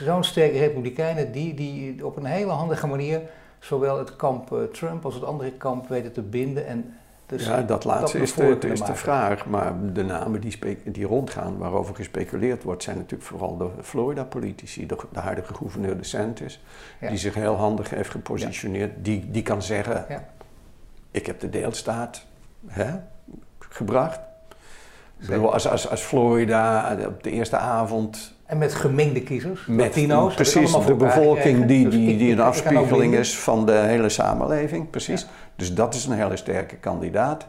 zo'n 0.04 0.24
sterke 0.24 0.58
republikeinen 0.58 1.32
die, 1.32 1.54
die 1.54 2.06
op 2.06 2.16
een 2.16 2.24
hele 2.24 2.50
handige 2.50 2.86
manier 2.86 3.20
zowel 3.58 3.98
het 3.98 4.16
kamp 4.16 4.52
uh, 4.52 4.62
Trump 4.62 5.04
als 5.04 5.14
het 5.14 5.24
andere 5.24 5.52
kamp 5.52 5.88
weten 5.88 6.12
te 6.12 6.22
binden. 6.22 6.66
En 6.66 6.94
dus 7.26 7.46
ja, 7.46 7.62
dat 7.62 7.84
laatste 7.84 8.18
is, 8.18 8.34
de, 8.34 8.58
is 8.58 8.80
de 8.80 8.94
vraag. 8.94 9.46
Maar 9.46 9.92
de 9.92 10.04
namen 10.04 10.40
die, 10.40 10.58
die 10.84 11.06
rondgaan, 11.06 11.58
waarover 11.58 11.94
gespeculeerd 11.94 12.62
wordt, 12.62 12.82
zijn 12.82 12.96
natuurlijk 12.96 13.28
vooral 13.28 13.56
de 13.56 13.68
Florida-politici. 13.82 14.86
De, 14.86 14.96
de, 15.12 15.18
huidige 15.18 15.54
gouverneur 15.54 15.96
DeSantis, 15.96 16.62
ja. 17.00 17.08
die 17.08 17.18
zich 17.18 17.34
heel 17.34 17.54
handig 17.54 17.90
heeft 17.90 18.10
gepositioneerd. 18.10 18.90
Ja. 18.96 19.02
Die, 19.02 19.30
die 19.30 19.42
kan 19.42 19.62
zeggen, 19.62 20.04
ja. 20.08 20.28
ik 21.10 21.26
heb 21.26 21.40
de 21.40 21.50
deelstaat 21.50 22.26
hè, 22.66 22.90
gebracht. 23.58 24.20
Als, 25.42 25.68
als, 25.68 25.88
als 25.88 26.00
Florida 26.00 26.96
op 27.06 27.22
de 27.22 27.30
eerste 27.30 27.56
avond 27.56 28.36
en 28.46 28.58
met 28.58 28.74
gemengde 28.74 29.22
kiezers, 29.22 29.66
met, 29.66 29.86
Latino's. 29.86 30.34
Precies, 30.34 30.72
de 30.72 30.94
bevolking 30.94 31.66
die, 31.66 31.84
dus 31.84 31.94
die, 31.94 32.16
die 32.16 32.32
een 32.32 32.40
afspiegeling 32.40 33.14
is 33.14 33.38
van 33.38 33.66
de 33.66 33.72
hele 33.72 34.08
samenleving, 34.08 34.90
precies. 34.90 35.26
Dus 35.56 35.74
dat 35.74 35.94
is 35.94 36.06
een 36.06 36.12
hele 36.12 36.36
sterke 36.36 36.76
kandidaat. 36.76 37.46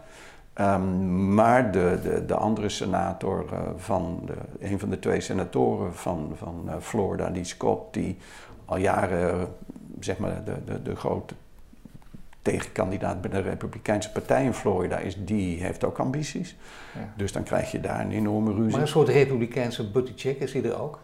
Um, 0.56 1.34
maar 1.34 1.72
de, 1.72 2.00
de, 2.04 2.26
de 2.26 2.36
andere 2.36 2.70
senator 2.70 3.46
uh, 3.54 3.60
van, 3.78 4.22
de, 4.26 4.34
een 4.60 4.80
van 4.80 4.90
de 4.90 5.00
twee 5.00 5.22
senatoren 5.22 5.96
van, 5.96 6.32
van 6.36 6.64
uh, 6.66 6.74
Florida, 6.80 7.30
die 7.30 7.44
Scott, 7.44 7.94
die 7.94 8.18
al 8.66 8.78
jaren, 8.78 9.36
uh, 9.36 9.44
zeg 10.00 10.18
maar, 10.18 10.44
de, 10.46 10.54
de, 10.66 10.82
de 10.82 10.96
grote 10.96 11.34
tegenkandidaat 12.42 13.22
bij 13.22 13.30
de 13.30 13.40
Republikeinse 13.40 14.12
Partij 14.12 14.44
in 14.44 14.54
Florida 14.54 14.98
is, 14.98 15.18
die 15.26 15.62
heeft 15.64 15.84
ook 15.84 15.98
ambities. 15.98 16.58
Ja. 16.96 17.14
Dus 17.18 17.32
dan 17.32 17.44
krijg 17.44 17.72
je 17.72 17.80
daar 17.80 18.00
een 18.00 18.12
enorme 18.12 18.54
ruzie. 18.54 18.72
Maar 18.72 18.82
een 18.82 18.88
soort 18.88 19.08
Republikeinse 19.08 19.92
Buttigieg 19.92 20.38
is 20.38 20.52
die 20.52 20.64
er 20.64 20.82
ook? 20.82 21.00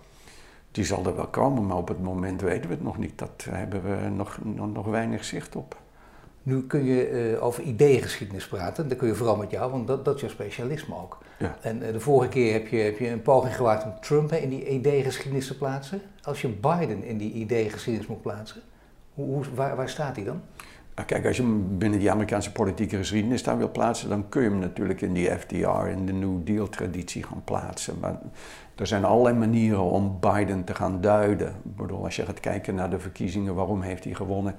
Die 0.72 0.84
zal 0.86 1.06
er 1.06 1.16
wel 1.16 1.28
komen, 1.28 1.66
maar 1.66 1.78
op 1.78 1.88
het 1.88 2.02
moment 2.02 2.42
weten 2.42 2.70
we 2.70 2.76
het 2.76 2.84
nog 2.84 2.98
niet. 2.98 3.18
Dat 3.18 3.48
hebben 3.50 3.84
we 3.84 4.10
nog, 4.10 4.38
nog, 4.44 4.74
nog 4.74 4.86
weinig 4.86 5.24
zicht 5.24 5.56
op. 5.56 5.78
Nu 6.44 6.68
kun 6.68 6.84
je 6.84 7.32
uh, 7.34 7.44
over 7.44 7.64
ideeëngeschiedenis 7.64 8.48
praten. 8.48 8.88
Dat 8.88 8.98
kun 8.98 9.08
je 9.08 9.16
vooral 9.16 9.36
met 9.36 9.52
jou, 9.52 9.72
want 9.72 9.88
dat, 9.88 10.06
dat 10.06 10.16
is 10.16 10.22
jouw 10.22 10.30
specialisme 10.30 10.96
ook. 10.96 11.18
Ja. 11.40 11.58
En 11.62 11.84
uh, 11.84 11.92
de 11.92 12.00
vorige 12.00 12.30
keer 12.30 12.54
heb 12.54 12.68
je, 12.68 12.78
heb 12.78 13.00
je 13.00 13.10
een 13.10 13.22
poging 13.22 13.56
gewaagd 13.56 13.84
om 13.84 13.94
Trump 14.02 14.32
in 14.32 14.50
die 14.50 14.68
ideeëngeschiedenis 14.68 15.48
te 15.48 15.58
plaatsen. 15.58 16.02
Als 16.22 16.42
je 16.42 16.48
Biden 16.48 17.04
in 17.04 17.18
die 17.18 17.32
ideeëngeschiedenis 17.32 18.08
moet 18.08 18.22
plaatsen, 18.22 18.62
hoe, 19.14 19.26
hoe, 19.26 19.44
waar, 19.56 19.76
waar 19.76 19.90
staat 19.90 20.16
hij 20.16 20.26
dan? 20.26 20.42
Nou, 20.96 21.08
kijk, 21.08 21.26
als 21.26 21.38
je 21.38 21.44
hem 21.44 21.78
binnen 21.78 22.00
die 22.00 22.12
Amerikaanse 22.12 22.52
politieke 22.52 22.98
geschiedenis 22.98 23.44
daar 23.44 23.58
wil 23.58 23.72
plaatsen, 23.72 24.10
dan 24.10 24.30
kun 24.30 24.42
je 24.42 24.50
hem 24.50 24.60
natuurlijk 24.60 25.02
in 25.02 25.14
die 25.14 25.32
FDR, 25.32 25.88
in 25.88 26.06
de 26.06 26.14
New 26.14 26.46
Deal-traditie 26.46 27.24
gaan 27.24 27.44
plaatsen. 27.44 28.00
Maar 28.00 28.20
er 28.76 28.88
zijn 28.88 29.06
allerlei 29.06 29.36
manieren 29.36 29.84
om 29.84 30.18
Biden 30.20 30.64
te 30.64 30.76
gaan 30.76 31.02
duiden. 31.02 31.48
Ik 31.48 31.76
bedoel, 31.76 32.04
als 32.04 32.16
je 32.16 32.26
gaat 32.26 32.40
kijken 32.40 32.76
naar 32.76 32.90
de 32.90 33.00
verkiezingen, 33.00 33.56
waarom 33.56 33.82
heeft 33.82 34.04
hij 34.04 34.14
gewonnen, 34.14 34.56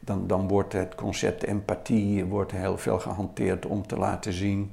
dan, 0.00 0.26
dan 0.26 0.48
wordt 0.48 0.72
het 0.72 0.94
concept 0.94 1.42
empathie 1.42 2.24
wordt 2.24 2.52
heel 2.52 2.78
veel 2.78 2.98
gehanteerd 2.98 3.66
om 3.66 3.86
te 3.86 3.96
laten 3.96 4.32
zien 4.32 4.72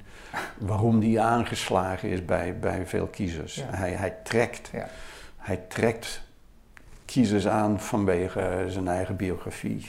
waarom 0.57 1.01
hij 1.01 1.19
aangeslagen 1.19 2.09
is 2.09 2.25
bij, 2.25 2.59
bij 2.59 2.87
veel 2.87 3.07
kiezers. 3.07 3.63
Hij, 3.65 3.91
hij 3.91 4.15
trekt. 4.23 4.69
Ja. 4.73 4.87
Hij 5.37 5.57
trekt 5.67 6.21
kiezers 7.13 7.47
aan 7.47 7.79
vanwege 7.79 8.41
zijn 8.67 8.87
eigen 8.87 9.15
biografie, 9.15 9.87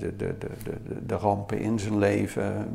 de, 0.00 0.16
de, 0.16 0.34
de, 0.38 0.48
de, 0.64 1.06
de 1.06 1.14
rampen 1.14 1.58
in 1.58 1.78
zijn 1.78 1.98
leven. 1.98 2.68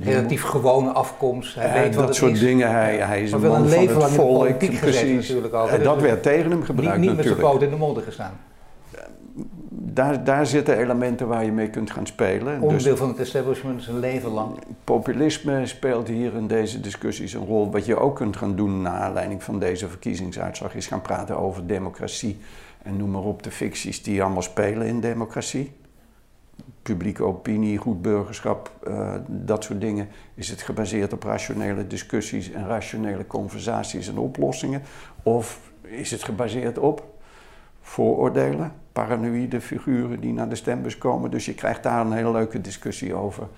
Relatief 0.00 0.42
gewone 0.42 0.90
afkomst, 0.90 1.54
hij 1.54 1.82
weet 1.82 1.94
wat 1.94 2.06
dat 2.06 2.16
soort 2.16 2.40
dingen. 2.40 2.70
Hij, 2.70 2.96
hij 2.96 3.22
is 3.22 3.32
een 3.32 3.40
man 3.40 3.68
van 3.68 4.02
het 4.02 4.10
volk. 4.10 4.58
Precies. 4.58 5.34
dat 5.82 6.00
werd 6.00 6.22
tegen 6.22 6.50
hem 6.50 6.62
gebruikt 6.62 7.00
niet, 7.00 7.16
met 7.16 7.24
zijn 7.24 7.36
poot 7.36 7.62
in 7.62 7.70
de 7.70 7.76
modder 7.76 8.02
gestaan. 8.02 8.38
Daar, 9.68 10.24
daar 10.24 10.46
zitten 10.46 10.78
elementen 10.78 11.28
waar 11.28 11.44
je 11.44 11.52
mee 11.52 11.70
kunt 11.70 11.90
gaan 11.90 12.06
spelen. 12.06 12.60
Onderdeel 12.60 12.90
dus, 12.90 12.98
van 12.98 13.08
het 13.08 13.18
establishment 13.18 13.82
zijn 13.82 13.98
leven 13.98 14.30
lang. 14.30 14.58
Populisme 14.84 15.66
speelt 15.66 16.08
hier 16.08 16.34
in 16.34 16.46
deze 16.46 16.80
discussies 16.80 17.32
een 17.32 17.46
rol. 17.46 17.70
Wat 17.70 17.86
je 17.86 17.98
ook 17.98 18.16
kunt 18.16 18.36
gaan 18.36 18.56
doen 18.56 18.82
naar 18.82 19.00
aanleiding 19.00 19.42
van 19.42 19.58
deze 19.58 19.88
verkiezingsuitslag 19.88 20.74
is 20.74 20.86
gaan 20.86 21.02
praten 21.02 21.38
over 21.38 21.66
democratie 21.66 22.38
en 22.82 22.96
noem 22.96 23.10
maar 23.10 23.22
op 23.22 23.42
de 23.42 23.50
ficties 23.50 24.02
die 24.02 24.22
allemaal 24.22 24.42
spelen 24.42 24.86
in 24.86 25.00
democratie. 25.00 25.72
Publieke 26.82 27.24
opinie, 27.24 27.78
goed 27.78 28.02
burgerschap, 28.02 28.72
uh, 28.88 29.14
dat 29.26 29.64
soort 29.64 29.80
dingen. 29.80 30.08
Is 30.34 30.48
het 30.48 30.62
gebaseerd 30.62 31.12
op 31.12 31.22
rationele 31.22 31.86
discussies 31.86 32.50
en 32.50 32.66
rationele 32.66 33.26
conversaties 33.26 34.08
en 34.08 34.18
oplossingen? 34.18 34.82
Of 35.22 35.60
is 35.82 36.10
het 36.10 36.24
gebaseerd 36.24 36.78
op 36.78 37.18
vooroordelen, 37.80 38.72
paranoïde 38.92 39.60
figuren 39.60 40.20
die 40.20 40.32
naar 40.32 40.48
de 40.48 40.54
stembus 40.54 40.98
komen? 40.98 41.30
Dus 41.30 41.44
je 41.44 41.54
krijgt 41.54 41.82
daar 41.82 42.06
een 42.06 42.12
hele 42.12 42.30
leuke 42.32 42.60
discussie 42.60 43.14
over 43.14 43.48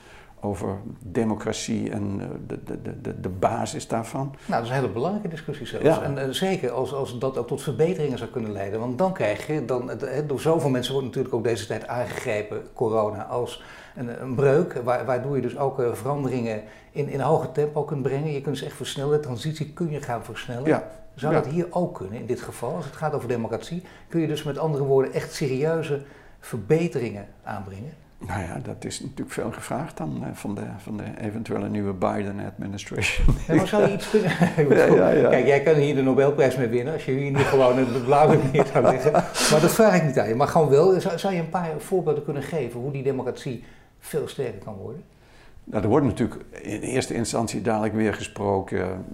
over 0.44 0.78
democratie 1.04 1.90
en 1.90 2.20
eh, 2.20 2.26
de, 2.46 2.58
de, 2.82 3.00
de, 3.00 3.20
de 3.20 3.28
basis 3.28 3.88
daarvan. 3.88 4.34
Nou, 4.46 4.52
dat 4.52 4.62
is 4.62 4.68
een 4.68 4.74
hele 4.74 4.88
belangrijke 4.88 5.28
discussie 5.28 5.66
zelfs. 5.66 5.84
Ja. 5.84 6.02
En 6.02 6.18
uh, 6.18 6.24
zeker 6.28 6.70
als, 6.70 6.92
als 6.94 7.18
dat 7.18 7.38
ook 7.38 7.46
tot 7.46 7.62
verbeteringen 7.62 8.18
zou 8.18 8.30
kunnen 8.30 8.52
leiden. 8.52 8.80
Want 8.80 8.98
dan 8.98 9.12
krijg 9.12 9.46
je, 9.46 9.64
dan, 9.64 9.90
door 10.26 10.40
zoveel 10.40 10.70
mensen 10.70 10.92
wordt 10.92 11.08
natuurlijk 11.08 11.34
ook 11.34 11.44
deze 11.44 11.66
tijd 11.66 11.86
aangegrepen, 11.86 12.62
corona, 12.74 13.24
als 13.24 13.62
een, 13.96 14.22
een 14.22 14.34
breuk. 14.34 14.80
Waardoor 14.84 15.36
je 15.36 15.42
dus 15.42 15.58
ook 15.58 15.80
uh, 15.80 15.92
veranderingen 15.92 16.62
in, 16.90 17.08
in 17.08 17.20
hoger 17.20 17.52
tempo 17.52 17.82
kunt 17.82 18.02
brengen. 18.02 18.32
Je 18.32 18.40
kunt 18.40 18.58
ze 18.58 18.64
echt 18.64 18.76
versnellen, 18.76 19.12
de 19.12 19.24
transitie 19.24 19.72
kun 19.72 19.90
je 19.90 20.00
gaan 20.00 20.24
versnellen. 20.24 20.66
Ja. 20.66 20.90
Zou 21.14 21.34
dat 21.34 21.46
hier 21.46 21.66
ook 21.70 21.94
kunnen 21.94 22.18
in 22.18 22.26
dit 22.26 22.40
geval? 22.40 22.74
Als 22.74 22.84
het 22.84 22.96
gaat 22.96 23.14
over 23.14 23.28
democratie, 23.28 23.82
kun 24.08 24.20
je 24.20 24.26
dus 24.26 24.42
met 24.42 24.58
andere 24.58 24.84
woorden 24.84 25.12
echt 25.12 25.32
serieuze 25.32 26.02
verbeteringen 26.40 27.26
aanbrengen? 27.42 27.92
Nou 28.26 28.40
ja, 28.40 28.58
dat 28.62 28.84
is 28.84 29.00
natuurlijk 29.00 29.30
veel 29.30 29.52
gevraagd 29.52 29.96
dan 29.96 30.16
uh, 30.20 30.26
van, 30.32 30.54
de, 30.54 30.62
van 30.78 30.96
de 30.96 31.04
eventuele 31.20 31.68
nieuwe 31.68 31.92
Biden-administration. 31.92 33.36
Ja, 33.46 33.54
maar 33.54 33.66
zou 33.66 33.88
je 33.88 33.92
iets 33.92 34.10
kunnen... 34.10 34.30
ja, 34.96 35.08
ja, 35.08 35.28
Kijk, 35.28 35.46
jij 35.46 35.62
kan 35.62 35.74
hier 35.74 35.94
de 35.94 36.02
Nobelprijs 36.02 36.56
mee 36.56 36.68
winnen 36.68 36.92
als 36.92 37.04
je 37.04 37.12
hier 37.12 37.30
niet 37.30 37.40
gewoon 37.40 37.78
het 37.78 38.04
blauwdruk 38.04 38.42
neer 38.52 38.66
zou 38.66 38.84
leggen. 38.84 39.12
Maar 39.12 39.60
dat 39.60 39.72
vraag 39.72 39.96
ik 39.96 40.04
niet 40.04 40.18
aan 40.18 40.28
je. 40.28 40.34
Maar 40.34 40.48
gewoon 40.48 40.68
wel, 40.68 41.00
zou, 41.00 41.18
zou 41.18 41.34
je 41.34 41.40
een 41.40 41.48
paar 41.48 41.70
voorbeelden 41.78 42.24
kunnen 42.24 42.42
geven 42.42 42.80
hoe 42.80 42.92
die 42.92 43.02
democratie 43.02 43.64
veel 43.98 44.28
sterker 44.28 44.60
kan 44.64 44.74
worden? 44.74 45.02
Nou, 45.64 45.82
er 45.82 45.88
wordt 45.88 46.06
natuurlijk 46.06 46.40
in 46.62 46.80
eerste 46.80 47.14
instantie 47.14 47.62
dadelijk 47.62 47.94
weer 47.94 48.14
gesproken. 48.14 49.04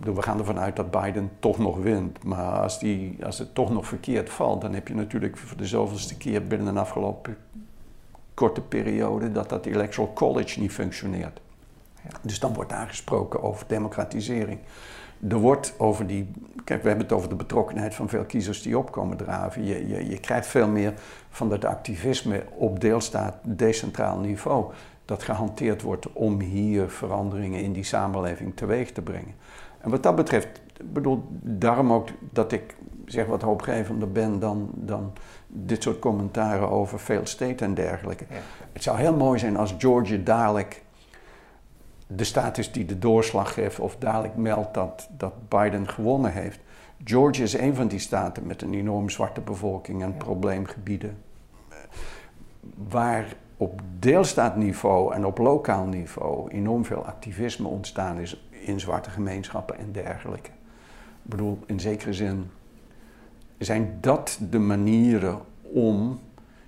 We 0.00 0.22
gaan 0.22 0.38
ervan 0.38 0.58
uit 0.58 0.76
dat 0.76 0.90
Biden 0.90 1.30
toch 1.38 1.58
nog 1.58 1.76
wint. 1.76 2.24
Maar 2.24 2.60
als, 2.60 2.78
die, 2.78 3.16
als 3.24 3.38
het 3.38 3.54
toch 3.54 3.72
nog 3.72 3.86
verkeerd 3.86 4.30
valt, 4.30 4.60
dan 4.60 4.74
heb 4.74 4.88
je 4.88 4.94
natuurlijk 4.94 5.36
voor 5.36 5.56
de 5.56 5.66
zoveelste 5.66 6.16
keer 6.16 6.46
binnen 6.46 6.66
een 6.66 6.78
afgelopen 6.78 7.36
korte 8.38 8.60
periode 8.60 9.32
dat 9.32 9.48
dat 9.48 9.66
Electoral 9.66 10.12
College 10.12 10.60
niet 10.60 10.72
functioneert. 10.72 11.40
Dus 12.22 12.38
dan 12.38 12.54
wordt 12.54 12.70
daar 12.70 12.88
gesproken 12.88 13.42
over 13.42 13.66
democratisering. 13.66 14.58
Er 15.28 15.36
wordt 15.36 15.74
over 15.78 16.06
die. 16.06 16.30
Kijk, 16.64 16.82
we 16.82 16.88
hebben 16.88 17.06
het 17.06 17.16
over 17.16 17.28
de 17.28 17.34
betrokkenheid 17.34 17.94
van 17.94 18.08
veel 18.08 18.24
kiezers 18.24 18.62
die 18.62 18.78
opkomen 18.78 19.16
draven. 19.16 19.64
Je, 19.64 19.88
je, 19.88 20.08
je 20.08 20.20
krijgt 20.20 20.46
veel 20.46 20.68
meer 20.68 20.94
van 21.30 21.48
dat 21.48 21.64
activisme 21.64 22.42
op 22.54 22.80
deelstaat, 22.80 23.34
decentraal 23.42 24.18
niveau. 24.18 24.72
Dat 25.04 25.22
gehanteerd 25.22 25.82
wordt 25.82 26.12
om 26.12 26.40
hier 26.40 26.90
veranderingen 26.90 27.62
in 27.62 27.72
die 27.72 27.84
samenleving 27.84 28.56
teweeg 28.56 28.92
te 28.92 29.02
brengen. 29.02 29.34
En 29.80 29.90
wat 29.90 30.02
dat 30.02 30.16
betreft, 30.16 30.48
bedoel, 30.84 31.24
daarom 31.42 31.92
ook 31.92 32.08
dat 32.32 32.52
ik 32.52 32.76
zeg 33.10 33.26
wat 33.26 33.42
hoopgevender 33.42 34.12
ben 34.12 34.38
dan, 34.38 34.70
dan 34.74 35.12
dit 35.46 35.82
soort 35.82 35.98
commentaren 35.98 36.70
over 36.70 37.00
veel 37.00 37.26
state 37.26 37.64
en 37.64 37.74
dergelijke. 37.74 38.24
Het 38.72 38.82
zou 38.82 38.98
heel 38.98 39.16
mooi 39.16 39.38
zijn 39.38 39.56
als 39.56 39.74
Georgia 39.78 40.16
dadelijk 40.24 40.82
de 42.10 42.24
staat 42.24 42.58
is 42.58 42.72
die 42.72 42.84
de 42.84 42.98
doorslag 42.98 43.54
geeft 43.54 43.80
of 43.80 43.96
dadelijk 43.96 44.36
meldt 44.36 44.74
dat, 44.74 45.08
dat 45.16 45.48
Biden 45.48 45.88
gewonnen 45.88 46.32
heeft. 46.32 46.60
Georgia 47.04 47.42
is 47.42 47.58
een 47.58 47.74
van 47.74 47.88
die 47.88 47.98
staten 47.98 48.46
met 48.46 48.62
een 48.62 48.74
enorm 48.74 49.10
zwarte 49.10 49.40
bevolking 49.40 50.02
en 50.02 50.16
probleemgebieden. 50.16 51.18
Waar 52.88 53.26
op 53.56 53.80
deelstaatniveau 53.98 55.14
en 55.14 55.26
op 55.26 55.38
lokaal 55.38 55.84
niveau 55.84 56.50
enorm 56.50 56.84
veel 56.84 57.04
activisme 57.04 57.68
ontstaan 57.68 58.18
is 58.18 58.48
in 58.50 58.80
zwarte 58.80 59.10
gemeenschappen 59.10 59.78
en 59.78 59.92
dergelijke. 59.92 60.50
Ik 61.22 61.30
bedoel, 61.34 61.58
in 61.66 61.80
zekere 61.80 62.12
zin 62.12 62.50
zijn 63.58 63.98
dat 64.00 64.38
de 64.50 64.58
manieren 64.58 65.38
om 65.62 66.20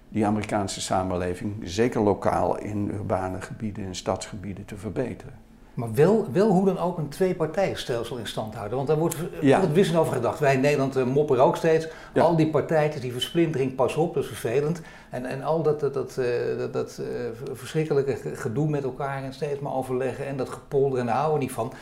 die 0.09 0.27
Amerikaanse 0.27 0.81
samenleving, 0.81 1.55
zeker 1.63 2.01
lokaal 2.01 2.59
in 2.59 2.91
urbane 2.95 3.41
gebieden, 3.41 3.85
in 3.85 3.95
stadsgebieden, 3.95 4.65
te 4.65 4.77
verbeteren. 4.77 5.35
Maar 5.75 5.95
wel, 5.95 6.27
wel 6.33 6.51
hoe 6.51 6.65
dan 6.65 6.79
ook 6.79 6.99
een 6.99 7.09
twee-partijenstelsel 7.09 8.17
in 8.17 8.27
stand 8.27 8.55
houden. 8.55 8.77
Want 8.77 8.89
daar 8.89 8.99
wordt 8.99 9.17
ja. 9.41 9.61
altijd 9.61 9.97
over 9.97 10.13
gedacht. 10.13 10.39
Wij 10.39 10.55
in 10.55 10.61
Nederland 10.61 10.97
uh, 10.97 11.05
mopperen 11.05 11.45
ook 11.45 11.57
steeds. 11.57 11.89
Al 12.15 12.37
die 12.37 12.51
partijtjes, 12.51 13.03
die 13.03 13.13
versplintering, 13.13 13.75
pas 13.75 13.97
op, 13.97 14.15
dat 14.15 14.23
is 14.23 14.29
vervelend. 14.29 14.81
En, 15.11 15.27
en 15.27 15.43
al 15.43 15.63
dat, 15.63 15.81
dat, 15.81 15.95
dat, 15.95 16.17
uh, 16.19 16.27
dat, 16.59 16.73
dat 16.73 17.01
uh, 17.01 17.07
verschrikkelijke 17.53 18.17
gedoe 18.35 18.69
met 18.69 18.85
elkaar 18.85 19.23
en 19.23 19.33
steeds 19.33 19.61
maar 19.61 19.75
overleggen 19.75 20.27
en 20.27 20.37
dat 20.37 20.49
gepolder 20.49 20.99
en 20.99 21.07
daar 21.07 21.15
houden 21.15 21.39
we 21.39 21.45
niet 21.45 21.55
van. 21.55 21.73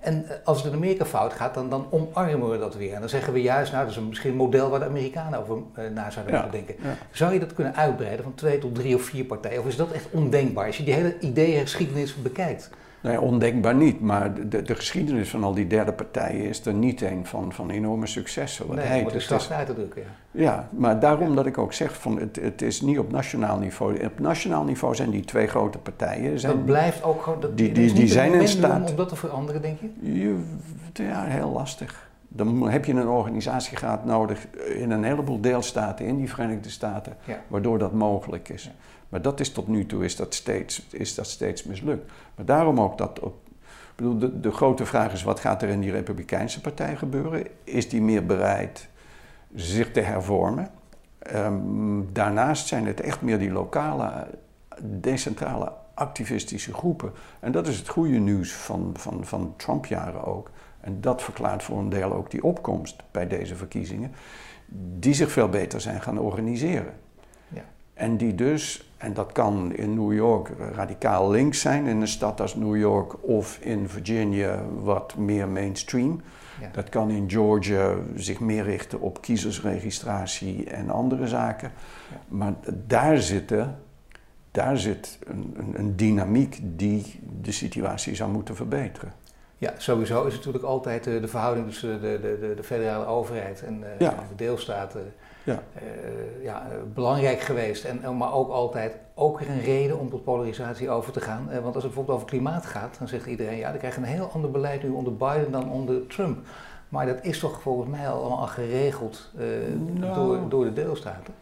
En 0.00 0.28
eh, 0.28 0.36
als 0.44 0.58
het 0.62 0.72
in 0.72 0.78
Amerika 0.78 1.04
fout 1.04 1.32
gaat, 1.32 1.54
dan, 1.54 1.70
dan 1.70 1.86
omarmen 1.90 2.50
we 2.50 2.58
dat 2.58 2.74
weer. 2.74 2.92
En 2.92 3.00
dan 3.00 3.08
zeggen 3.08 3.32
we 3.32 3.42
juist, 3.42 3.72
nou 3.72 3.84
dat 3.84 3.92
is 3.92 3.98
een, 3.98 4.08
misschien 4.08 4.30
een 4.30 4.36
model 4.36 4.70
waar 4.70 4.78
de 4.78 4.84
Amerikanen 4.84 5.40
over 5.40 5.58
uh, 5.78 5.90
na 5.90 6.10
zouden 6.10 6.34
moeten 6.34 6.52
denken. 6.52 6.76
Zou 7.10 7.32
je 7.32 7.38
dat 7.38 7.54
kunnen 7.54 7.76
uitbreiden 7.76 8.24
van 8.24 8.34
twee 8.34 8.58
tot 8.58 8.74
drie 8.74 8.94
of 8.94 9.02
vier 9.02 9.24
partijen? 9.24 9.60
Of 9.60 9.66
is 9.66 9.76
dat 9.76 9.92
echt 9.92 10.06
ondenkbaar 10.10 10.66
als 10.66 10.76
je 10.76 10.84
die 10.84 10.94
hele 10.94 11.18
ideeëngeschiedenis 11.18 12.14
bekijkt? 12.22 12.70
Nee, 13.02 13.20
ondenkbaar 13.20 13.74
niet. 13.74 14.00
Maar 14.00 14.48
de, 14.48 14.62
de, 14.62 14.74
geschiedenis 14.74 15.30
van 15.30 15.44
al 15.44 15.54
die 15.54 15.66
derde 15.66 15.92
partijen 15.92 16.44
is 16.44 16.66
er 16.66 16.74
niet 16.74 17.00
een 17.02 17.26
van, 17.26 17.52
van 17.52 17.70
enorme 17.70 18.06
successen. 18.06 18.66
Wat 18.66 18.76
nee, 18.76 18.86
heet. 18.86 19.28
het 19.28 19.50
uit 19.50 19.66
te 19.66 19.74
drukken. 19.74 20.02
Ja. 20.30 20.42
ja, 20.42 20.68
maar 20.70 21.00
daarom 21.00 21.34
dat 21.34 21.46
ik 21.46 21.58
ook 21.58 21.72
zeg, 21.72 22.00
van 22.00 22.18
het, 22.18 22.36
het 22.36 22.62
is 22.62 22.80
niet 22.80 22.98
op 22.98 23.10
nationaal 23.10 23.58
niveau. 23.58 24.04
Op 24.04 24.18
nationaal 24.18 24.64
niveau 24.64 24.94
zijn 24.94 25.10
die 25.10 25.24
twee 25.24 25.46
grote 25.46 25.78
partijen. 25.78 26.38
Zijn, 26.38 26.52
dat 26.52 26.64
blijft 26.64 27.02
ook 27.02 27.22
gewoon... 27.22 27.40
Dat, 27.40 27.56
die, 27.56 27.72
die, 27.72 27.92
die 27.92 28.06
zijn 28.06 28.32
in 28.32 28.48
staat... 28.48 28.90
Om 28.90 28.96
dat 28.96 29.08
te 29.08 29.16
veranderen, 29.16 29.62
denk 29.62 29.78
je? 29.80 30.20
je 30.20 30.38
ja, 30.92 31.24
heel 31.24 31.50
lastig. 31.50 32.08
Dan 32.28 32.70
heb 32.70 32.84
je 32.84 32.92
een 32.92 33.08
organisatie 33.08 33.76
gehad 33.76 34.04
nodig 34.04 34.46
in 34.76 34.90
een 34.90 35.04
heleboel 35.04 35.40
deelstaten 35.40 36.06
in 36.06 36.16
die 36.16 36.30
Verenigde 36.30 36.70
Staten, 36.70 37.16
waardoor 37.46 37.78
dat 37.78 37.92
mogelijk 37.92 38.48
is. 38.48 38.70
Maar 39.10 39.22
dat 39.22 39.40
is 39.40 39.52
tot 39.52 39.68
nu 39.68 39.86
toe 39.86 40.04
is 40.04 40.16
dat 40.16 40.34
steeds, 40.34 40.86
is 40.90 41.14
dat 41.14 41.26
steeds 41.26 41.64
mislukt. 41.64 42.12
Maar 42.34 42.44
daarom 42.44 42.80
ook 42.80 42.98
dat 42.98 43.20
op, 43.20 43.34
ik 43.60 43.96
bedoel, 43.96 44.18
de, 44.18 44.40
de 44.40 44.50
grote 44.50 44.86
vraag 44.86 45.12
is: 45.12 45.22
wat 45.22 45.40
gaat 45.40 45.62
er 45.62 45.68
in 45.68 45.80
die 45.80 45.90
Republikeinse 45.90 46.60
partij 46.60 46.96
gebeuren? 46.96 47.46
Is 47.64 47.88
die 47.88 48.02
meer 48.02 48.26
bereid 48.26 48.88
zich 49.54 49.92
te 49.92 50.00
hervormen? 50.00 50.70
Um, 51.34 52.12
daarnaast 52.12 52.66
zijn 52.66 52.86
het 52.86 53.00
echt 53.00 53.20
meer 53.20 53.38
die 53.38 53.50
lokale, 53.50 54.26
decentrale 54.82 55.72
activistische 55.94 56.74
groepen. 56.74 57.12
En 57.40 57.52
dat 57.52 57.66
is 57.66 57.78
het 57.78 57.88
goede 57.88 58.18
nieuws 58.18 58.52
van, 58.52 58.90
van, 58.96 59.24
van 59.24 59.54
Trump-jaren 59.56 60.24
ook. 60.24 60.50
En 60.80 61.00
dat 61.00 61.22
verklaart 61.22 61.62
voor 61.62 61.78
een 61.78 61.88
deel 61.88 62.12
ook 62.12 62.30
die 62.30 62.42
opkomst 62.42 63.02
bij 63.10 63.26
deze 63.26 63.56
verkiezingen, 63.56 64.12
die 64.98 65.14
zich 65.14 65.32
veel 65.32 65.48
beter 65.48 65.80
zijn 65.80 66.02
gaan 66.02 66.18
organiseren. 66.18 66.94
Ja. 67.48 67.64
En 67.94 68.16
die 68.16 68.34
dus, 68.34 68.89
en 69.00 69.14
dat 69.14 69.32
kan 69.32 69.74
in 69.74 69.94
New 69.94 70.12
York 70.12 70.50
radicaal 70.72 71.30
links 71.30 71.60
zijn, 71.60 71.86
in 71.86 72.00
een 72.00 72.08
stad 72.08 72.40
als 72.40 72.54
New 72.54 72.76
York, 72.76 73.24
of 73.24 73.58
in 73.60 73.88
Virginia 73.88 74.62
wat 74.82 75.16
meer 75.16 75.48
mainstream. 75.48 76.20
Ja. 76.60 76.68
Dat 76.72 76.88
kan 76.88 77.10
in 77.10 77.30
Georgia 77.30 77.94
zich 78.14 78.40
meer 78.40 78.64
richten 78.64 79.00
op 79.00 79.20
kiezersregistratie 79.20 80.70
en 80.70 80.90
andere 80.90 81.28
zaken. 81.28 81.72
Ja. 82.10 82.20
Maar 82.28 82.54
daar 82.86 83.18
zitten 83.18 83.78
daar 84.50 84.78
zit 84.78 85.18
een, 85.26 85.54
een, 85.56 85.78
een, 85.78 85.96
dynamiek 85.96 86.58
die 86.62 87.20
de 87.40 87.52
situatie 87.52 88.14
zou 88.14 88.30
moeten 88.30 88.56
verbeteren. 88.56 89.12
Ja, 89.58 89.72
sowieso 89.76 90.18
is 90.18 90.26
het 90.26 90.34
natuurlijk 90.34 90.64
altijd 90.64 91.06
eh, 91.06 91.20
de 91.20 91.28
verhouding 91.28 91.66
tussen 91.66 92.00
de, 92.00 92.18
de, 92.20 92.38
de, 92.40 92.54
de 92.54 92.62
federale 92.62 93.04
overheid 93.04 93.62
en 93.62 93.98
eh, 93.98 94.08
de 94.08 94.34
deelstaten 94.36 95.12
ja. 95.44 95.62
Uh, 95.82 96.44
ja, 96.44 96.66
belangrijk 96.94 97.40
geweest. 97.40 97.84
En, 97.84 98.16
maar 98.16 98.32
ook 98.32 98.50
altijd 98.50 98.96
ook 99.14 99.38
weer 99.38 99.50
een 99.50 99.60
reden 99.60 99.98
om 99.98 100.10
tot 100.10 100.24
polarisatie 100.24 100.90
over 100.90 101.12
te 101.12 101.20
gaan. 101.20 101.44
want 101.44 101.64
als 101.64 101.74
het 101.74 101.82
bijvoorbeeld 101.82 102.16
over 102.16 102.28
klimaat 102.28 102.66
gaat, 102.66 102.96
dan 102.98 103.08
zegt 103.08 103.26
iedereen, 103.26 103.58
ja, 103.58 103.70
dan 103.70 103.78
krijg 103.78 103.94
je 103.94 104.00
een 104.00 104.06
heel 104.06 104.30
ander 104.32 104.50
beleid 104.50 104.82
nu 104.82 104.88
onder 104.88 105.16
Biden 105.16 105.52
dan 105.52 105.70
onder 105.70 106.06
Trump. 106.06 106.38
Maar 106.88 107.06
dat 107.06 107.18
is 107.22 107.38
toch 107.38 107.60
volgens 107.60 107.90
mij 107.90 108.08
allemaal 108.08 108.46
geregeld 108.46 109.30
nou. 109.94 110.14
door, 110.14 110.48
door 110.48 110.64
de 110.64 110.72
deelstaten? 110.72 111.34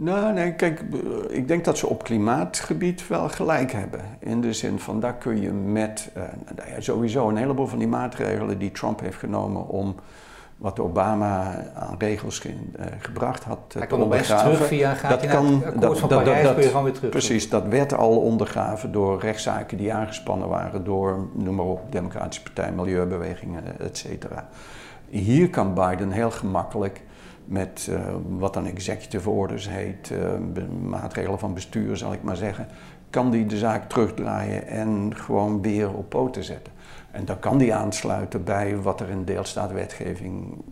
Nou, 0.00 0.32
nee, 0.32 0.54
kijk, 0.54 0.80
ik 1.28 1.48
denk 1.48 1.64
dat 1.64 1.78
ze 1.78 1.86
op 1.86 2.04
klimaatgebied 2.04 3.08
wel 3.08 3.28
gelijk 3.28 3.72
hebben. 3.72 4.00
In 4.18 4.40
de 4.40 4.52
zin 4.52 4.78
van, 4.78 5.00
daar 5.00 5.14
kun 5.14 5.40
je 5.40 5.50
met 5.50 6.10
uh, 6.16 6.22
sowieso 6.78 7.28
een 7.28 7.36
heleboel 7.36 7.66
van 7.66 7.78
die 7.78 7.88
maatregelen 7.88 8.58
die 8.58 8.70
Trump 8.70 9.00
heeft 9.00 9.16
genomen 9.16 9.68
om 9.68 9.94
wat 10.58 10.80
Obama 10.80 11.64
aan 11.74 11.94
regels 11.98 12.44
uh, 12.44 12.52
gebracht 12.98 13.44
had 13.44 13.74
uh, 13.76 13.82
te 13.82 13.96
ondergraven. 13.96 14.52
Terug 14.52 14.66
via, 14.66 14.94
gaat 14.94 15.10
dat 15.10 15.26
kan, 15.26 15.62
van 15.62 16.08
dat, 16.08 16.24
dat, 16.44 16.56
weer 16.56 16.82
weer 16.84 16.92
terug. 16.92 17.10
Precies, 17.10 17.48
dat 17.48 17.66
werd 17.66 17.94
al 17.94 18.16
ondergraven 18.16 18.92
door 18.92 19.20
rechtszaken 19.20 19.76
die 19.76 19.92
aangespannen 19.92 20.48
waren 20.48 20.84
door, 20.84 21.28
noem 21.32 21.54
maar 21.54 21.66
op, 21.66 21.92
Democratische 21.92 22.42
Partij, 22.42 22.72
Milieubewegingen, 22.72 23.80
et 23.80 23.96
cetera. 23.96 24.48
Hier 25.08 25.50
kan 25.50 25.74
Biden 25.74 26.10
heel 26.10 26.30
gemakkelijk 26.30 27.02
met 27.44 27.86
uh, 27.90 28.00
wat 28.28 28.54
dan 28.54 28.66
executive 28.66 29.30
orders 29.30 29.68
heet, 29.68 30.10
uh, 30.12 30.18
maatregelen 30.82 31.38
van 31.38 31.54
bestuur 31.54 31.96
zal 31.96 32.12
ik 32.12 32.22
maar 32.22 32.36
zeggen, 32.36 32.66
kan 33.10 33.30
die 33.30 33.46
de 33.46 33.58
zaak 33.58 33.88
terugdraaien 33.88 34.66
en 34.66 35.12
gewoon 35.16 35.62
weer 35.62 35.94
op 35.94 36.08
poten 36.08 36.44
zetten. 36.44 36.72
En 37.18 37.24
dan 37.24 37.38
kan 37.38 37.58
die 37.58 37.74
aansluiten 37.74 38.44
bij 38.44 38.76
wat 38.76 39.00
er 39.00 39.08
in 39.08 39.24
deelstaatwetgeving, 39.24 40.62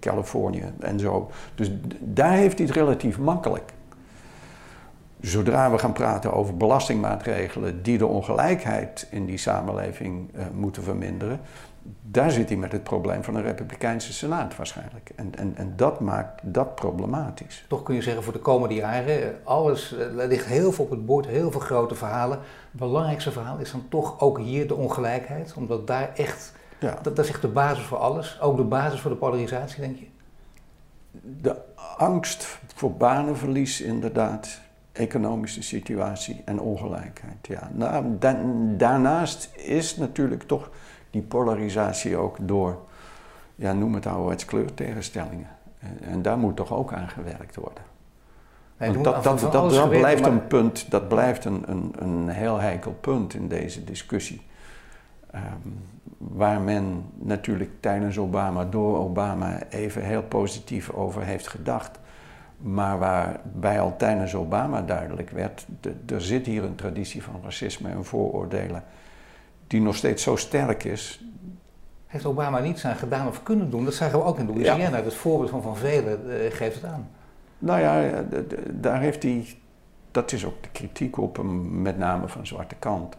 Californië 0.00 0.72
en 0.80 0.98
zo. 0.98 1.30
Dus 1.54 1.70
daar 1.98 2.32
heeft 2.32 2.58
hij 2.58 2.66
het 2.66 2.76
relatief 2.76 3.18
makkelijk. 3.18 3.72
Zodra 5.20 5.70
we 5.70 5.78
gaan 5.78 5.92
praten 5.92 6.32
over 6.32 6.56
belastingmaatregelen 6.56 7.82
die 7.82 7.98
de 7.98 8.06
ongelijkheid 8.06 9.06
in 9.10 9.26
die 9.26 9.38
samenleving 9.38 10.30
uh, 10.34 10.42
moeten 10.54 10.82
verminderen, 10.82 11.40
daar 12.02 12.30
zit 12.30 12.48
hij 12.48 12.58
met 12.58 12.72
het 12.72 12.82
probleem 12.82 13.24
van 13.24 13.34
een 13.34 13.42
Republikeinse 13.42 14.12
Senaat 14.12 14.56
waarschijnlijk. 14.56 15.10
En, 15.16 15.32
en, 15.36 15.52
en 15.56 15.72
dat 15.76 16.00
maakt 16.00 16.40
dat 16.42 16.74
problematisch. 16.74 17.64
Toch 17.68 17.82
kun 17.82 17.94
je 17.94 18.02
zeggen 18.02 18.22
voor 18.22 18.32
de 18.32 18.38
komende 18.38 18.74
jaren, 18.74 19.38
alles, 19.44 19.92
er 19.98 20.26
ligt 20.26 20.46
heel 20.46 20.72
veel 20.72 20.84
op 20.84 20.90
het 20.90 21.06
bord, 21.06 21.26
heel 21.26 21.50
veel 21.50 21.60
grote 21.60 21.94
verhalen. 21.94 22.38
Het 22.70 22.80
belangrijkste 22.80 23.32
verhaal 23.32 23.58
is 23.58 23.70
dan 23.70 23.88
toch 23.88 24.20
ook 24.20 24.38
hier 24.38 24.68
de 24.68 24.74
ongelijkheid, 24.74 25.54
omdat 25.54 25.86
daar 25.86 26.14
echt, 26.14 26.52
ja. 26.78 26.98
dat, 27.02 27.16
dat 27.16 27.24
is 27.24 27.30
echt 27.30 27.42
de 27.42 27.48
basis 27.48 27.84
voor 27.84 27.98
alles. 27.98 28.40
Ook 28.40 28.56
de 28.56 28.62
basis 28.62 29.00
voor 29.00 29.10
de 29.10 29.16
polarisatie, 29.16 29.80
denk 29.80 29.96
je? 29.98 30.06
De 31.40 31.56
angst 31.96 32.58
voor 32.74 32.92
banenverlies 32.92 33.80
inderdaad, 33.80 34.60
economische 34.92 35.62
situatie 35.62 36.42
en 36.44 36.60
ongelijkheid. 36.60 37.46
Ja. 37.46 37.70
Nou, 37.72 38.18
daarnaast 38.76 39.50
is 39.56 39.96
natuurlijk 39.96 40.42
toch 40.42 40.70
die 41.10 41.22
polarisatie 41.22 42.16
ook 42.16 42.36
door, 42.40 42.78
ja, 43.54 43.72
noem 43.72 43.94
het 43.94 44.06
ouderwets 44.06 44.44
kleurtegenstellingen. 44.44 45.48
En, 45.78 45.98
en 46.00 46.22
daar 46.22 46.38
moet 46.38 46.56
toch 46.56 46.72
ook 46.72 46.92
aan 46.92 47.08
gewerkt 47.08 47.56
worden. 47.56 47.89
Dat, 48.88 49.04
dat, 49.04 49.40
dat, 49.40 49.52
dat, 49.52 49.90
blijft 49.90 50.26
een 50.26 50.46
punt, 50.46 50.90
dat 50.90 51.08
blijft 51.08 51.44
een, 51.44 51.62
een, 51.66 51.92
een 51.98 52.28
heel 52.28 52.58
heikel 52.58 52.92
punt 53.00 53.34
in 53.34 53.48
deze 53.48 53.84
discussie. 53.84 54.42
Um, 55.34 55.78
waar 56.18 56.60
men 56.60 57.04
natuurlijk 57.18 57.70
tijdens 57.80 58.18
Obama, 58.18 58.64
door 58.64 58.98
Obama, 58.98 59.62
even 59.68 60.02
heel 60.02 60.22
positief 60.22 60.90
over 60.90 61.22
heeft 61.22 61.48
gedacht. 61.48 61.98
Maar 62.56 62.98
waarbij 62.98 63.80
al 63.80 63.96
tijdens 63.96 64.34
Obama 64.34 64.82
duidelijk 64.82 65.30
werd, 65.30 65.66
er 66.06 66.20
zit 66.20 66.46
hier 66.46 66.64
een 66.64 66.74
traditie 66.74 67.22
van 67.22 67.40
racisme 67.42 67.88
en 67.88 68.04
vooroordelen 68.04 68.84
die 69.66 69.80
nog 69.80 69.96
steeds 69.96 70.22
zo 70.22 70.36
sterk 70.36 70.84
is. 70.84 71.24
Heeft 72.06 72.24
Obama 72.24 72.58
niets 72.58 72.84
aan 72.84 72.96
gedaan 72.96 73.26
of 73.26 73.42
kunnen 73.42 73.70
doen? 73.70 73.84
Dat 73.84 73.94
zagen 73.94 74.18
we 74.18 74.24
ook 74.24 74.38
in 74.38 74.46
Louisiana. 74.46 75.02
Het 75.02 75.14
voorbeeld 75.14 75.50
van 75.50 75.62
Van 75.62 75.76
Velen 75.76 76.20
uh, 76.26 76.34
geeft 76.50 76.74
het 76.74 76.84
aan. 76.84 77.08
Nou 77.62 77.80
ja, 77.80 78.24
daar 78.70 79.00
heeft 79.00 79.22
hij, 79.22 79.46
dat 80.10 80.32
is 80.32 80.44
ook 80.44 80.62
de 80.62 80.68
kritiek 80.72 81.18
op 81.18 81.36
hem, 81.36 81.82
met 81.82 81.98
name 81.98 82.28
van 82.28 82.46
Zwarte 82.46 82.74
Kant. 82.78 83.16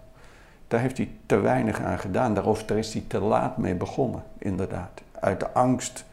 Daar 0.67 0.79
heeft 0.79 0.97
hij 0.97 1.09
te 1.25 1.39
weinig 1.39 1.81
aan 1.81 1.99
gedaan. 1.99 2.33
Daar 2.33 2.77
is 2.77 2.93
hij 2.93 3.03
te 3.07 3.19
laat 3.19 3.57
mee 3.57 3.75
begonnen, 3.75 4.23
inderdaad. 4.37 5.01
Uit 5.19 5.39
de 5.39 5.51
angst. 5.51 6.05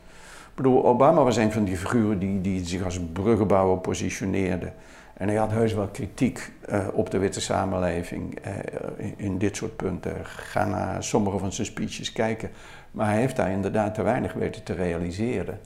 Ik 0.49 0.55
bedoel, 0.55 0.87
Obama 0.87 1.23
was 1.23 1.37
een 1.37 1.53
van 1.53 1.65
die 1.65 1.77
figuren 1.77 2.19
die, 2.19 2.41
die 2.41 2.67
zich 2.67 2.85
als 2.85 3.01
bruggenbouwer 3.13 3.79
positioneerde. 3.79 4.73
En 5.15 5.29
hij 5.29 5.37
had 5.37 5.51
heus 5.51 5.73
wel 5.73 5.87
kritiek 5.87 6.53
uh, 6.69 6.87
op 6.93 7.11
de 7.11 7.19
witte 7.19 7.41
samenleving 7.41 8.47
uh, 8.47 8.53
in, 8.97 9.15
in, 9.17 9.39
dit 9.39 9.57
soort 9.57 9.77
punten. 9.77 10.25
Ga 10.25 10.65
naar 10.65 11.05
sommige 11.05 11.39
van 11.39 11.53
zijn 11.53 11.67
speeches 11.67 12.13
kijken. 12.13 12.51
Maar 12.91 13.07
hij 13.07 13.19
heeft 13.19 13.37
daar 13.37 13.51
inderdaad 13.51 13.95
te 13.95 14.03
weinig 14.03 14.33
weten 14.33 14.63
te 14.63 14.73
realiseren. 14.73 15.61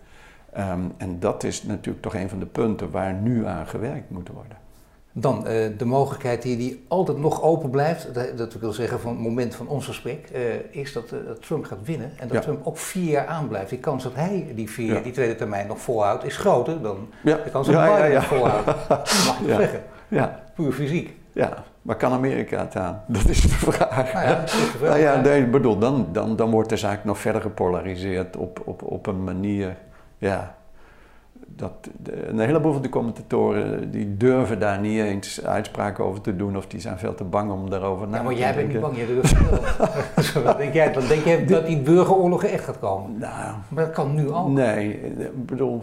Um, 0.59 0.93
en 0.97 1.21
dat 1.21 1.45
is 1.45 1.63
natuurlijk 1.63 2.03
toch 2.03 2.15
een 2.15 2.29
van 2.29 2.39
de 2.39 2.47
punten 2.47 2.91
waar 2.91 3.13
nu 3.13 3.47
aan 3.47 3.67
gewerkt 3.67 4.11
moet 4.11 4.29
worden. 4.29 4.57
Dan 5.15 5.39
uh, 5.39 5.79
de 5.79 5.85
mogelijkheid 5.85 6.43
die, 6.43 6.57
die 6.57 6.85
altijd 6.89 7.19
nog 7.19 7.43
open 7.43 7.71
blijft, 7.71 8.15
dat, 8.15 8.39
dat 8.39 8.55
wil 8.55 8.73
zeggen 8.73 9.01
van 9.01 9.11
het 9.11 9.21
moment 9.21 9.55
van 9.55 9.69
ons 9.69 9.87
gesprek, 9.87 10.29
uh, 10.35 10.41
is 10.71 10.93
dat, 10.93 11.13
uh, 11.13 11.27
dat, 11.27 11.43
Trump 11.43 11.65
gaat 11.65 11.85
winnen 11.85 12.11
en 12.17 12.29
dat 12.29 12.37
ja. 12.37 12.41
Trump 12.41 12.67
ook 12.67 12.79
vier 12.79 13.11
jaar 13.11 13.27
aanblijft. 13.27 13.71
Die 13.71 13.79
kans 13.79 14.03
dat 14.03 14.15
hij 14.15 14.53
die, 14.55 14.71
vier, 14.71 14.95
ja. 14.95 15.01
die 15.01 15.13
tweede 15.13 15.35
termijn 15.35 15.67
nog 15.67 15.81
volhoudt 15.81 16.25
is 16.25 16.37
groter 16.37 16.83
dan 16.83 17.09
ja. 17.23 17.37
de 17.45 17.51
kans 17.51 17.67
dat 17.67 17.77
hij 17.77 18.11
ja, 18.11 18.23
volhoudt. 18.23 18.67
Dat 18.89 19.25
mag 19.27 19.39
je 19.47 19.55
zeggen. 19.55 19.83
Ja. 20.09 20.43
Puur 20.55 20.73
fysiek. 20.73 21.15
Ja, 21.33 21.65
maar 21.83 21.97
kan 21.97 22.13
Amerika 22.13 22.59
het 22.59 22.77
aan? 22.77 23.03
Dat 23.07 23.29
is 23.29 23.41
de 23.41 23.49
vraag. 23.49 24.13
Nou 24.13 24.27
ja, 24.27 24.35
dat 24.35 24.45
is 24.45 24.73
de 24.73 24.79
vraag. 24.79 24.91
Nou 24.91 25.01
ja, 25.01 25.21
nee, 25.21 25.47
bedoel, 25.47 25.79
dan, 25.79 26.09
dan, 26.13 26.37
dan 26.37 26.51
wordt 26.51 26.69
de 26.69 26.77
zaak 26.77 27.05
nog 27.05 27.19
verder 27.19 27.41
gepolariseerd 27.41 28.37
op, 28.37 28.63
op, 28.65 28.83
op 28.83 29.07
een 29.07 29.25
manier, 29.25 29.77
ja, 30.23 30.57
dat 31.47 31.73
een 32.29 32.39
heleboel 32.39 32.73
van 32.73 32.83
de 32.83 32.89
commentatoren 32.89 33.91
die 33.91 34.17
durven 34.17 34.61
daar 34.61 34.81
niet 34.81 35.01
eens 35.01 35.45
uitspraken 35.45 36.05
over 36.05 36.21
te 36.21 36.37
doen 36.37 36.57
of 36.57 36.67
die 36.67 36.81
zijn 36.81 36.99
veel 36.99 37.15
te 37.15 37.25
bang 37.25 37.51
om 37.51 37.71
daarover 37.71 38.09
na 38.09 38.19
te 38.19 38.25
denken. 38.25 38.25
Maar 38.25 38.41
jij 38.41 38.55
bent 38.55 38.73
niet 38.73 38.81
bang, 38.81 38.97
jij 38.97 39.07
durft 39.07 40.43
wat 40.45 40.57
denk 40.57 40.75
jij? 40.75 40.93
Dan 40.93 41.07
denk 41.07 41.25
je 41.25 41.45
dat 41.45 41.67
die 41.67 41.79
burgeroorlog 41.79 42.45
echt 42.45 42.65
gaat 42.65 42.79
komen? 42.79 43.19
Nou, 43.19 43.55
maar 43.69 43.85
dat 43.85 43.95
kan 43.95 44.15
nu 44.15 44.31
al. 44.31 44.49
Nee, 44.49 45.01
ik 45.01 45.47
bedoel, 45.47 45.83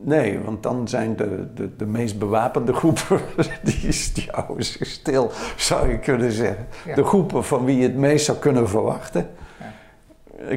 nee, 0.00 0.40
want 0.40 0.62
dan 0.62 0.88
zijn 0.88 1.16
de, 1.16 1.48
de, 1.54 1.76
de 1.76 1.86
meest 1.86 2.18
bewapende 2.18 2.72
groepen, 2.72 3.20
die, 3.62 4.10
die 4.14 4.28
houden 4.30 4.64
zich 4.64 4.86
stil, 4.86 5.30
zou 5.56 5.90
je 5.90 5.98
kunnen 5.98 6.32
zeggen. 6.32 6.66
Ja. 6.86 6.94
De 6.94 7.04
groepen 7.04 7.44
van 7.44 7.64
wie 7.64 7.76
je 7.76 7.82
het 7.82 7.96
meest 7.96 8.24
zou 8.24 8.38
kunnen 8.38 8.68
verwachten. 8.68 9.28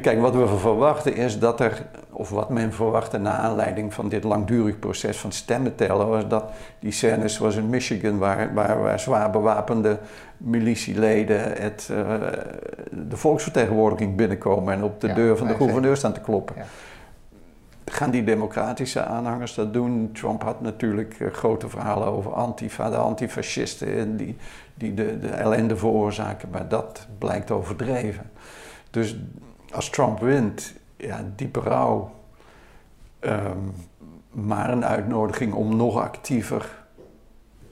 Kijk, 0.01 0.21
wat 0.21 0.35
we 0.35 0.47
verwachten 0.47 1.15
is 1.15 1.39
dat 1.39 1.59
er, 1.59 1.85
of 2.09 2.29
wat 2.29 2.49
men 2.49 2.73
verwachtte 2.73 3.17
na 3.17 3.31
aanleiding 3.31 3.93
van 3.93 4.09
dit 4.09 4.23
langdurig 4.23 4.79
proces 4.79 5.17
van 5.17 5.31
stemmen 5.31 5.75
tellen, 5.75 6.07
was 6.07 6.27
dat 6.27 6.43
die 6.79 6.91
scènes 6.91 7.33
zoals 7.33 7.55
in 7.55 7.69
Michigan, 7.69 8.17
waar, 8.17 8.53
waar, 8.53 8.81
waar 8.81 8.99
zwaar 8.99 9.29
bewapende 9.29 9.99
militieleden 10.37 11.61
het, 11.61 11.89
uh, 11.91 11.97
de 12.91 13.17
volksvertegenwoordiging 13.17 14.15
binnenkomen 14.15 14.73
en 14.73 14.83
op 14.83 15.01
de 15.01 15.13
deur 15.13 15.37
van 15.37 15.47
de 15.47 15.55
gouverneur 15.55 15.97
staan 15.97 16.13
te 16.13 16.21
kloppen. 16.21 16.55
Ja. 16.57 16.63
Gaan 17.85 18.11
die 18.11 18.23
democratische 18.23 19.03
aanhangers 19.03 19.53
dat 19.53 19.73
doen? 19.73 20.09
Trump 20.13 20.43
had 20.43 20.61
natuurlijk 20.61 21.19
uh, 21.19 21.31
grote 21.31 21.69
verhalen 21.69 22.07
over 22.07 22.33
Antifa, 22.33 22.89
de 22.89 22.97
antifascisten 22.97 24.17
die, 24.17 24.37
die 24.73 24.93
de, 24.93 25.19
de 25.19 25.27
ellende 25.27 25.75
veroorzaken, 25.77 26.49
maar 26.51 26.67
dat 26.67 27.07
blijkt 27.17 27.51
overdreven. 27.51 28.29
Dus 28.89 29.17
als 29.73 29.89
Trump 29.89 30.19
wint, 30.19 30.73
ja, 30.97 31.25
diepe 31.35 31.59
rouw. 31.59 32.11
Um, 33.19 33.73
maar 34.31 34.69
een 34.69 34.85
uitnodiging 34.85 35.53
om 35.53 35.75
nog 35.75 35.97
actiever 35.97 36.77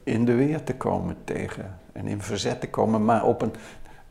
in 0.04 0.26
de 0.26 0.36
weer 0.36 0.64
te 0.64 0.76
komen 0.76 1.16
tegen 1.24 1.80
en 1.92 2.08
in 2.08 2.22
verzet 2.22 2.62
te 2.62 2.70
komen, 2.70 3.06
maar 3.06 3.24
op 3.24 3.42
een, 3.42 3.54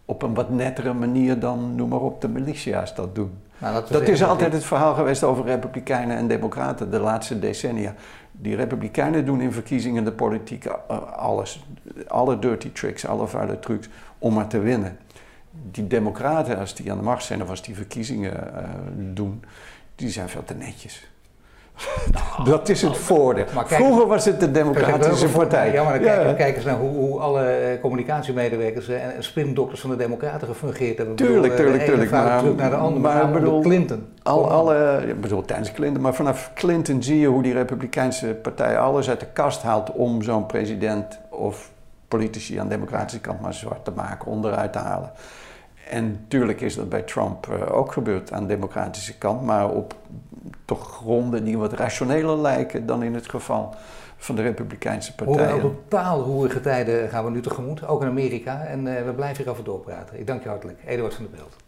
op 0.04 0.22
een 0.22 0.34
wat 0.34 0.50
nettere 0.50 0.92
manier 0.92 1.38
dan, 1.38 1.74
noem 1.74 1.88
maar 1.88 2.00
op, 2.00 2.20
de 2.20 2.28
militia's 2.28 2.94
dat 2.94 3.14
doen. 3.14 3.38
Dat, 3.58 3.88
dat 3.88 4.08
is 4.08 4.24
altijd 4.24 4.52
het 4.52 4.64
verhaal 4.64 4.94
geweest 4.94 5.22
over 5.22 5.44
Republikeinen 5.44 6.16
en 6.16 6.28
Democraten 6.28 6.90
de 6.90 6.98
laatste 6.98 7.38
decennia. 7.38 7.94
Die 8.32 8.56
Republikeinen 8.56 9.24
doen 9.24 9.40
in 9.40 9.52
verkiezingen 9.52 10.04
de 10.04 10.12
politiek 10.12 10.64
eh, 10.64 11.12
alles. 11.12 11.66
Alle 12.08 12.38
dirty 12.38 12.72
tricks, 12.72 13.06
alle 13.06 13.26
vuile 13.26 13.58
trucs 13.58 13.88
om 14.18 14.34
maar 14.34 14.46
te 14.46 14.58
winnen 14.58 14.98
die 15.70 15.86
democraten, 15.86 16.58
als 16.58 16.74
die 16.74 16.90
aan 16.90 16.98
de 16.98 17.04
macht 17.04 17.24
zijn 17.24 17.42
of 17.42 17.48
als 17.48 17.62
die 17.62 17.74
verkiezingen 17.74 18.32
uh, 18.32 18.62
doen, 19.14 19.44
die 19.94 20.10
zijn 20.10 20.28
veel 20.28 20.44
te 20.44 20.54
netjes. 20.54 21.10
Nou, 22.12 22.44
dat 22.50 22.68
is 22.68 22.82
het 22.82 22.96
voordeel. 22.96 23.44
Vroeger 23.64 24.06
was 24.06 24.24
het 24.24 24.40
de 24.40 24.50
Democratische 24.50 25.28
Partij. 25.28 25.72
Ja, 25.72 25.84
maar 25.84 26.02
dan 26.02 26.26
ja. 26.26 26.32
kijk, 26.32 26.56
eens 26.56 26.64
naar 26.64 26.76
hoe, 26.76 26.90
hoe 26.90 27.20
alle 27.20 27.44
eh, 27.44 27.80
communicatiemedewerkers 27.80 28.88
en 28.88 29.12
spindokters 29.18 29.80
van 29.80 29.90
de 29.90 29.96
Democraten 29.96 30.48
gefungeerd 30.48 30.96
hebben. 30.96 31.16
Tuurlijk, 31.16 31.56
tuurlijk, 31.56 31.84
tuurlijk. 31.84 32.10
Maar, 32.10 32.38
terug 32.38 32.56
naar 32.56 32.70
de 32.70 32.76
andere, 32.76 33.00
maar 33.00 33.30
bedoel, 33.30 33.60
Clinton. 33.60 34.06
Al, 34.22 34.50
alle, 34.50 35.04
ik 35.08 35.20
bedoel, 35.20 35.44
tijdens 35.44 35.72
Clinton, 35.72 36.02
maar 36.02 36.14
vanaf 36.14 36.50
Clinton 36.54 37.02
zie 37.02 37.20
je 37.20 37.26
hoe 37.26 37.42
die 37.42 37.52
Republikeinse 37.52 38.26
partij 38.26 38.78
alles 38.78 39.08
uit 39.08 39.20
de 39.20 39.26
kast 39.32 39.62
haalt 39.62 39.92
om 39.92 40.22
zo'n 40.22 40.46
president 40.46 41.18
of 41.30 41.70
politici 42.08 42.58
aan 42.58 42.68
de 42.68 42.74
democratische 42.74 43.20
kant 43.20 43.40
maar 43.40 43.54
zwart 43.54 43.84
te 43.84 43.90
maken, 43.90 44.30
onderuit 44.30 44.72
te 44.72 44.78
halen. 44.78 45.10
En 45.90 46.10
natuurlijk 46.10 46.60
is 46.60 46.74
dat 46.74 46.88
bij 46.88 47.02
Trump 47.02 47.46
uh, 47.46 47.76
ook 47.76 47.92
gebeurd 47.92 48.32
aan 48.32 48.42
de 48.42 48.54
democratische 48.54 49.18
kant, 49.18 49.42
maar 49.42 49.70
op 49.70 49.94
toch 50.64 50.96
gronden 50.96 51.44
die 51.44 51.58
wat 51.58 51.72
rationeler 51.72 52.38
lijken 52.38 52.86
dan 52.86 53.02
in 53.02 53.14
het 53.14 53.30
geval 53.30 53.74
van 54.16 54.36
de 54.36 54.42
Republikeinse 54.42 55.14
partijen. 55.14 55.60
Hoe 55.60 55.70
totaal 55.88 56.22
roerige 56.22 56.60
tijden 56.60 57.08
gaan 57.08 57.24
we 57.24 57.30
nu 57.30 57.40
tegemoet, 57.40 57.86
ook 57.86 58.02
in 58.02 58.08
Amerika. 58.08 58.64
En 58.64 58.86
uh, 58.86 59.04
we 59.04 59.12
blijven 59.12 59.36
hierover 59.36 59.64
doorpraten. 59.64 60.18
Ik 60.18 60.26
dank 60.26 60.42
je 60.42 60.48
hartelijk, 60.48 60.78
Eduard 60.86 61.14
van 61.14 61.24
der 61.24 61.36
Belt. 61.36 61.65